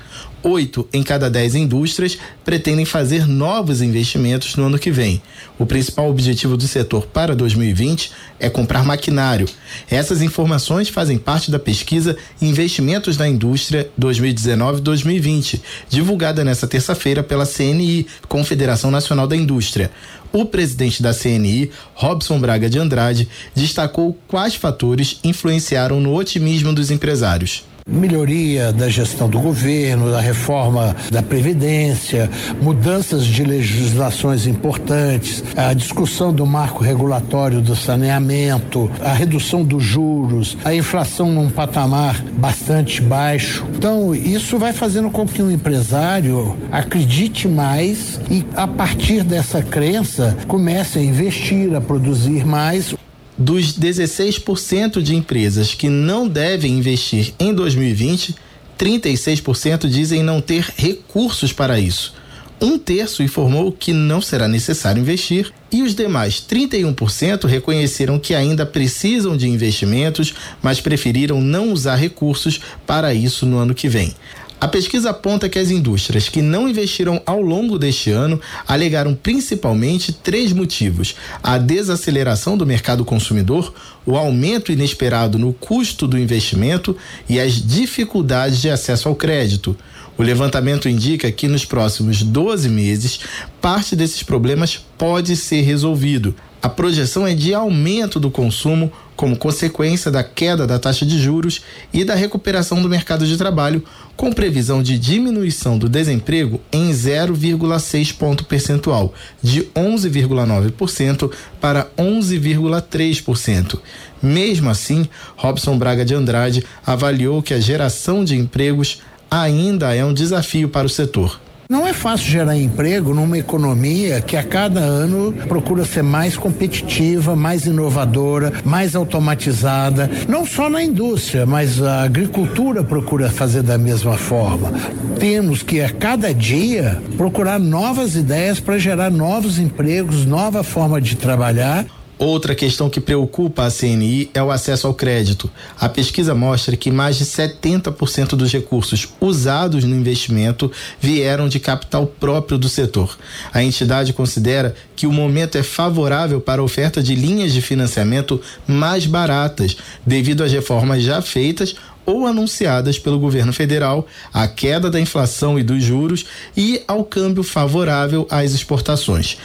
Oito 0.46 0.88
em 0.92 1.02
cada 1.02 1.28
dez 1.28 1.56
indústrias 1.56 2.16
pretendem 2.44 2.84
fazer 2.84 3.26
novos 3.26 3.82
investimentos 3.82 4.54
no 4.54 4.66
ano 4.66 4.78
que 4.78 4.92
vem. 4.92 5.20
O 5.58 5.66
principal 5.66 6.08
objetivo 6.08 6.56
do 6.56 6.68
setor 6.68 7.04
para 7.04 7.34
2020 7.34 8.12
é 8.38 8.48
comprar 8.48 8.84
maquinário. 8.84 9.48
Essas 9.90 10.22
informações 10.22 10.88
fazem 10.88 11.18
parte 11.18 11.50
da 11.50 11.58
pesquisa 11.58 12.16
Investimentos 12.40 13.16
da 13.16 13.26
Indústria 13.26 13.90
2019-2020, 14.00 15.60
divulgada 15.88 16.44
nesta 16.44 16.68
terça-feira 16.68 17.24
pela 17.24 17.44
CNI, 17.44 18.06
Confederação 18.28 18.92
Nacional 18.92 19.26
da 19.26 19.34
Indústria. 19.34 19.90
O 20.32 20.44
presidente 20.44 21.02
da 21.02 21.12
CNI, 21.12 21.72
Robson 21.92 22.38
Braga 22.38 22.70
de 22.70 22.78
Andrade, 22.78 23.28
destacou 23.52 24.16
quais 24.28 24.54
fatores 24.54 25.18
influenciaram 25.24 25.98
no 25.98 26.14
otimismo 26.14 26.72
dos 26.72 26.92
empresários 26.92 27.64
melhoria 27.96 28.72
da 28.72 28.88
gestão 28.88 29.28
do 29.28 29.38
governo, 29.38 30.10
da 30.10 30.20
reforma 30.20 30.94
da 31.10 31.22
Previdência, 31.22 32.28
mudanças 32.60 33.24
de 33.24 33.44
legislações 33.44 34.46
importantes, 34.46 35.42
a 35.56 35.72
discussão 35.72 36.32
do 36.32 36.44
marco 36.44 36.82
regulatório 36.82 37.60
do 37.60 37.76
saneamento, 37.76 38.90
a 39.00 39.12
redução 39.12 39.64
dos 39.64 39.84
juros, 39.84 40.58
a 40.64 40.74
inflação 40.74 41.30
num 41.30 41.48
patamar 41.48 42.20
bastante 42.32 43.00
baixo. 43.00 43.64
Então, 43.76 44.14
isso 44.14 44.58
vai 44.58 44.72
fazendo 44.72 45.08
com 45.08 45.26
que 45.26 45.40
o 45.40 45.50
empresário 45.50 46.56
acredite 46.72 47.46
mais 47.46 48.20
e, 48.30 48.44
a 48.56 48.66
partir 48.66 49.22
dessa 49.22 49.62
crença, 49.62 50.36
comece 50.48 50.98
a 50.98 51.02
investir, 51.02 51.74
a 51.74 51.80
produzir 51.80 52.44
mais. 52.44 52.94
Dos 53.38 53.78
16% 53.78 55.02
de 55.02 55.14
empresas 55.14 55.74
que 55.74 55.90
não 55.90 56.26
devem 56.26 56.72
investir 56.72 57.34
em 57.38 57.52
2020, 57.52 58.34
36% 58.78 59.88
dizem 59.88 60.22
não 60.22 60.40
ter 60.40 60.72
recursos 60.76 61.52
para 61.52 61.78
isso. 61.78 62.14
Um 62.58 62.78
terço 62.78 63.22
informou 63.22 63.70
que 63.70 63.92
não 63.92 64.22
será 64.22 64.48
necessário 64.48 65.00
investir 65.00 65.52
e 65.70 65.82
os 65.82 65.94
demais 65.94 66.36
31% 66.36 67.44
reconheceram 67.44 68.18
que 68.18 68.34
ainda 68.34 68.64
precisam 68.64 69.36
de 69.36 69.46
investimentos, 69.46 70.32
mas 70.62 70.80
preferiram 70.80 71.38
não 71.38 71.70
usar 71.70 71.96
recursos 71.96 72.58
para 72.86 73.12
isso 73.12 73.44
no 73.44 73.58
ano 73.58 73.74
que 73.74 73.90
vem. 73.90 74.14
A 74.58 74.66
pesquisa 74.66 75.10
aponta 75.10 75.50
que 75.50 75.58
as 75.58 75.70
indústrias 75.70 76.30
que 76.30 76.40
não 76.40 76.66
investiram 76.66 77.20
ao 77.26 77.42
longo 77.42 77.78
deste 77.78 78.10
ano 78.10 78.40
alegaram 78.66 79.14
principalmente 79.14 80.14
três 80.14 80.50
motivos: 80.50 81.14
a 81.42 81.58
desaceleração 81.58 82.56
do 82.56 82.64
mercado 82.64 83.04
consumidor, 83.04 83.74
o 84.06 84.16
aumento 84.16 84.72
inesperado 84.72 85.38
no 85.38 85.52
custo 85.52 86.08
do 86.08 86.18
investimento 86.18 86.96
e 87.28 87.38
as 87.38 87.54
dificuldades 87.54 88.62
de 88.62 88.70
acesso 88.70 89.08
ao 89.08 89.14
crédito. 89.14 89.76
O 90.16 90.22
levantamento 90.22 90.88
indica 90.88 91.30
que 91.30 91.46
nos 91.46 91.66
próximos 91.66 92.22
12 92.22 92.70
meses, 92.70 93.20
parte 93.60 93.94
desses 93.94 94.22
problemas 94.22 94.82
pode 94.96 95.36
ser 95.36 95.60
resolvido. 95.60 96.34
A 96.62 96.68
projeção 96.68 97.26
é 97.26 97.34
de 97.34 97.54
aumento 97.54 98.18
do 98.18 98.30
consumo 98.30 98.90
como 99.14 99.36
consequência 99.36 100.10
da 100.10 100.22
queda 100.22 100.66
da 100.66 100.78
taxa 100.78 101.06
de 101.06 101.18
juros 101.18 101.62
e 101.92 102.04
da 102.04 102.14
recuperação 102.14 102.82
do 102.82 102.88
mercado 102.88 103.26
de 103.26 103.36
trabalho, 103.36 103.82
com 104.14 104.32
previsão 104.32 104.82
de 104.82 104.98
diminuição 104.98 105.78
do 105.78 105.88
desemprego 105.88 106.60
em 106.70 106.90
0,6 106.90 108.14
ponto 108.14 108.44
percentual, 108.44 109.14
de 109.42 109.62
11,9% 109.74 111.32
para 111.60 111.88
11,3%. 111.96 113.78
Mesmo 114.22 114.70
assim, 114.70 115.08
Robson 115.36 115.78
Braga 115.78 116.04
de 116.04 116.14
Andrade 116.14 116.64
avaliou 116.84 117.42
que 117.42 117.54
a 117.54 117.60
geração 117.60 118.24
de 118.24 118.36
empregos 118.36 119.00
ainda 119.30 119.94
é 119.94 120.04
um 120.04 120.14
desafio 120.14 120.68
para 120.68 120.86
o 120.86 120.90
setor. 120.90 121.40
Não 121.68 121.84
é 121.84 121.92
fácil 121.92 122.28
gerar 122.28 122.56
emprego 122.56 123.12
numa 123.12 123.36
economia 123.36 124.20
que 124.20 124.36
a 124.36 124.42
cada 124.44 124.78
ano 124.78 125.32
procura 125.48 125.84
ser 125.84 126.02
mais 126.02 126.36
competitiva, 126.36 127.34
mais 127.34 127.66
inovadora, 127.66 128.52
mais 128.64 128.94
automatizada, 128.94 130.08
não 130.28 130.46
só 130.46 130.70
na 130.70 130.82
indústria, 130.82 131.44
mas 131.44 131.82
a 131.82 132.04
agricultura 132.04 132.84
procura 132.84 133.28
fazer 133.30 133.62
da 133.62 133.76
mesma 133.76 134.16
forma. 134.16 134.72
Temos 135.18 135.62
que 135.62 135.80
a 135.80 135.90
cada 135.90 136.32
dia 136.32 137.02
procurar 137.16 137.58
novas 137.58 138.14
ideias 138.14 138.60
para 138.60 138.78
gerar 138.78 139.10
novos 139.10 139.58
empregos, 139.58 140.24
nova 140.24 140.62
forma 140.62 141.00
de 141.00 141.16
trabalhar 141.16 141.84
Outra 142.18 142.54
questão 142.54 142.88
que 142.88 142.98
preocupa 142.98 143.66
a 143.66 143.70
CNI 143.70 144.30
é 144.32 144.42
o 144.42 144.50
acesso 144.50 144.86
ao 144.86 144.94
crédito. 144.94 145.50
A 145.78 145.86
pesquisa 145.86 146.34
mostra 146.34 146.74
que 146.74 146.90
mais 146.90 147.16
de 147.16 147.26
70% 147.26 148.30
dos 148.30 148.50
recursos 148.50 149.08
usados 149.20 149.84
no 149.84 149.94
investimento 149.94 150.72
vieram 150.98 151.46
de 151.46 151.60
capital 151.60 152.06
próprio 152.06 152.56
do 152.56 152.70
setor. 152.70 153.18
A 153.52 153.62
entidade 153.62 154.14
considera 154.14 154.74
que 154.94 155.06
o 155.06 155.12
momento 155.12 155.58
é 155.58 155.62
favorável 155.62 156.40
para 156.40 156.62
a 156.62 156.64
oferta 156.64 157.02
de 157.02 157.14
linhas 157.14 157.52
de 157.52 157.60
financiamento 157.60 158.40
mais 158.66 159.04
baratas, 159.04 159.76
devido 160.06 160.42
às 160.42 160.50
reformas 160.50 161.02
já 161.02 161.20
feitas 161.20 161.76
ou 162.06 162.24
anunciadas 162.24 162.98
pelo 162.98 163.18
governo 163.18 163.52
federal, 163.52 164.06
à 164.32 164.46
queda 164.46 164.88
da 164.88 165.00
inflação 165.00 165.58
e 165.58 165.62
dos 165.62 165.82
juros 165.82 166.24
e 166.56 166.80
ao 166.86 167.04
câmbio 167.04 167.42
favorável 167.42 168.26
às 168.30 168.54
exportações. 168.54 169.36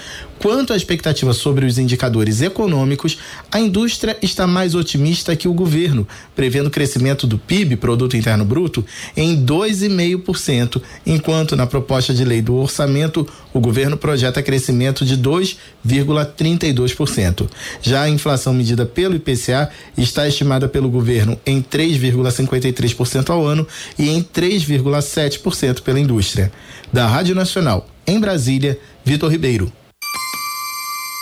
Quanto 0.42 0.74
à 0.74 0.76
expectativa 0.76 1.32
sobre 1.34 1.68
os 1.68 1.78
indicadores 1.78 2.42
econômicos, 2.42 3.20
a 3.52 3.60
indústria 3.60 4.18
está 4.24 4.48
mais 4.48 4.74
otimista 4.74 5.36
que 5.36 5.48
o 5.48 5.54
governo, 5.54 6.08
prevendo 6.36 6.72
crescimento 6.72 7.28
do 7.28 7.38
PIB, 7.38 7.76
Produto 7.76 8.18
Interno 8.18 8.44
Bruto, 8.44 8.84
em 9.16 9.46
2,5%, 9.46 10.82
enquanto 11.06 11.56
na 11.56 11.68
proposta 11.68 12.12
de 12.12 12.26
lei 12.26 12.42
do 12.42 12.56
orçamento, 12.56 13.28
o 13.54 13.60
governo 13.60 13.96
projeta 13.96 14.42
crescimento 14.42 15.06
de 15.06 15.16
2,32%. 15.16 17.48
Já 17.80 18.02
a 18.02 18.10
inflação 18.10 18.52
medida 18.52 18.84
pelo 18.84 19.16
IPCA 19.16 19.70
está 19.96 20.28
estimada 20.28 20.68
pelo 20.68 20.90
governo 20.90 21.40
em 21.46 21.62
3,53% 21.62 23.30
ao 23.30 23.46
ano 23.46 23.68
e 23.96 24.10
em 24.10 24.24
3,7% 24.24 25.82
pela 25.82 26.00
indústria. 26.00 26.52
Da 26.92 27.06
Rádio 27.06 27.36
Nacional, 27.36 27.88
em 28.08 28.20
Brasília, 28.20 28.80
Vitor 29.06 29.30
Ribeiro. 29.30 29.72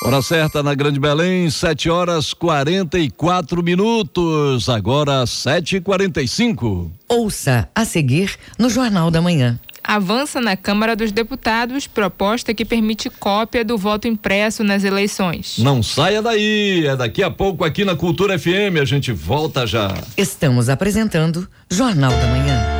Hora 0.01 0.21
certa 0.21 0.63
na 0.63 0.73
Grande 0.73 0.97
Belém, 0.97 1.49
7 1.49 1.89
horas 1.89 2.33
44 2.33 3.61
minutos. 3.61 4.69
Agora 4.69 5.25
7h45. 5.25 6.89
Ouça 7.09 7.67
a 7.75 7.83
seguir 7.83 8.37
no 8.57 8.69
Jornal 8.69 9.11
da 9.11 9.21
Manhã. 9.21 9.59
Avança 9.83 10.39
na 10.39 10.55
Câmara 10.55 10.95
dos 10.95 11.11
Deputados 11.11 11.85
proposta 11.85 12.53
que 12.53 12.63
permite 12.63 13.09
cópia 13.09 13.65
do 13.65 13.77
voto 13.77 14.07
impresso 14.07 14.63
nas 14.63 14.85
eleições. 14.85 15.57
Não 15.57 15.83
saia 15.83 16.21
daí, 16.21 16.85
é 16.85 16.95
daqui 16.95 17.21
a 17.21 17.29
pouco 17.31 17.65
aqui 17.65 17.83
na 17.83 17.95
Cultura 17.95 18.39
FM, 18.39 18.79
a 18.81 18.85
gente 18.85 19.11
volta 19.11 19.67
já. 19.67 19.93
Estamos 20.15 20.69
apresentando 20.69 21.47
Jornal 21.69 22.11
da 22.11 22.27
Manhã. 22.27 22.78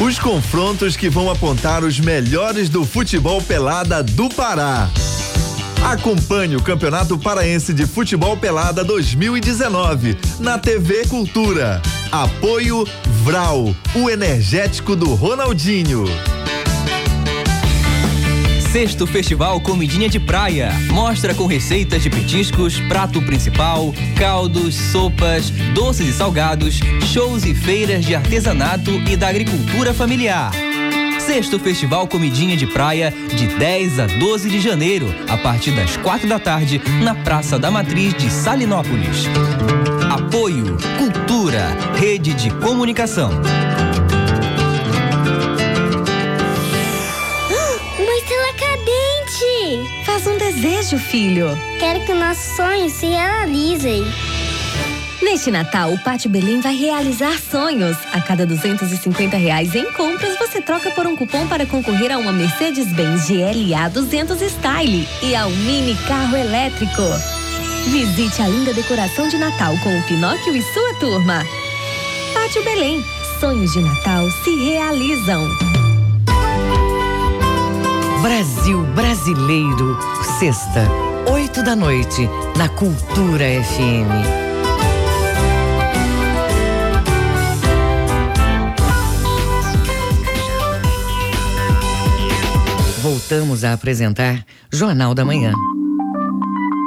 Os 0.00 0.18
confrontos 0.18 0.96
que 0.96 1.08
vão 1.08 1.30
apontar 1.30 1.84
os 1.84 2.00
melhores 2.00 2.68
do 2.68 2.84
futebol 2.84 3.40
pelada 3.40 4.02
do 4.02 4.28
Pará. 4.28 4.90
Acompanhe 5.84 6.56
o 6.56 6.62
Campeonato 6.62 7.16
Paraense 7.16 7.72
de 7.72 7.86
Futebol 7.86 8.36
Pelada 8.36 8.82
2019 8.82 10.18
na 10.40 10.58
TV 10.58 11.06
Cultura. 11.06 11.80
Apoio 12.10 12.84
Vral, 13.22 13.74
o 13.94 14.10
energético 14.10 14.96
do 14.96 15.14
Ronaldinho. 15.14 16.04
Sexto 18.74 19.06
Festival 19.06 19.60
Comidinha 19.60 20.08
de 20.08 20.18
Praia. 20.18 20.72
Mostra 20.90 21.32
com 21.32 21.46
receitas 21.46 22.02
de 22.02 22.10
petiscos, 22.10 22.80
prato 22.88 23.22
principal, 23.22 23.94
caldos, 24.18 24.74
sopas, 24.74 25.48
doces 25.72 26.08
e 26.08 26.12
salgados, 26.12 26.80
shows 27.04 27.44
e 27.44 27.54
feiras 27.54 28.04
de 28.04 28.16
artesanato 28.16 28.90
e 28.90 29.16
da 29.16 29.28
agricultura 29.28 29.94
familiar. 29.94 30.50
Sexto 31.20 31.56
Festival 31.60 32.08
Comidinha 32.08 32.56
de 32.56 32.66
Praia, 32.66 33.14
de 33.28 33.46
10 33.46 34.00
a 34.00 34.06
12 34.06 34.50
de 34.50 34.58
janeiro, 34.58 35.06
a 35.28 35.38
partir 35.38 35.70
das 35.70 35.96
quatro 35.96 36.28
da 36.28 36.40
tarde, 36.40 36.82
na 37.00 37.14
Praça 37.14 37.56
da 37.56 37.70
Matriz 37.70 38.12
de 38.14 38.28
Salinópolis. 38.28 39.28
Apoio 40.10 40.76
Cultura, 40.98 41.68
Rede 41.96 42.34
de 42.34 42.50
Comunicação. 42.50 43.30
Faz 50.04 50.26
um 50.26 50.38
desejo, 50.38 50.98
filho. 50.98 51.48
Quero 51.78 52.04
que 52.04 52.14
nossos 52.14 52.56
sonhos 52.56 52.92
se 52.92 53.06
realizem. 53.06 54.04
Neste 55.22 55.50
Natal, 55.50 55.92
o 55.92 55.98
Pátio 55.98 56.30
Belém 56.30 56.60
vai 56.60 56.76
realizar 56.76 57.38
sonhos. 57.40 57.96
A 58.12 58.20
cada 58.20 58.46
250 58.46 59.36
reais 59.36 59.74
em 59.74 59.90
compras, 59.92 60.38
você 60.38 60.60
troca 60.60 60.90
por 60.92 61.06
um 61.06 61.16
cupom 61.16 61.48
para 61.48 61.66
concorrer 61.66 62.12
a 62.12 62.18
uma 62.18 62.32
Mercedes-Benz 62.32 63.28
GLA 63.28 63.88
200 63.88 64.40
Style 64.40 65.08
e 65.22 65.34
a 65.34 65.46
um 65.46 65.56
mini 65.56 65.96
carro 66.06 66.36
elétrico. 66.36 67.02
Visite 67.88 68.40
a 68.40 68.48
linda 68.48 68.72
decoração 68.72 69.28
de 69.28 69.36
Natal 69.36 69.74
com 69.82 69.98
o 69.98 70.02
Pinóquio 70.04 70.54
e 70.54 70.62
sua 70.62 70.94
turma. 71.00 71.44
Pátio 72.32 72.62
Belém. 72.62 73.04
Sonhos 73.40 73.72
de 73.72 73.80
Natal 73.80 74.30
se 74.30 74.54
realizam. 74.64 75.73
Brasil 78.24 78.82
Brasileiro, 78.94 79.98
sexta, 80.38 80.88
oito 81.30 81.62
da 81.62 81.76
noite, 81.76 82.26
na 82.56 82.70
Cultura 82.70 83.44
FM. 83.44 84.08
Voltamos 93.02 93.62
a 93.62 93.74
apresentar 93.74 94.42
Jornal 94.72 95.14
da 95.14 95.22
Manhã. 95.22 95.52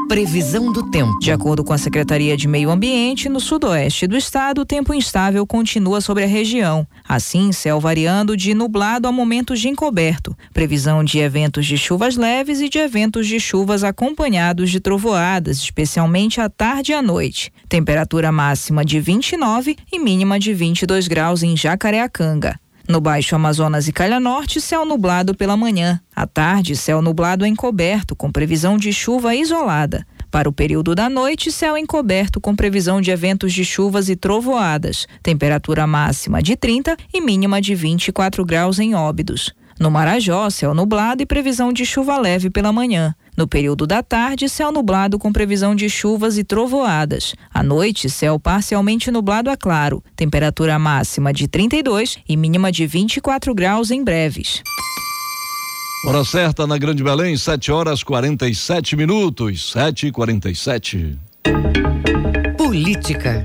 Previsão 0.07 0.71
do 0.71 0.89
tempo. 0.89 1.19
De 1.19 1.33
acordo 1.33 1.65
com 1.65 1.73
a 1.73 1.77
Secretaria 1.77 2.37
de 2.37 2.47
Meio 2.47 2.71
Ambiente, 2.71 3.27
no 3.27 3.41
sudoeste 3.41 4.07
do 4.07 4.15
estado, 4.15 4.61
o 4.61 4.65
tempo 4.65 4.93
instável 4.93 5.45
continua 5.45 5.99
sobre 5.99 6.23
a 6.23 6.27
região. 6.27 6.87
Assim, 7.07 7.51
céu 7.51 7.77
variando 7.77 8.37
de 8.37 8.53
nublado 8.53 9.05
a 9.05 9.11
momentos 9.11 9.59
de 9.59 9.67
encoberto. 9.67 10.35
Previsão 10.53 11.03
de 11.03 11.19
eventos 11.19 11.65
de 11.65 11.77
chuvas 11.77 12.15
leves 12.15 12.61
e 12.61 12.69
de 12.69 12.77
eventos 12.77 13.27
de 13.27 13.37
chuvas 13.37 13.83
acompanhados 13.83 14.71
de 14.71 14.79
trovoadas, 14.79 15.57
especialmente 15.57 16.39
à 16.39 16.49
tarde 16.49 16.93
e 16.93 16.95
à 16.95 17.01
noite. 17.01 17.51
Temperatura 17.67 18.31
máxima 18.31 18.85
de 18.85 19.01
29 19.01 19.75
e 19.91 19.99
mínima 19.99 20.39
de 20.39 20.53
22 20.53 21.09
graus 21.09 21.43
em 21.43 21.57
Jacareacanga. 21.57 22.57
No 22.87 23.01
Baixo 23.01 23.35
Amazonas 23.35 23.89
e 23.89 23.91
Calha 23.91 24.17
Norte, 24.17 24.61
céu 24.61 24.85
nublado 24.85 25.35
pela 25.35 25.57
manhã. 25.57 25.99
À 26.15 26.25
tarde, 26.25 26.73
céu 26.73 27.01
nublado 27.01 27.45
encoberto, 27.45 28.15
com 28.15 28.31
previsão 28.31 28.77
de 28.77 28.93
chuva 28.93 29.35
isolada. 29.35 30.07
Para 30.31 30.47
o 30.47 30.53
período 30.53 30.95
da 30.95 31.09
noite, 31.09 31.51
céu 31.51 31.77
encoberto 31.77 32.39
com 32.39 32.55
previsão 32.55 33.01
de 33.01 33.11
eventos 33.11 33.51
de 33.51 33.65
chuvas 33.65 34.07
e 34.07 34.15
trovoadas. 34.15 35.05
Temperatura 35.21 35.85
máxima 35.85 36.41
de 36.41 36.55
30 36.55 36.95
e 37.13 37.19
mínima 37.19 37.59
de 37.59 37.75
24 37.75 38.45
graus 38.45 38.79
em 38.79 38.95
Óbidos. 38.95 39.53
No 39.77 39.91
Marajó, 39.91 40.49
céu 40.49 40.73
nublado 40.73 41.21
e 41.21 41.25
previsão 41.25 41.73
de 41.73 41.85
chuva 41.85 42.17
leve 42.17 42.49
pela 42.49 42.71
manhã. 42.71 43.13
No 43.37 43.47
período 43.47 43.85
da 43.85 44.01
tarde, 44.01 44.49
céu 44.49 44.71
nublado 44.71 45.19
com 45.19 45.31
previsão 45.31 45.75
de 45.75 45.87
chuvas 45.87 46.39
e 46.39 46.43
trovoadas. 46.43 47.35
À 47.53 47.61
noite, 47.61 48.09
céu 48.09 48.39
parcialmente 48.39 49.11
nublado 49.11 49.51
a 49.51 49.55
claro. 49.55 50.03
Temperatura 50.15 50.79
máxima 50.79 51.31
de 51.31 51.47
32 51.47 52.17
e 52.27 52.35
mínima 52.35 52.71
de 52.71 52.87
24 52.87 53.53
graus 53.53 53.91
em 53.91 54.03
breves. 54.03 54.63
Hora 56.07 56.23
certa 56.23 56.65
na 56.65 56.79
Grande 56.79 57.03
Belém, 57.03 57.37
7 57.37 57.71
horas 57.71 58.01
47 58.01 58.95
minutos. 58.95 59.71
7 59.71 60.07
e 60.07 60.11
47 60.11 61.19
Política. 62.57 63.43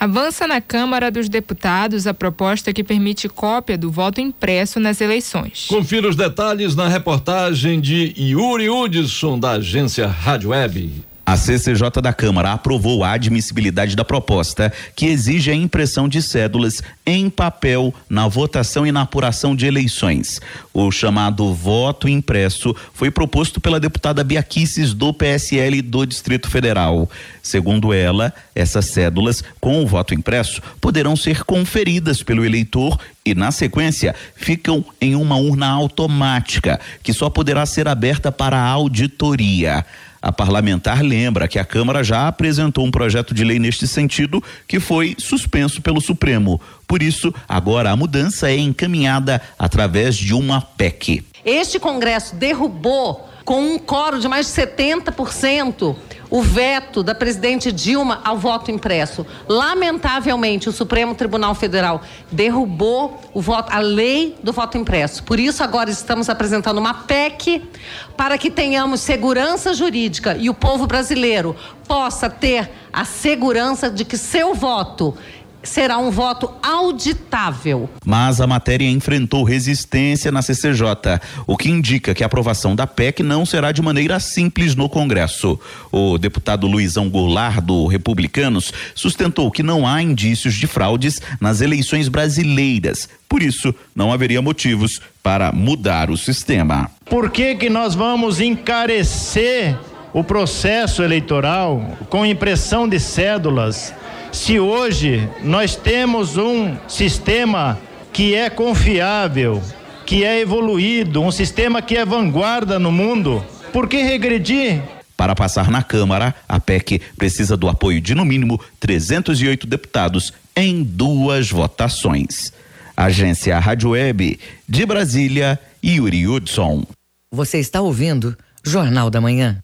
Avança 0.00 0.46
na 0.46 0.62
Câmara 0.62 1.10
dos 1.10 1.28
Deputados 1.28 2.06
a 2.06 2.14
proposta 2.14 2.72
que 2.72 2.82
permite 2.82 3.28
cópia 3.28 3.76
do 3.76 3.90
voto 3.90 4.18
impresso 4.18 4.80
nas 4.80 4.98
eleições. 4.98 5.66
Confira 5.68 6.08
os 6.08 6.16
detalhes 6.16 6.74
na 6.74 6.88
reportagem 6.88 7.78
de 7.78 8.14
Yuri 8.16 8.70
Hudson, 8.70 9.38
da 9.38 9.50
agência 9.50 10.06
Rádio 10.06 10.50
Web. 10.50 11.04
A 11.30 11.36
CCJ 11.36 12.02
da 12.02 12.12
Câmara 12.12 12.50
aprovou 12.50 13.04
a 13.04 13.12
admissibilidade 13.12 13.94
da 13.94 14.04
proposta 14.04 14.72
que 14.96 15.06
exige 15.06 15.48
a 15.48 15.54
impressão 15.54 16.08
de 16.08 16.20
cédulas 16.20 16.82
em 17.06 17.30
papel 17.30 17.94
na 18.08 18.26
votação 18.26 18.84
e 18.84 18.90
na 18.90 19.02
apuração 19.02 19.54
de 19.54 19.64
eleições. 19.64 20.40
O 20.74 20.90
chamado 20.90 21.54
voto 21.54 22.08
impresso 22.08 22.74
foi 22.92 23.12
proposto 23.12 23.60
pela 23.60 23.78
deputada 23.78 24.24
Biaquices 24.24 24.92
do 24.92 25.14
PSL 25.14 25.80
do 25.82 26.04
Distrito 26.04 26.50
Federal. 26.50 27.08
Segundo 27.40 27.92
ela, 27.92 28.34
essas 28.52 28.86
cédulas 28.86 29.44
com 29.60 29.84
o 29.84 29.86
voto 29.86 30.12
impresso 30.12 30.60
poderão 30.80 31.14
ser 31.14 31.44
conferidas 31.44 32.24
pelo 32.24 32.44
eleitor 32.44 32.98
e, 33.24 33.36
na 33.36 33.52
sequência, 33.52 34.16
ficam 34.34 34.84
em 35.00 35.14
uma 35.14 35.36
urna 35.36 35.68
automática 35.68 36.80
que 37.04 37.12
só 37.12 37.30
poderá 37.30 37.64
ser 37.66 37.86
aberta 37.86 38.32
para 38.32 38.60
auditoria. 38.60 39.86
A 40.22 40.30
parlamentar 40.30 41.02
lembra 41.02 41.48
que 41.48 41.58
a 41.58 41.64
Câmara 41.64 42.04
já 42.04 42.28
apresentou 42.28 42.84
um 42.84 42.90
projeto 42.90 43.32
de 43.32 43.42
lei 43.42 43.58
neste 43.58 43.86
sentido 43.88 44.42
que 44.68 44.78
foi 44.78 45.14
suspenso 45.18 45.80
pelo 45.80 46.00
Supremo. 46.00 46.60
Por 46.86 47.02
isso, 47.02 47.32
agora 47.48 47.90
a 47.90 47.96
mudança 47.96 48.50
é 48.50 48.56
encaminhada 48.56 49.40
através 49.58 50.16
de 50.16 50.34
uma 50.34 50.60
PEC. 50.60 51.24
Este 51.44 51.78
Congresso 51.78 52.34
derrubou 52.34 53.28
com 53.44 53.60
um 53.60 53.78
coro 53.78 54.18
de 54.18 54.28
mais 54.28 54.46
de 54.46 54.52
70% 54.52 55.96
o 56.30 56.40
veto 56.40 57.02
da 57.02 57.14
presidente 57.14 57.72
Dilma 57.72 58.20
ao 58.22 58.38
voto 58.38 58.70
impresso. 58.70 59.26
Lamentavelmente, 59.48 60.68
o 60.68 60.72
Supremo 60.72 61.14
Tribunal 61.14 61.54
Federal 61.56 62.02
derrubou 62.30 63.20
o 63.34 63.40
voto, 63.40 63.72
a 63.72 63.80
lei 63.80 64.36
do 64.40 64.52
voto 64.52 64.78
impresso. 64.78 65.24
Por 65.24 65.40
isso, 65.40 65.64
agora 65.64 65.90
estamos 65.90 66.28
apresentando 66.28 66.78
uma 66.78 66.94
PEC 66.94 67.68
para 68.16 68.38
que 68.38 68.50
tenhamos 68.50 69.00
segurança 69.00 69.74
jurídica 69.74 70.36
e 70.38 70.48
o 70.48 70.54
povo 70.54 70.86
brasileiro 70.86 71.56
possa 71.88 72.30
ter 72.30 72.70
a 72.92 73.04
segurança 73.04 73.90
de 73.90 74.04
que 74.04 74.16
seu 74.16 74.54
voto 74.54 75.16
será 75.62 75.98
um 75.98 76.10
voto 76.10 76.50
auditável. 76.62 77.88
Mas 78.04 78.40
a 78.40 78.46
matéria 78.46 78.88
enfrentou 78.88 79.44
resistência 79.44 80.32
na 80.32 80.42
CCJ, 80.42 81.20
o 81.46 81.56
que 81.56 81.68
indica 81.68 82.14
que 82.14 82.22
a 82.22 82.26
aprovação 82.26 82.74
da 82.74 82.86
PEC 82.86 83.22
não 83.22 83.44
será 83.44 83.72
de 83.72 83.82
maneira 83.82 84.18
simples 84.20 84.74
no 84.74 84.88
Congresso. 84.88 85.58
O 85.92 86.18
deputado 86.18 86.66
Luizão 86.66 87.08
Goulart, 87.08 87.60
do 87.60 87.86
Republicanos, 87.86 88.72
sustentou 88.94 89.50
que 89.50 89.62
não 89.62 89.86
há 89.86 90.02
indícios 90.02 90.54
de 90.54 90.66
fraudes 90.66 91.20
nas 91.40 91.60
eleições 91.60 92.08
brasileiras. 92.08 93.08
Por 93.28 93.42
isso, 93.42 93.74
não 93.94 94.12
haveria 94.12 94.42
motivos 94.42 95.00
para 95.22 95.52
mudar 95.52 96.10
o 96.10 96.16
sistema. 96.16 96.90
Por 97.04 97.30
que 97.30 97.54
que 97.54 97.70
nós 97.70 97.94
vamos 97.94 98.40
encarecer 98.40 99.78
o 100.12 100.24
processo 100.24 101.02
eleitoral 101.02 101.96
com 102.08 102.26
impressão 102.26 102.88
de 102.88 102.98
cédulas? 102.98 103.94
Se 104.32 104.60
hoje 104.60 105.28
nós 105.42 105.76
temos 105.76 106.36
um 106.36 106.76
sistema 106.88 107.78
que 108.12 108.34
é 108.34 108.48
confiável, 108.48 109.60
que 110.06 110.24
é 110.24 110.40
evoluído, 110.40 111.20
um 111.20 111.30
sistema 111.30 111.82
que 111.82 111.96
é 111.96 112.04
vanguarda 112.04 112.78
no 112.78 112.92
mundo, 112.92 113.44
por 113.72 113.88
que 113.88 114.02
regredir? 114.02 114.82
Para 115.16 115.34
passar 115.34 115.70
na 115.70 115.82
Câmara, 115.82 116.34
a 116.48 116.58
PEC 116.58 117.00
precisa 117.16 117.56
do 117.56 117.68
apoio 117.68 118.00
de 118.00 118.14
no 118.14 118.24
mínimo 118.24 118.60
308 118.78 119.66
deputados 119.66 120.32
em 120.56 120.82
duas 120.82 121.50
votações. 121.50 122.52
Agência 122.96 123.58
Rádio 123.58 123.90
Web 123.90 124.38
de 124.68 124.86
Brasília, 124.86 125.58
Yuri 125.84 126.26
Hudson. 126.26 126.84
Você 127.32 127.58
está 127.58 127.80
ouvindo 127.80 128.36
Jornal 128.64 129.10
da 129.10 129.20
Manhã. 129.20 129.62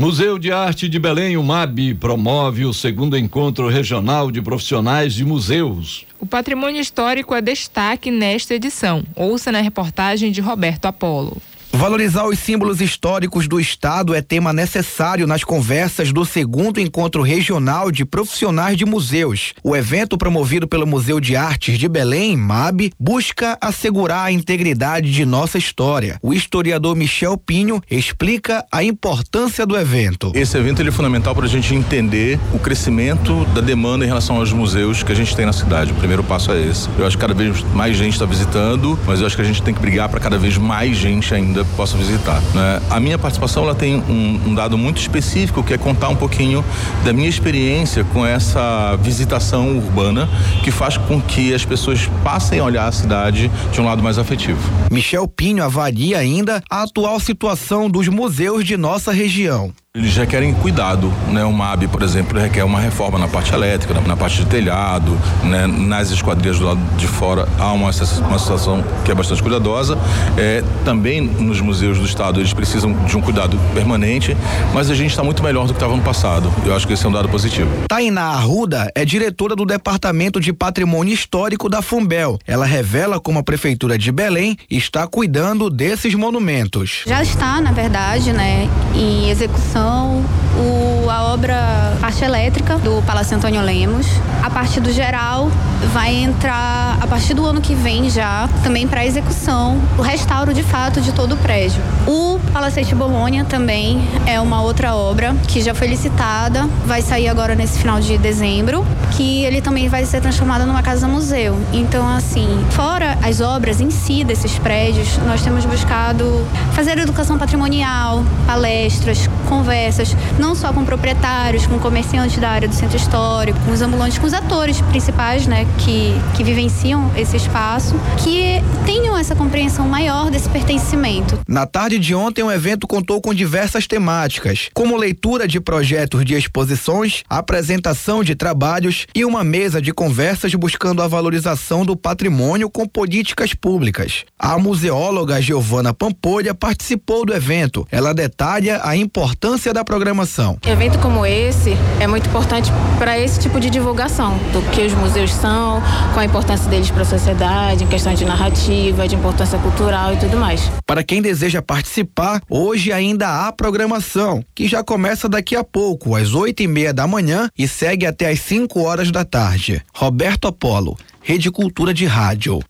Museu 0.00 0.38
de 0.38 0.50
Arte 0.50 0.88
de 0.88 0.98
Belém, 0.98 1.36
o 1.36 1.42
MAB, 1.42 1.94
promove 2.00 2.64
o 2.64 2.72
segundo 2.72 3.18
encontro 3.18 3.68
regional 3.68 4.30
de 4.30 4.40
profissionais 4.40 5.12
de 5.12 5.26
museus. 5.26 6.06
O 6.18 6.24
patrimônio 6.24 6.80
histórico 6.80 7.34
é 7.34 7.42
destaque 7.42 8.10
nesta 8.10 8.54
edição. 8.54 9.04
Ouça 9.14 9.52
na 9.52 9.60
reportagem 9.60 10.32
de 10.32 10.40
Roberto 10.40 10.86
Apolo. 10.86 11.36
Valorizar 11.72 12.26
os 12.26 12.38
símbolos 12.38 12.80
históricos 12.80 13.46
do 13.46 13.60
Estado 13.60 14.12
é 14.12 14.20
tema 14.20 14.52
necessário 14.52 15.26
nas 15.26 15.44
conversas 15.44 16.12
do 16.12 16.24
segundo 16.24 16.80
encontro 16.80 17.22
regional 17.22 17.92
de 17.92 18.04
profissionais 18.04 18.76
de 18.76 18.84
museus. 18.84 19.54
O 19.62 19.76
evento, 19.76 20.18
promovido 20.18 20.66
pelo 20.66 20.86
Museu 20.86 21.20
de 21.20 21.36
Artes 21.36 21.78
de 21.78 21.88
Belém, 21.88 22.36
MAB, 22.36 22.90
busca 22.98 23.56
assegurar 23.60 24.24
a 24.24 24.32
integridade 24.32 25.12
de 25.12 25.24
nossa 25.24 25.58
história. 25.58 26.18
O 26.22 26.34
historiador 26.34 26.96
Michel 26.96 27.38
Pinho 27.38 27.80
explica 27.88 28.66
a 28.70 28.82
importância 28.82 29.64
do 29.64 29.76
evento. 29.76 30.32
Esse 30.34 30.58
evento 30.58 30.82
é 30.82 30.90
fundamental 30.90 31.36
para 31.36 31.44
a 31.44 31.48
gente 31.48 31.72
entender 31.72 32.38
o 32.52 32.58
crescimento 32.58 33.44
da 33.54 33.60
demanda 33.60 34.04
em 34.04 34.08
relação 34.08 34.36
aos 34.36 34.52
museus 34.52 35.04
que 35.04 35.12
a 35.12 35.16
gente 35.16 35.36
tem 35.36 35.46
na 35.46 35.52
cidade. 35.52 35.92
O 35.92 35.94
primeiro 35.94 36.24
passo 36.24 36.50
é 36.50 36.60
esse. 36.60 36.88
Eu 36.98 37.06
acho 37.06 37.16
que 37.16 37.20
cada 37.20 37.34
vez 37.34 37.62
mais 37.72 37.96
gente 37.96 38.14
está 38.14 38.26
visitando, 38.26 38.98
mas 39.06 39.20
eu 39.20 39.26
acho 39.26 39.36
que 39.36 39.42
a 39.42 39.44
gente 39.44 39.62
tem 39.62 39.72
que 39.72 39.80
brigar 39.80 40.08
para 40.08 40.18
cada 40.18 40.36
vez 40.36 40.58
mais 40.58 40.96
gente 40.96 41.32
ainda 41.32 41.59
possa 41.76 41.96
visitar. 41.96 42.40
Né? 42.54 42.80
A 42.90 43.00
minha 43.00 43.18
participação 43.18 43.64
ela 43.64 43.74
tem 43.74 43.96
um, 43.96 44.48
um, 44.48 44.54
dado 44.54 44.76
muito 44.76 45.00
específico 45.00 45.62
que 45.62 45.74
é 45.74 45.78
contar 45.78 46.08
um 46.08 46.16
pouquinho 46.16 46.64
da 47.04 47.12
minha 47.12 47.28
experiência 47.28 48.04
com 48.04 48.24
essa 48.24 48.96
visitação 48.96 49.76
urbana 49.76 50.28
que 50.62 50.70
faz 50.70 50.96
com 50.96 51.20
que 51.20 51.54
as 51.54 51.64
pessoas 51.64 52.08
passem 52.22 52.58
a 52.58 52.64
olhar 52.64 52.86
a 52.86 52.92
cidade 52.92 53.50
de 53.72 53.80
um 53.80 53.84
lado 53.84 54.02
mais 54.02 54.18
afetivo. 54.18 54.60
Michel 54.90 55.26
Pinho 55.28 55.64
avalia 55.64 56.18
ainda 56.18 56.62
a 56.70 56.82
atual 56.82 57.18
situação 57.20 57.88
dos 57.88 58.08
museus 58.08 58.64
de 58.64 58.76
nossa 58.76 59.12
região. 59.12 59.72
Eles 59.96 60.16
requerem 60.16 60.54
cuidado, 60.54 61.12
né? 61.32 61.44
O 61.44 61.52
MAB, 61.52 61.88
por 61.88 62.00
exemplo, 62.04 62.38
requer 62.38 62.62
uma 62.62 62.78
reforma 62.78 63.18
na 63.18 63.26
parte 63.26 63.52
elétrica, 63.52 63.92
na, 63.92 64.00
na 64.00 64.16
parte 64.16 64.36
de 64.36 64.46
telhado, 64.46 65.18
né? 65.42 65.66
Nas 65.66 66.12
esquadrias 66.12 66.60
do 66.60 66.64
lado 66.64 66.80
de 66.96 67.08
fora 67.08 67.48
há 67.58 67.72
uma, 67.72 67.90
uma 67.90 68.38
situação 68.38 68.84
que 69.04 69.10
é 69.10 69.14
bastante 69.16 69.42
cuidadosa. 69.42 69.98
É, 70.38 70.62
também 70.84 71.20
nos 71.20 71.60
museus 71.60 71.98
do 71.98 72.04
estado 72.04 72.38
eles 72.38 72.52
precisam 72.52 72.92
de 73.04 73.16
um 73.16 73.20
cuidado 73.20 73.58
permanente, 73.74 74.36
mas 74.72 74.88
a 74.90 74.94
gente 74.94 75.10
está 75.10 75.24
muito 75.24 75.42
melhor 75.42 75.66
do 75.66 75.72
que 75.72 75.78
estava 75.78 75.96
no 75.96 76.04
passado. 76.04 76.52
Eu 76.64 76.72
acho 76.72 76.86
que 76.86 76.92
esse 76.92 77.04
é 77.04 77.08
um 77.08 77.12
dado 77.12 77.28
positivo. 77.28 77.68
Tainá 77.88 78.26
Arruda 78.26 78.92
é 78.94 79.04
diretora 79.04 79.56
do 79.56 79.66
Departamento 79.66 80.38
de 80.38 80.52
Patrimônio 80.52 81.12
Histórico 81.12 81.68
da 81.68 81.82
Fumbel. 81.82 82.38
Ela 82.46 82.64
revela 82.64 83.18
como 83.18 83.40
a 83.40 83.42
Prefeitura 83.42 83.98
de 83.98 84.12
Belém 84.12 84.56
está 84.70 85.04
cuidando 85.08 85.68
desses 85.68 86.14
monumentos. 86.14 87.02
Já 87.08 87.20
está, 87.24 87.60
na 87.60 87.72
verdade, 87.72 88.32
né, 88.32 88.68
em 88.94 89.28
execução 89.30 89.79
o, 89.82 91.08
a 91.08 91.32
obra 91.32 91.96
parte 92.00 92.24
elétrica 92.24 92.76
do 92.78 93.02
Palácio 93.02 93.36
Antônio 93.36 93.62
Lemos. 93.62 94.06
A 94.42 94.50
parte 94.50 94.80
do 94.80 94.92
geral 94.92 95.50
vai 95.92 96.14
entrar 96.14 96.98
a 97.00 97.06
partir 97.06 97.34
do 97.34 97.46
ano 97.46 97.60
que 97.60 97.74
vem 97.74 98.10
já, 98.10 98.48
também 98.62 98.86
para 98.86 99.04
execução, 99.04 99.80
o 99.98 100.02
restauro 100.02 100.52
de 100.52 100.62
fato 100.62 101.00
de 101.00 101.12
todo 101.12 101.34
o 101.34 101.36
prédio. 101.38 101.82
O 102.06 102.38
Palacete 102.52 102.94
Bolônia 102.94 103.44
também 103.44 104.06
é 104.26 104.40
uma 104.40 104.62
outra 104.62 104.94
obra 104.94 105.34
que 105.48 105.62
já 105.62 105.74
foi 105.74 105.86
licitada, 105.86 106.68
vai 106.84 107.00
sair 107.00 107.28
agora 107.28 107.54
nesse 107.54 107.78
final 107.78 108.00
de 108.00 108.18
dezembro, 108.18 108.84
que 109.12 109.44
ele 109.44 109.60
também 109.60 109.88
vai 109.88 110.04
ser 110.04 110.20
transformado 110.20 110.66
numa 110.66 110.82
casa 110.82 111.08
museu. 111.08 111.58
Então, 111.72 112.06
assim, 112.08 112.64
fora 112.70 113.16
as 113.22 113.40
obras 113.40 113.80
em 113.80 113.90
si 113.90 114.24
desses 114.24 114.58
prédios, 114.58 115.18
nós 115.26 115.42
temos 115.42 115.64
buscado 115.64 116.46
fazer 116.72 116.98
educação 116.98 117.38
patrimonial, 117.38 118.22
palestras, 118.46 119.28
conversas 119.48 119.69
conversas, 119.70 120.16
não 120.36 120.56
só 120.56 120.72
com 120.72 120.84
proprietários, 120.84 121.64
com 121.64 121.78
comerciantes 121.78 122.38
da 122.38 122.50
área 122.50 122.66
do 122.66 122.74
centro 122.74 122.96
histórico, 122.96 123.58
com 123.60 123.70
os 123.70 123.80
ambulantes, 123.80 124.18
com 124.18 124.26
os 124.26 124.34
atores 124.34 124.80
principais, 124.80 125.46
né, 125.46 125.64
que, 125.78 126.12
que 126.36 126.42
vivenciam 126.42 127.12
esse 127.16 127.36
espaço, 127.36 127.94
que 128.18 128.60
tenham 128.84 129.16
essa 129.16 129.36
compreensão 129.36 129.88
maior 129.88 130.28
desse 130.28 130.48
pertencimento. 130.48 131.38
Na 131.46 131.66
tarde 131.66 132.00
de 132.00 132.12
ontem, 132.16 132.42
o 132.42 132.50
evento 132.50 132.88
contou 132.88 133.20
com 133.20 133.32
diversas 133.32 133.86
temáticas, 133.86 134.68
como 134.74 134.96
leitura 134.96 135.46
de 135.46 135.60
projetos 135.60 136.24
de 136.24 136.34
exposições, 136.34 137.22
apresentação 137.28 138.24
de 138.24 138.34
trabalhos 138.34 139.06
e 139.14 139.24
uma 139.24 139.44
mesa 139.44 139.80
de 139.80 139.92
conversas 139.92 140.52
buscando 140.56 141.00
a 141.00 141.06
valorização 141.06 141.84
do 141.84 141.96
patrimônio 141.96 142.68
com 142.68 142.88
políticas 142.88 143.54
públicas. 143.54 144.24
A 144.36 144.58
museóloga 144.58 145.40
Giovana 145.40 145.94
Pampolha 145.94 146.54
participou 146.54 147.24
do 147.24 147.32
evento. 147.32 147.86
Ela 147.90 148.12
detalha 148.12 148.80
a 148.82 148.96
importância 148.96 149.59
da 149.68 149.84
programação. 149.84 150.56
Evento 150.66 150.98
como 150.98 151.26
esse 151.26 151.76
é 152.00 152.06
muito 152.06 152.26
importante 152.26 152.72
para 152.98 153.18
esse 153.18 153.38
tipo 153.38 153.60
de 153.60 153.68
divulgação 153.68 154.38
do 154.52 154.62
que 154.70 154.80
os 154.80 154.94
museus 154.94 155.32
são, 155.32 155.82
qual 156.12 156.20
a 156.20 156.24
importância 156.24 156.68
deles 156.70 156.90
para 156.90 157.02
a 157.02 157.04
sociedade, 157.04 157.84
em 157.84 157.86
questão 157.86 158.14
de 158.14 158.24
narrativa, 158.24 159.06
de 159.06 159.14
importância 159.14 159.58
cultural 159.58 160.14
e 160.14 160.16
tudo 160.16 160.38
mais. 160.38 160.70
Para 160.86 161.04
quem 161.04 161.20
deseja 161.20 161.60
participar, 161.60 162.40
hoje 162.48 162.90
ainda 162.90 163.46
há 163.46 163.52
programação, 163.52 164.42
que 164.54 164.66
já 164.66 164.82
começa 164.82 165.28
daqui 165.28 165.54
a 165.54 165.62
pouco, 165.62 166.16
às 166.16 166.32
oito 166.32 166.62
e 166.62 166.66
meia 166.66 166.94
da 166.94 167.06
manhã 167.06 167.48
e 167.56 167.68
segue 167.68 168.06
até 168.06 168.30
às 168.30 168.40
5 168.40 168.80
horas 168.80 169.10
da 169.10 169.24
tarde. 169.24 169.82
Roberto 169.94 170.48
Apolo, 170.48 170.96
Rede 171.20 171.50
Cultura 171.50 171.92
de 171.92 172.06
Rádio. 172.06 172.60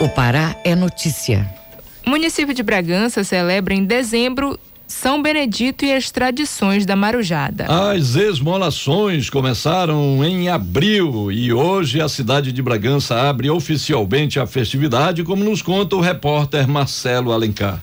O 0.00 0.08
Pará 0.10 0.54
é 0.62 0.74
notícia. 0.74 1.50
O 2.06 2.10
município 2.10 2.54
de 2.54 2.62
Bragança 2.62 3.24
celebra 3.24 3.74
em 3.74 3.84
dezembro 3.84 4.58
são 4.86 5.22
Benedito 5.22 5.84
e 5.84 5.92
as 5.92 6.10
tradições 6.10 6.86
da 6.86 6.96
Marujada. 6.96 7.66
As 7.68 8.14
esmolações 8.14 9.28
começaram 9.28 10.24
em 10.24 10.48
abril 10.48 11.30
e 11.30 11.52
hoje 11.52 12.00
a 12.00 12.08
cidade 12.08 12.52
de 12.52 12.62
Bragança 12.62 13.14
abre 13.28 13.50
oficialmente 13.50 14.38
a 14.38 14.46
festividade, 14.46 15.24
como 15.24 15.44
nos 15.44 15.62
conta 15.62 15.96
o 15.96 16.00
repórter 16.00 16.68
Marcelo 16.68 17.32
Alencar. 17.32 17.80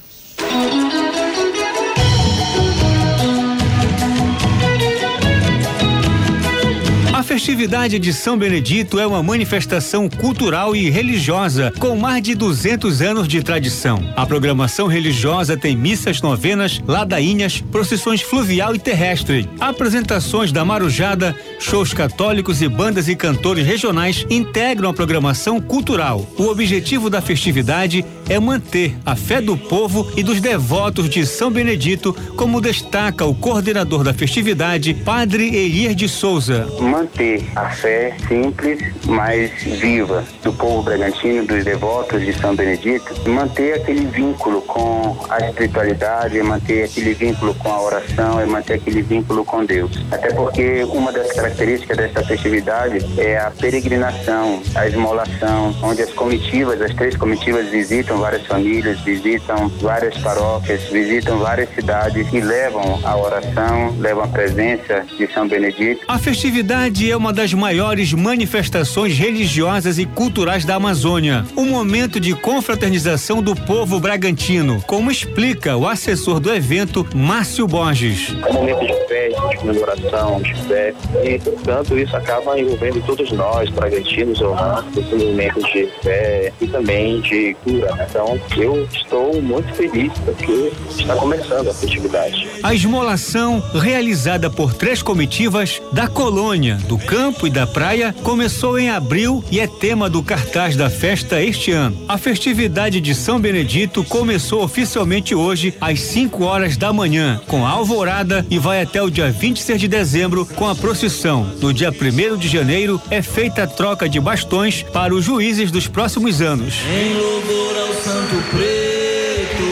Festividade 7.34 7.98
de 7.98 8.14
São 8.14 8.38
Benedito 8.38 9.00
é 9.00 9.08
uma 9.08 9.24
manifestação 9.24 10.08
cultural 10.08 10.76
e 10.76 10.88
religiosa 10.88 11.74
com 11.80 11.96
mais 11.96 12.22
de 12.22 12.36
200 12.36 13.02
anos 13.02 13.28
de 13.28 13.42
tradição. 13.42 14.08
A 14.16 14.24
programação 14.24 14.86
religiosa 14.86 15.58
tem 15.58 15.76
missas 15.76 16.22
novenas, 16.22 16.80
ladainhas, 16.88 17.60
procissões 17.60 18.22
fluvial 18.22 18.76
e 18.76 18.80
terrestre, 18.80 19.50
apresentações 19.60 20.52
da 20.52 20.64
marujada, 20.64 21.36
shows 21.60 21.92
católicos 21.92 22.62
e 22.62 22.68
bandas 22.68 23.08
e 23.08 23.16
cantores 23.16 23.66
regionais 23.66 24.28
integram 24.30 24.92
a 24.92 24.94
programação 24.94 25.60
cultural. 25.60 26.28
O 26.38 26.44
objetivo 26.44 27.10
da 27.10 27.20
festividade 27.20 28.06
é 28.30 28.40
manter 28.40 28.96
a 29.06 29.16
fé 29.16 29.42
do 29.42 29.58
povo 29.58 30.12
e 30.16 30.24
dos 30.24 30.40
devotos 30.40 31.10
de 31.10 31.26
São 31.26 31.52
Benedito, 31.52 32.16
como 32.36 32.62
destaca 32.62 33.26
o 33.26 33.36
coordenador 33.36 34.04
da 34.04 34.14
festividade, 34.14 34.94
Padre 34.94 35.56
Elias 35.56 35.96
de 35.96 36.08
Souza. 36.08 36.68
Manter 36.80 37.44
a 37.56 37.70
fé 37.70 38.16
simples, 38.28 38.80
mas 39.06 39.52
viva 39.64 40.24
do 40.44 40.54
povo 40.54 40.84
bragantino, 40.84 41.46
dos 41.46 41.64
devotos 41.64 42.22
de 42.22 42.34
São 42.34 42.56
Benedito, 42.56 43.30
manter 43.30 43.76
aquele 43.76 44.06
vínculo 44.06 44.62
com 44.62 45.18
a 45.30 45.40
espiritualidade, 45.40 46.42
manter 46.42 46.86
aquele 46.86 47.14
vínculo 47.14 47.54
com 47.56 47.70
a 47.70 47.82
oração, 47.82 48.42
e 48.42 48.46
manter 48.46 48.76
aquele 48.76 49.02
vínculo 49.02 49.44
com 49.44 49.66
Deus. 49.66 49.92
Até 50.12 50.34
porque 50.34 50.84
uma 50.86 51.12
das 51.12 51.32
características 51.34 51.98
dessa 51.98 52.24
festividade 52.24 53.06
é 53.18 53.38
a 53.38 53.52
peregrinação, 53.52 54.62
a 54.76 54.88
esmolação, 54.88 55.76
onde 55.82 56.02
as 56.02 56.12
comitivas, 56.12 56.82
as 56.82 56.94
três 56.94 57.16
comitivas 57.16 57.68
visitam 57.70 58.13
várias 58.18 58.46
famílias, 58.46 59.00
visitam 59.02 59.68
várias 59.82 60.18
paróquias, 60.18 60.82
visitam 60.84 61.38
várias 61.40 61.70
cidades 61.74 62.32
e 62.32 62.40
levam 62.40 63.00
a 63.04 63.18
oração, 63.18 63.96
levam 64.00 64.24
a 64.24 64.28
presença 64.28 65.06
de 65.18 65.28
São 65.34 65.48
Benedito. 65.48 66.02
A 66.08 66.18
festividade 66.18 67.10
é 67.10 67.16
uma 67.16 67.34
das 67.34 67.54
maiores 67.54 68.14
manifestações 68.14 69.18
religiosas 69.18 69.98
e 69.98 70.06
culturais 70.06 70.66
da 70.66 70.76
Amazônia. 70.76 71.46
Um 71.56 71.66
momento 71.66 72.20
de 72.20 72.34
confraternização 72.34 73.42
do 73.42 73.56
povo 73.56 74.00
bragantino, 74.00 74.82
como 74.88 75.12
explica 75.12 75.76
o 75.76 75.88
assessor 75.88 76.40
do 76.40 76.54
evento, 76.54 77.06
Márcio 77.16 77.68
Borges. 77.68 78.36
É 78.46 78.50
um 78.50 78.54
momento 78.54 78.80
de 78.82 79.08
fé, 79.08 79.30
de 79.30 79.58
comemoração, 79.58 80.42
de 80.42 80.54
fé, 80.64 80.94
e, 81.24 81.40
portanto, 81.40 81.98
isso 81.98 82.16
acaba 82.16 82.60
envolvendo 82.60 83.02
todos 83.06 83.32
nós, 83.32 83.70
bragantinos 83.70 84.42
ou 84.42 84.56
não, 84.56 84.84
esse 84.90 85.16
movimento 85.16 85.62
de 85.72 85.88
fé 86.02 86.52
e 86.62 86.68
também 86.68 87.22
de 87.22 87.56
cura. 87.64 88.03
Então, 88.10 88.40
eu 88.58 88.84
estou 88.86 89.42
muito 89.42 89.74
feliz 89.74 90.12
porque 90.20 90.72
está 90.90 91.16
começando 91.16 91.70
a 91.70 91.74
festividade. 91.74 92.48
A 92.62 92.74
esmolação, 92.74 93.64
realizada 93.74 94.50
por 94.50 94.74
três 94.74 95.02
comitivas 95.02 95.82
da 95.92 96.08
colônia, 96.08 96.76
do 96.88 96.98
campo 96.98 97.48
e 97.48 97.50
da 97.50 97.66
praia 97.66 98.14
começou 98.24 98.78
em 98.78 98.90
abril 98.90 99.44
e 99.52 99.60
é 99.60 99.68
tema 99.68 100.10
do 100.10 100.22
cartaz 100.24 100.76
da 100.76 100.90
festa 100.90 101.42
este 101.42 101.72
ano. 101.72 101.98
A 102.08 102.18
festividade 102.18 103.00
de 103.02 103.16
São 103.16 103.40
Benedito 103.40 104.04
começou 104.04 104.64
oficialmente 104.64 105.36
hoje 105.36 105.74
às 105.80 106.00
5 106.02 106.44
horas 106.44 106.78
da 106.78 106.92
manhã, 106.94 107.42
com 107.48 107.66
a 107.66 107.70
alvorada 107.70 108.46
e 108.50 108.60
vai 108.60 108.82
até 108.82 109.02
o 109.02 109.10
dia 109.10 109.32
26 109.32 109.80
de 109.80 109.88
dezembro 109.88 110.46
com 110.46 110.68
a 110.68 110.76
procissão. 110.76 111.44
No 111.62 111.74
dia 111.74 111.92
1 111.92 112.38
de 112.38 112.48
janeiro 112.48 113.02
é 113.10 113.22
feita 113.22 113.64
a 113.64 113.68
troca 113.68 114.08
de 114.08 114.20
bastões 114.20 114.84
para 114.84 115.14
os 115.14 115.24
juízes 115.24 115.72
dos 115.72 115.88
próximos 115.88 116.42
anos. 116.42 116.76
Em 116.90 117.14
louvor 117.14 117.78
ao 117.88 117.93
Santo 118.02 118.36
Preto. 118.50 119.64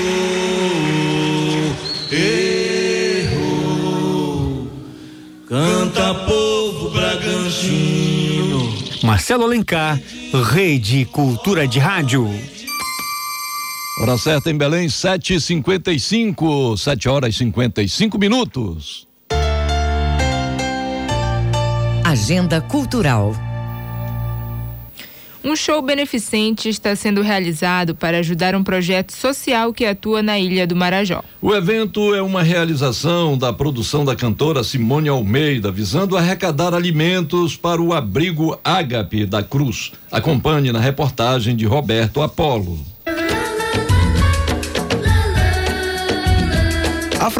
Erro. 2.13 3.51
Canta 5.47 6.13
povo 6.25 6.89
bragantino. 6.91 8.71
Marcelo 9.03 9.45
Alencar, 9.45 9.99
Rei 10.51 10.77
de 10.77 11.05
Cultura 11.05 11.67
de 11.67 11.79
Rádio. 11.79 12.29
Hora 14.01 14.17
certa 14.17 14.49
em 14.49 14.57
Belém, 14.57 14.89
7 14.89 15.35
e 15.35 15.41
55 15.41 16.77
7 16.77 17.09
horas 17.09 17.35
e 17.35 17.37
55 17.39 18.17
minutos. 18.17 19.07
Agenda 22.03 22.59
Cultural. 22.59 23.33
Um 25.43 25.55
show 25.55 25.81
beneficente 25.81 26.69
está 26.69 26.95
sendo 26.95 27.21
realizado 27.23 27.95
para 27.95 28.19
ajudar 28.19 28.53
um 28.55 28.63
projeto 28.63 29.11
social 29.11 29.73
que 29.73 29.85
atua 29.85 30.21
na 30.21 30.37
Ilha 30.37 30.67
do 30.67 30.75
Marajó. 30.75 31.23
O 31.41 31.53
evento 31.55 32.13
é 32.13 32.21
uma 32.21 32.43
realização 32.43 33.35
da 33.35 33.51
produção 33.51 34.05
da 34.05 34.15
cantora 34.15 34.63
Simone 34.63 35.09
Almeida, 35.09 35.71
visando 35.71 36.15
arrecadar 36.15 36.75
alimentos 36.75 37.57
para 37.57 37.81
o 37.81 37.91
abrigo 37.91 38.59
Ágape 38.63 39.25
da 39.25 39.41
Cruz. 39.41 39.91
Acompanhe 40.11 40.71
na 40.71 40.79
reportagem 40.79 41.55
de 41.55 41.65
Roberto 41.65 42.21
Apolo. 42.21 42.79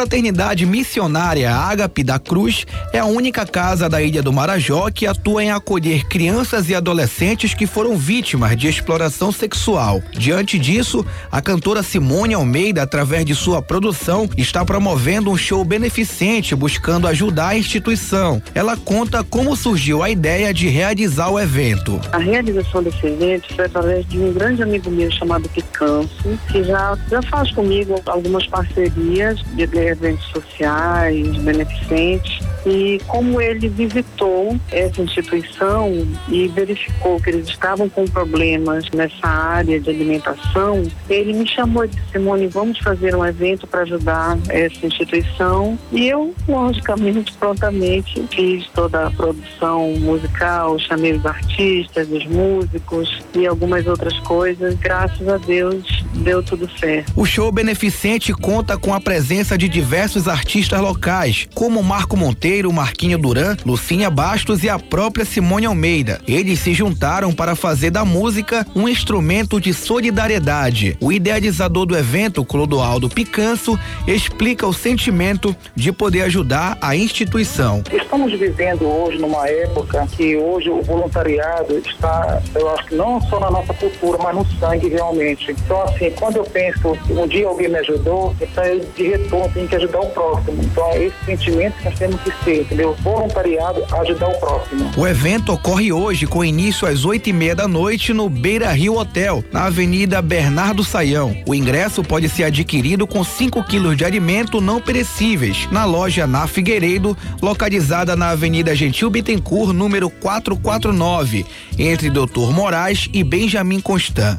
Fraternidade 0.02 0.66
Missionária 0.66 1.54
Ágape 1.54 2.04
da 2.04 2.18
Cruz 2.18 2.66
é 2.91 2.97
a 2.97 3.06
única 3.06 3.45
casa 3.45 3.88
da 3.88 4.02
Ilha 4.02 4.24
do 4.24 4.34
Marajó 4.34 4.89
que 4.89 5.06
atua 5.06 5.43
em 5.43 5.52
acolher 5.52 6.08
crianças 6.08 6.70
e 6.70 6.74
adolescentes 6.74 7.54
que 7.54 7.68
foram 7.68 7.95
vítimas 7.95 8.58
de 8.58 8.68
exploração 8.68 9.32
sexual. 9.32 10.02
Diante 10.12 10.58
disso, 10.58 11.06
a 11.32 11.39
cantora 11.39 11.84
Simone 11.84 12.34
Almeida, 12.34 12.82
através 12.82 13.24
de 13.24 13.36
sua 13.36 13.62
produção, 13.62 14.28
está 14.36 14.66
promovendo 14.66 15.30
um 15.30 15.38
show 15.38 15.64
beneficente 15.64 16.56
buscando 16.56 17.08
ajudar 17.08 17.49
a 17.49 17.58
instituição. 17.58 18.41
Ela 18.56 18.76
conta 18.76 19.24
como 19.24 19.56
surgiu 19.56 20.02
a 20.02 20.10
ideia 20.10 20.52
de 20.52 20.68
realizar 20.68 21.30
o 21.30 21.39
evento. 21.39 22.02
A 22.12 22.18
realização 22.18 22.82
desse 22.82 23.06
evento 23.06 23.54
foi 23.54 23.66
através 23.66 24.04
de 24.08 24.18
um 24.18 24.34
grande 24.34 24.64
amigo 24.64 24.89
meu 24.89 25.12
chamado 25.12 25.47
Picanso, 25.49 26.39
que 26.52 26.64
já, 26.64 26.97
já 27.08 27.22
faz 27.22 27.52
comigo 27.52 28.02
algumas 28.08 28.47
parcerias 28.47 29.39
de 29.54 29.68
eventos 29.91 30.25
sociais, 30.27 31.27
beneficentes. 31.37 32.39
E 32.65 33.01
como 33.07 33.41
ele 33.41 33.67
visitou 33.67 34.57
essa 34.71 35.01
instituição 35.01 36.07
e 36.29 36.47
verificou 36.47 37.19
que 37.19 37.29
eles 37.29 37.47
estavam 37.47 37.89
com 37.89 38.05
problemas 38.05 38.85
nessa 38.93 39.27
área 39.27 39.79
de 39.79 39.89
alimentação, 39.89 40.83
ele 41.09 41.33
me 41.33 41.47
chamou 41.47 41.85
e 41.85 41.87
disse, 41.87 42.01
Simone, 42.11 42.47
vamos 42.47 42.77
fazer 42.79 43.15
um 43.15 43.25
evento 43.25 43.65
para 43.65 43.81
ajudar 43.81 44.37
essa 44.49 44.85
instituição. 44.85 45.77
E 45.91 46.07
eu, 46.07 46.33
logicamente, 46.47 47.33
prontamente, 47.33 48.23
fiz 48.31 48.67
toda 48.73 49.07
a 49.07 49.11
produção 49.11 49.93
musical, 49.99 50.77
chamei 50.79 51.13
os 51.13 51.25
artistas, 51.25 52.07
os 52.09 52.25
músicos 52.27 53.21
e 53.33 53.47
algumas 53.47 53.87
outras 53.87 54.17
coisas. 54.19 54.75
Graças 54.75 55.27
a 55.27 55.37
Deus, 55.37 56.03
deu 56.15 56.43
tudo 56.43 56.69
certo. 56.79 57.11
O 57.15 57.25
show 57.25 57.51
beneficente 57.51 58.33
conta 58.33 58.77
com 58.77 58.93
a 58.93 59.01
presença 59.01 59.57
de 59.57 59.67
diversos 59.82 60.27
artistas 60.27 60.79
locais, 60.79 61.47
como 61.55 61.82
Marco 61.82 62.15
Monteiro, 62.15 62.71
Marquinho 62.71 63.17
Duran, 63.17 63.57
Lucinha 63.65 64.11
Bastos 64.11 64.63
e 64.63 64.69
a 64.69 64.77
própria 64.77 65.25
Simone 65.25 65.65
Almeida. 65.65 66.21
Eles 66.27 66.59
se 66.59 66.71
juntaram 66.71 67.34
para 67.34 67.55
fazer 67.55 67.89
da 67.89 68.05
música 68.05 68.63
um 68.75 68.88
instrumento 68.88 69.59
de 69.59 69.73
solidariedade. 69.73 70.95
O 71.01 71.11
idealizador 71.11 71.88
do 71.88 71.97
evento, 71.97 72.45
Clodoaldo 72.45 73.09
Picanço, 73.09 73.77
explica 74.05 74.67
o 74.67 74.73
sentimento 74.73 75.55
de 75.75 75.91
poder 75.91 76.21
ajudar 76.21 76.77
a 76.79 76.95
instituição. 76.95 77.82
Estamos 77.91 78.32
vivendo 78.38 78.86
hoje 78.86 79.17
numa 79.17 79.49
época 79.49 80.07
que 80.15 80.38
hoje 80.38 80.69
o 80.69 80.84
voluntariado 80.84 81.79
está, 81.79 82.39
eu 82.53 82.69
acho 82.69 82.93
não 82.95 83.19
só 83.19 83.39
na 83.39 83.49
nossa 83.49 83.73
cultura, 83.73 84.19
mas 84.21 84.36
no 84.36 84.45
sangue 84.59 84.89
realmente. 84.89 85.51
Então, 85.51 85.82
assim, 85.86 86.11
quando 86.11 86.36
eu 86.36 86.43
penso 86.43 86.95
um 87.09 87.27
dia 87.27 87.47
alguém 87.47 87.67
me 87.67 87.79
ajudou, 87.79 88.36
então 88.39 88.63
eu 88.63 88.86
de 88.95 89.07
retorno 89.07 89.51
tenho 89.53 89.70
que 89.72 89.78
ajudar 89.78 90.01
o 90.01 90.09
próximo. 90.09 90.61
Então, 90.61 90.86
é 90.91 91.05
esse 91.05 91.15
sentimento 91.26 91.78
que 91.78 91.86
nós 91.86 91.97
temos 91.97 92.22
que 92.22 92.32
ter, 92.43 92.61
entendeu? 92.61 92.95
Voluntariado, 93.01 93.84
ajudar 94.01 94.28
o 94.28 94.39
próximo. 94.39 94.91
O 94.97 95.07
evento 95.07 95.53
ocorre 95.53 95.93
hoje 95.93 96.28
com 96.28 96.43
início 96.43 96.86
às 96.86 97.05
oito 97.05 97.30
e 97.30 97.34
meia 97.34 97.55
da 97.55 97.67
noite 97.67 98.13
no 98.13 98.30
Beira 98.30 98.69
Rio 98.72 98.97
Hotel, 98.97 99.43
na 99.51 99.65
Avenida 99.65 100.22
Bernardo 100.22 100.84
Saião. 100.84 101.36
O 101.47 101.55
ingresso 101.55 102.03
pode 102.03 102.28
ser 102.28 102.43
adquirido 102.43 103.07
com 103.07 103.24
5 103.24 103.63
quilos 103.63 103.95
de 103.95 104.03
alimento 104.03 104.59
não 104.59 104.82
perecíveis 104.82 105.69
na 105.72 105.86
loja 105.86 106.28
Na 106.28 106.47
Figueiredo, 106.47 107.17
localizada 107.41 108.15
na 108.15 108.32
Avenida 108.32 108.76
Gentil 108.76 109.09
Bittencourt, 109.09 109.72
número 109.72 110.09
449, 110.09 111.45
entre 111.80 112.09
Doutor 112.09 112.51
Moraes 112.51 113.09
e 113.13 113.24
Benjamin 113.24 113.80
Constant. 113.80 114.38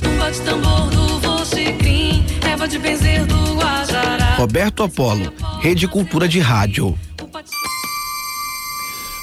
Roberto 4.43 4.83
Apolo, 4.83 5.33
Rede 5.61 5.87
Cultura 5.87 6.27
de 6.27 6.41
Rádio. 6.41 6.99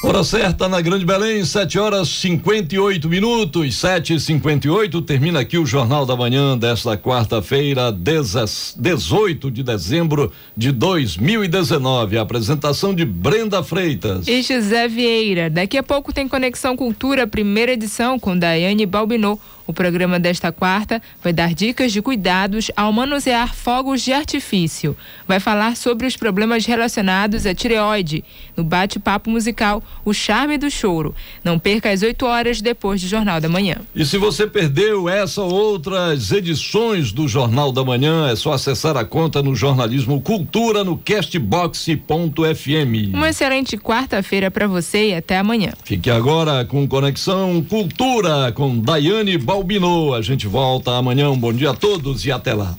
Hora 0.01 0.23
certa 0.23 0.69
na 0.69 0.79
Grande 0.79 1.05
Belém, 1.05 1.43
7 1.43 1.77
horas 1.77 2.07
58 2.07 3.09
minutos, 3.09 3.75
7 3.75 4.13
e 4.13 4.19
58 4.21 5.01
termina 5.01 5.41
aqui 5.41 5.57
o 5.57 5.65
Jornal 5.65 6.05
da 6.05 6.15
Manhã 6.15 6.57
desta 6.57 6.97
quarta-feira, 6.97 7.91
18 7.91 9.51
de 9.51 9.61
dezembro 9.61 10.31
de 10.55 10.71
2019. 10.71 12.17
A 12.17 12.21
apresentação 12.21 12.95
de 12.95 13.03
Brenda 13.03 13.61
Freitas. 13.61 14.25
E 14.25 14.41
José 14.41 14.87
Vieira. 14.87 15.49
Daqui 15.49 15.77
a 15.77 15.83
pouco 15.83 16.13
tem 16.13 16.29
Conexão 16.29 16.77
Cultura, 16.77 17.27
primeira 17.27 17.73
edição, 17.73 18.17
com 18.17 18.37
Daiane 18.37 18.85
Balbinot. 18.85 19.37
O 19.69 19.73
programa 19.73 20.19
desta 20.19 20.51
quarta 20.51 20.99
vai 21.23 21.31
dar 21.31 21.53
dicas 21.53 21.91
de 21.91 22.01
cuidados 22.01 22.71
ao 22.75 22.91
manusear 22.91 23.53
fogos 23.53 24.01
de 24.01 24.11
artifício. 24.11 24.97
Vai 25.27 25.39
falar 25.39 25.77
sobre 25.77 26.07
os 26.07 26.17
problemas 26.17 26.65
relacionados 26.65 27.45
à 27.45 27.53
tireoide. 27.53 28.23
No 28.57 28.63
bate-papo 28.63 29.29
musical, 29.29 29.83
o 30.03 30.11
charme 30.11 30.57
do 30.57 30.71
choro. 30.71 31.13
Não 31.43 31.59
perca 31.59 31.91
às 31.91 32.01
8 32.01 32.25
horas 32.25 32.61
depois 32.61 32.99
do 32.99 33.07
Jornal 33.07 33.39
da 33.39 33.47
Manhã. 33.47 33.75
E 33.93 34.03
se 34.03 34.17
você 34.17 34.47
perdeu 34.47 35.07
essa 35.07 35.43
ou 35.43 35.53
outras 35.53 36.31
edições 36.31 37.11
do 37.11 37.27
Jornal 37.27 37.71
da 37.71 37.85
Manhã, 37.85 38.27
é 38.27 38.35
só 38.35 38.53
acessar 38.53 38.97
a 38.97 39.05
conta 39.05 39.43
no 39.43 39.55
Jornalismo 39.55 40.19
Cultura 40.19 40.83
no 40.83 40.97
castbox.fm. 40.97 43.13
Uma 43.13 43.29
excelente 43.29 43.77
quarta-feira 43.77 44.49
para 44.49 44.65
você 44.65 45.09
e 45.09 45.13
até 45.13 45.37
amanhã. 45.37 45.73
Fique 45.83 46.09
agora 46.09 46.65
com 46.65 46.87
Conexão 46.87 47.61
Cultura 47.61 48.51
com 48.51 48.79
Daiane 48.79 49.37
Bal 49.37 49.58
Albino. 49.59 50.13
A 50.13 50.21
gente 50.21 50.47
volta 50.47 50.91
amanhã. 50.91 51.29
Um 51.29 51.37
bom 51.37 51.53
dia 51.53 51.71
a 51.71 51.73
todos 51.73 52.25
e 52.25 52.31
até 52.31 52.53
lá. 52.53 52.75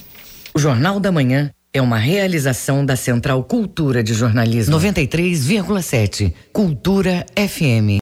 O 0.55 0.59
Jornal 0.59 0.99
da 0.99 1.13
Manhã 1.13 1.51
é 1.73 1.81
uma 1.81 1.99
realização 1.99 2.85
da 2.85 2.97
Central 2.97 3.45
Cultura 3.45 4.03
de 4.03 4.13
Jornalismo. 4.13 4.77
93,7. 4.77 6.33
Cultura 6.53 7.25
FM. 7.37 7.91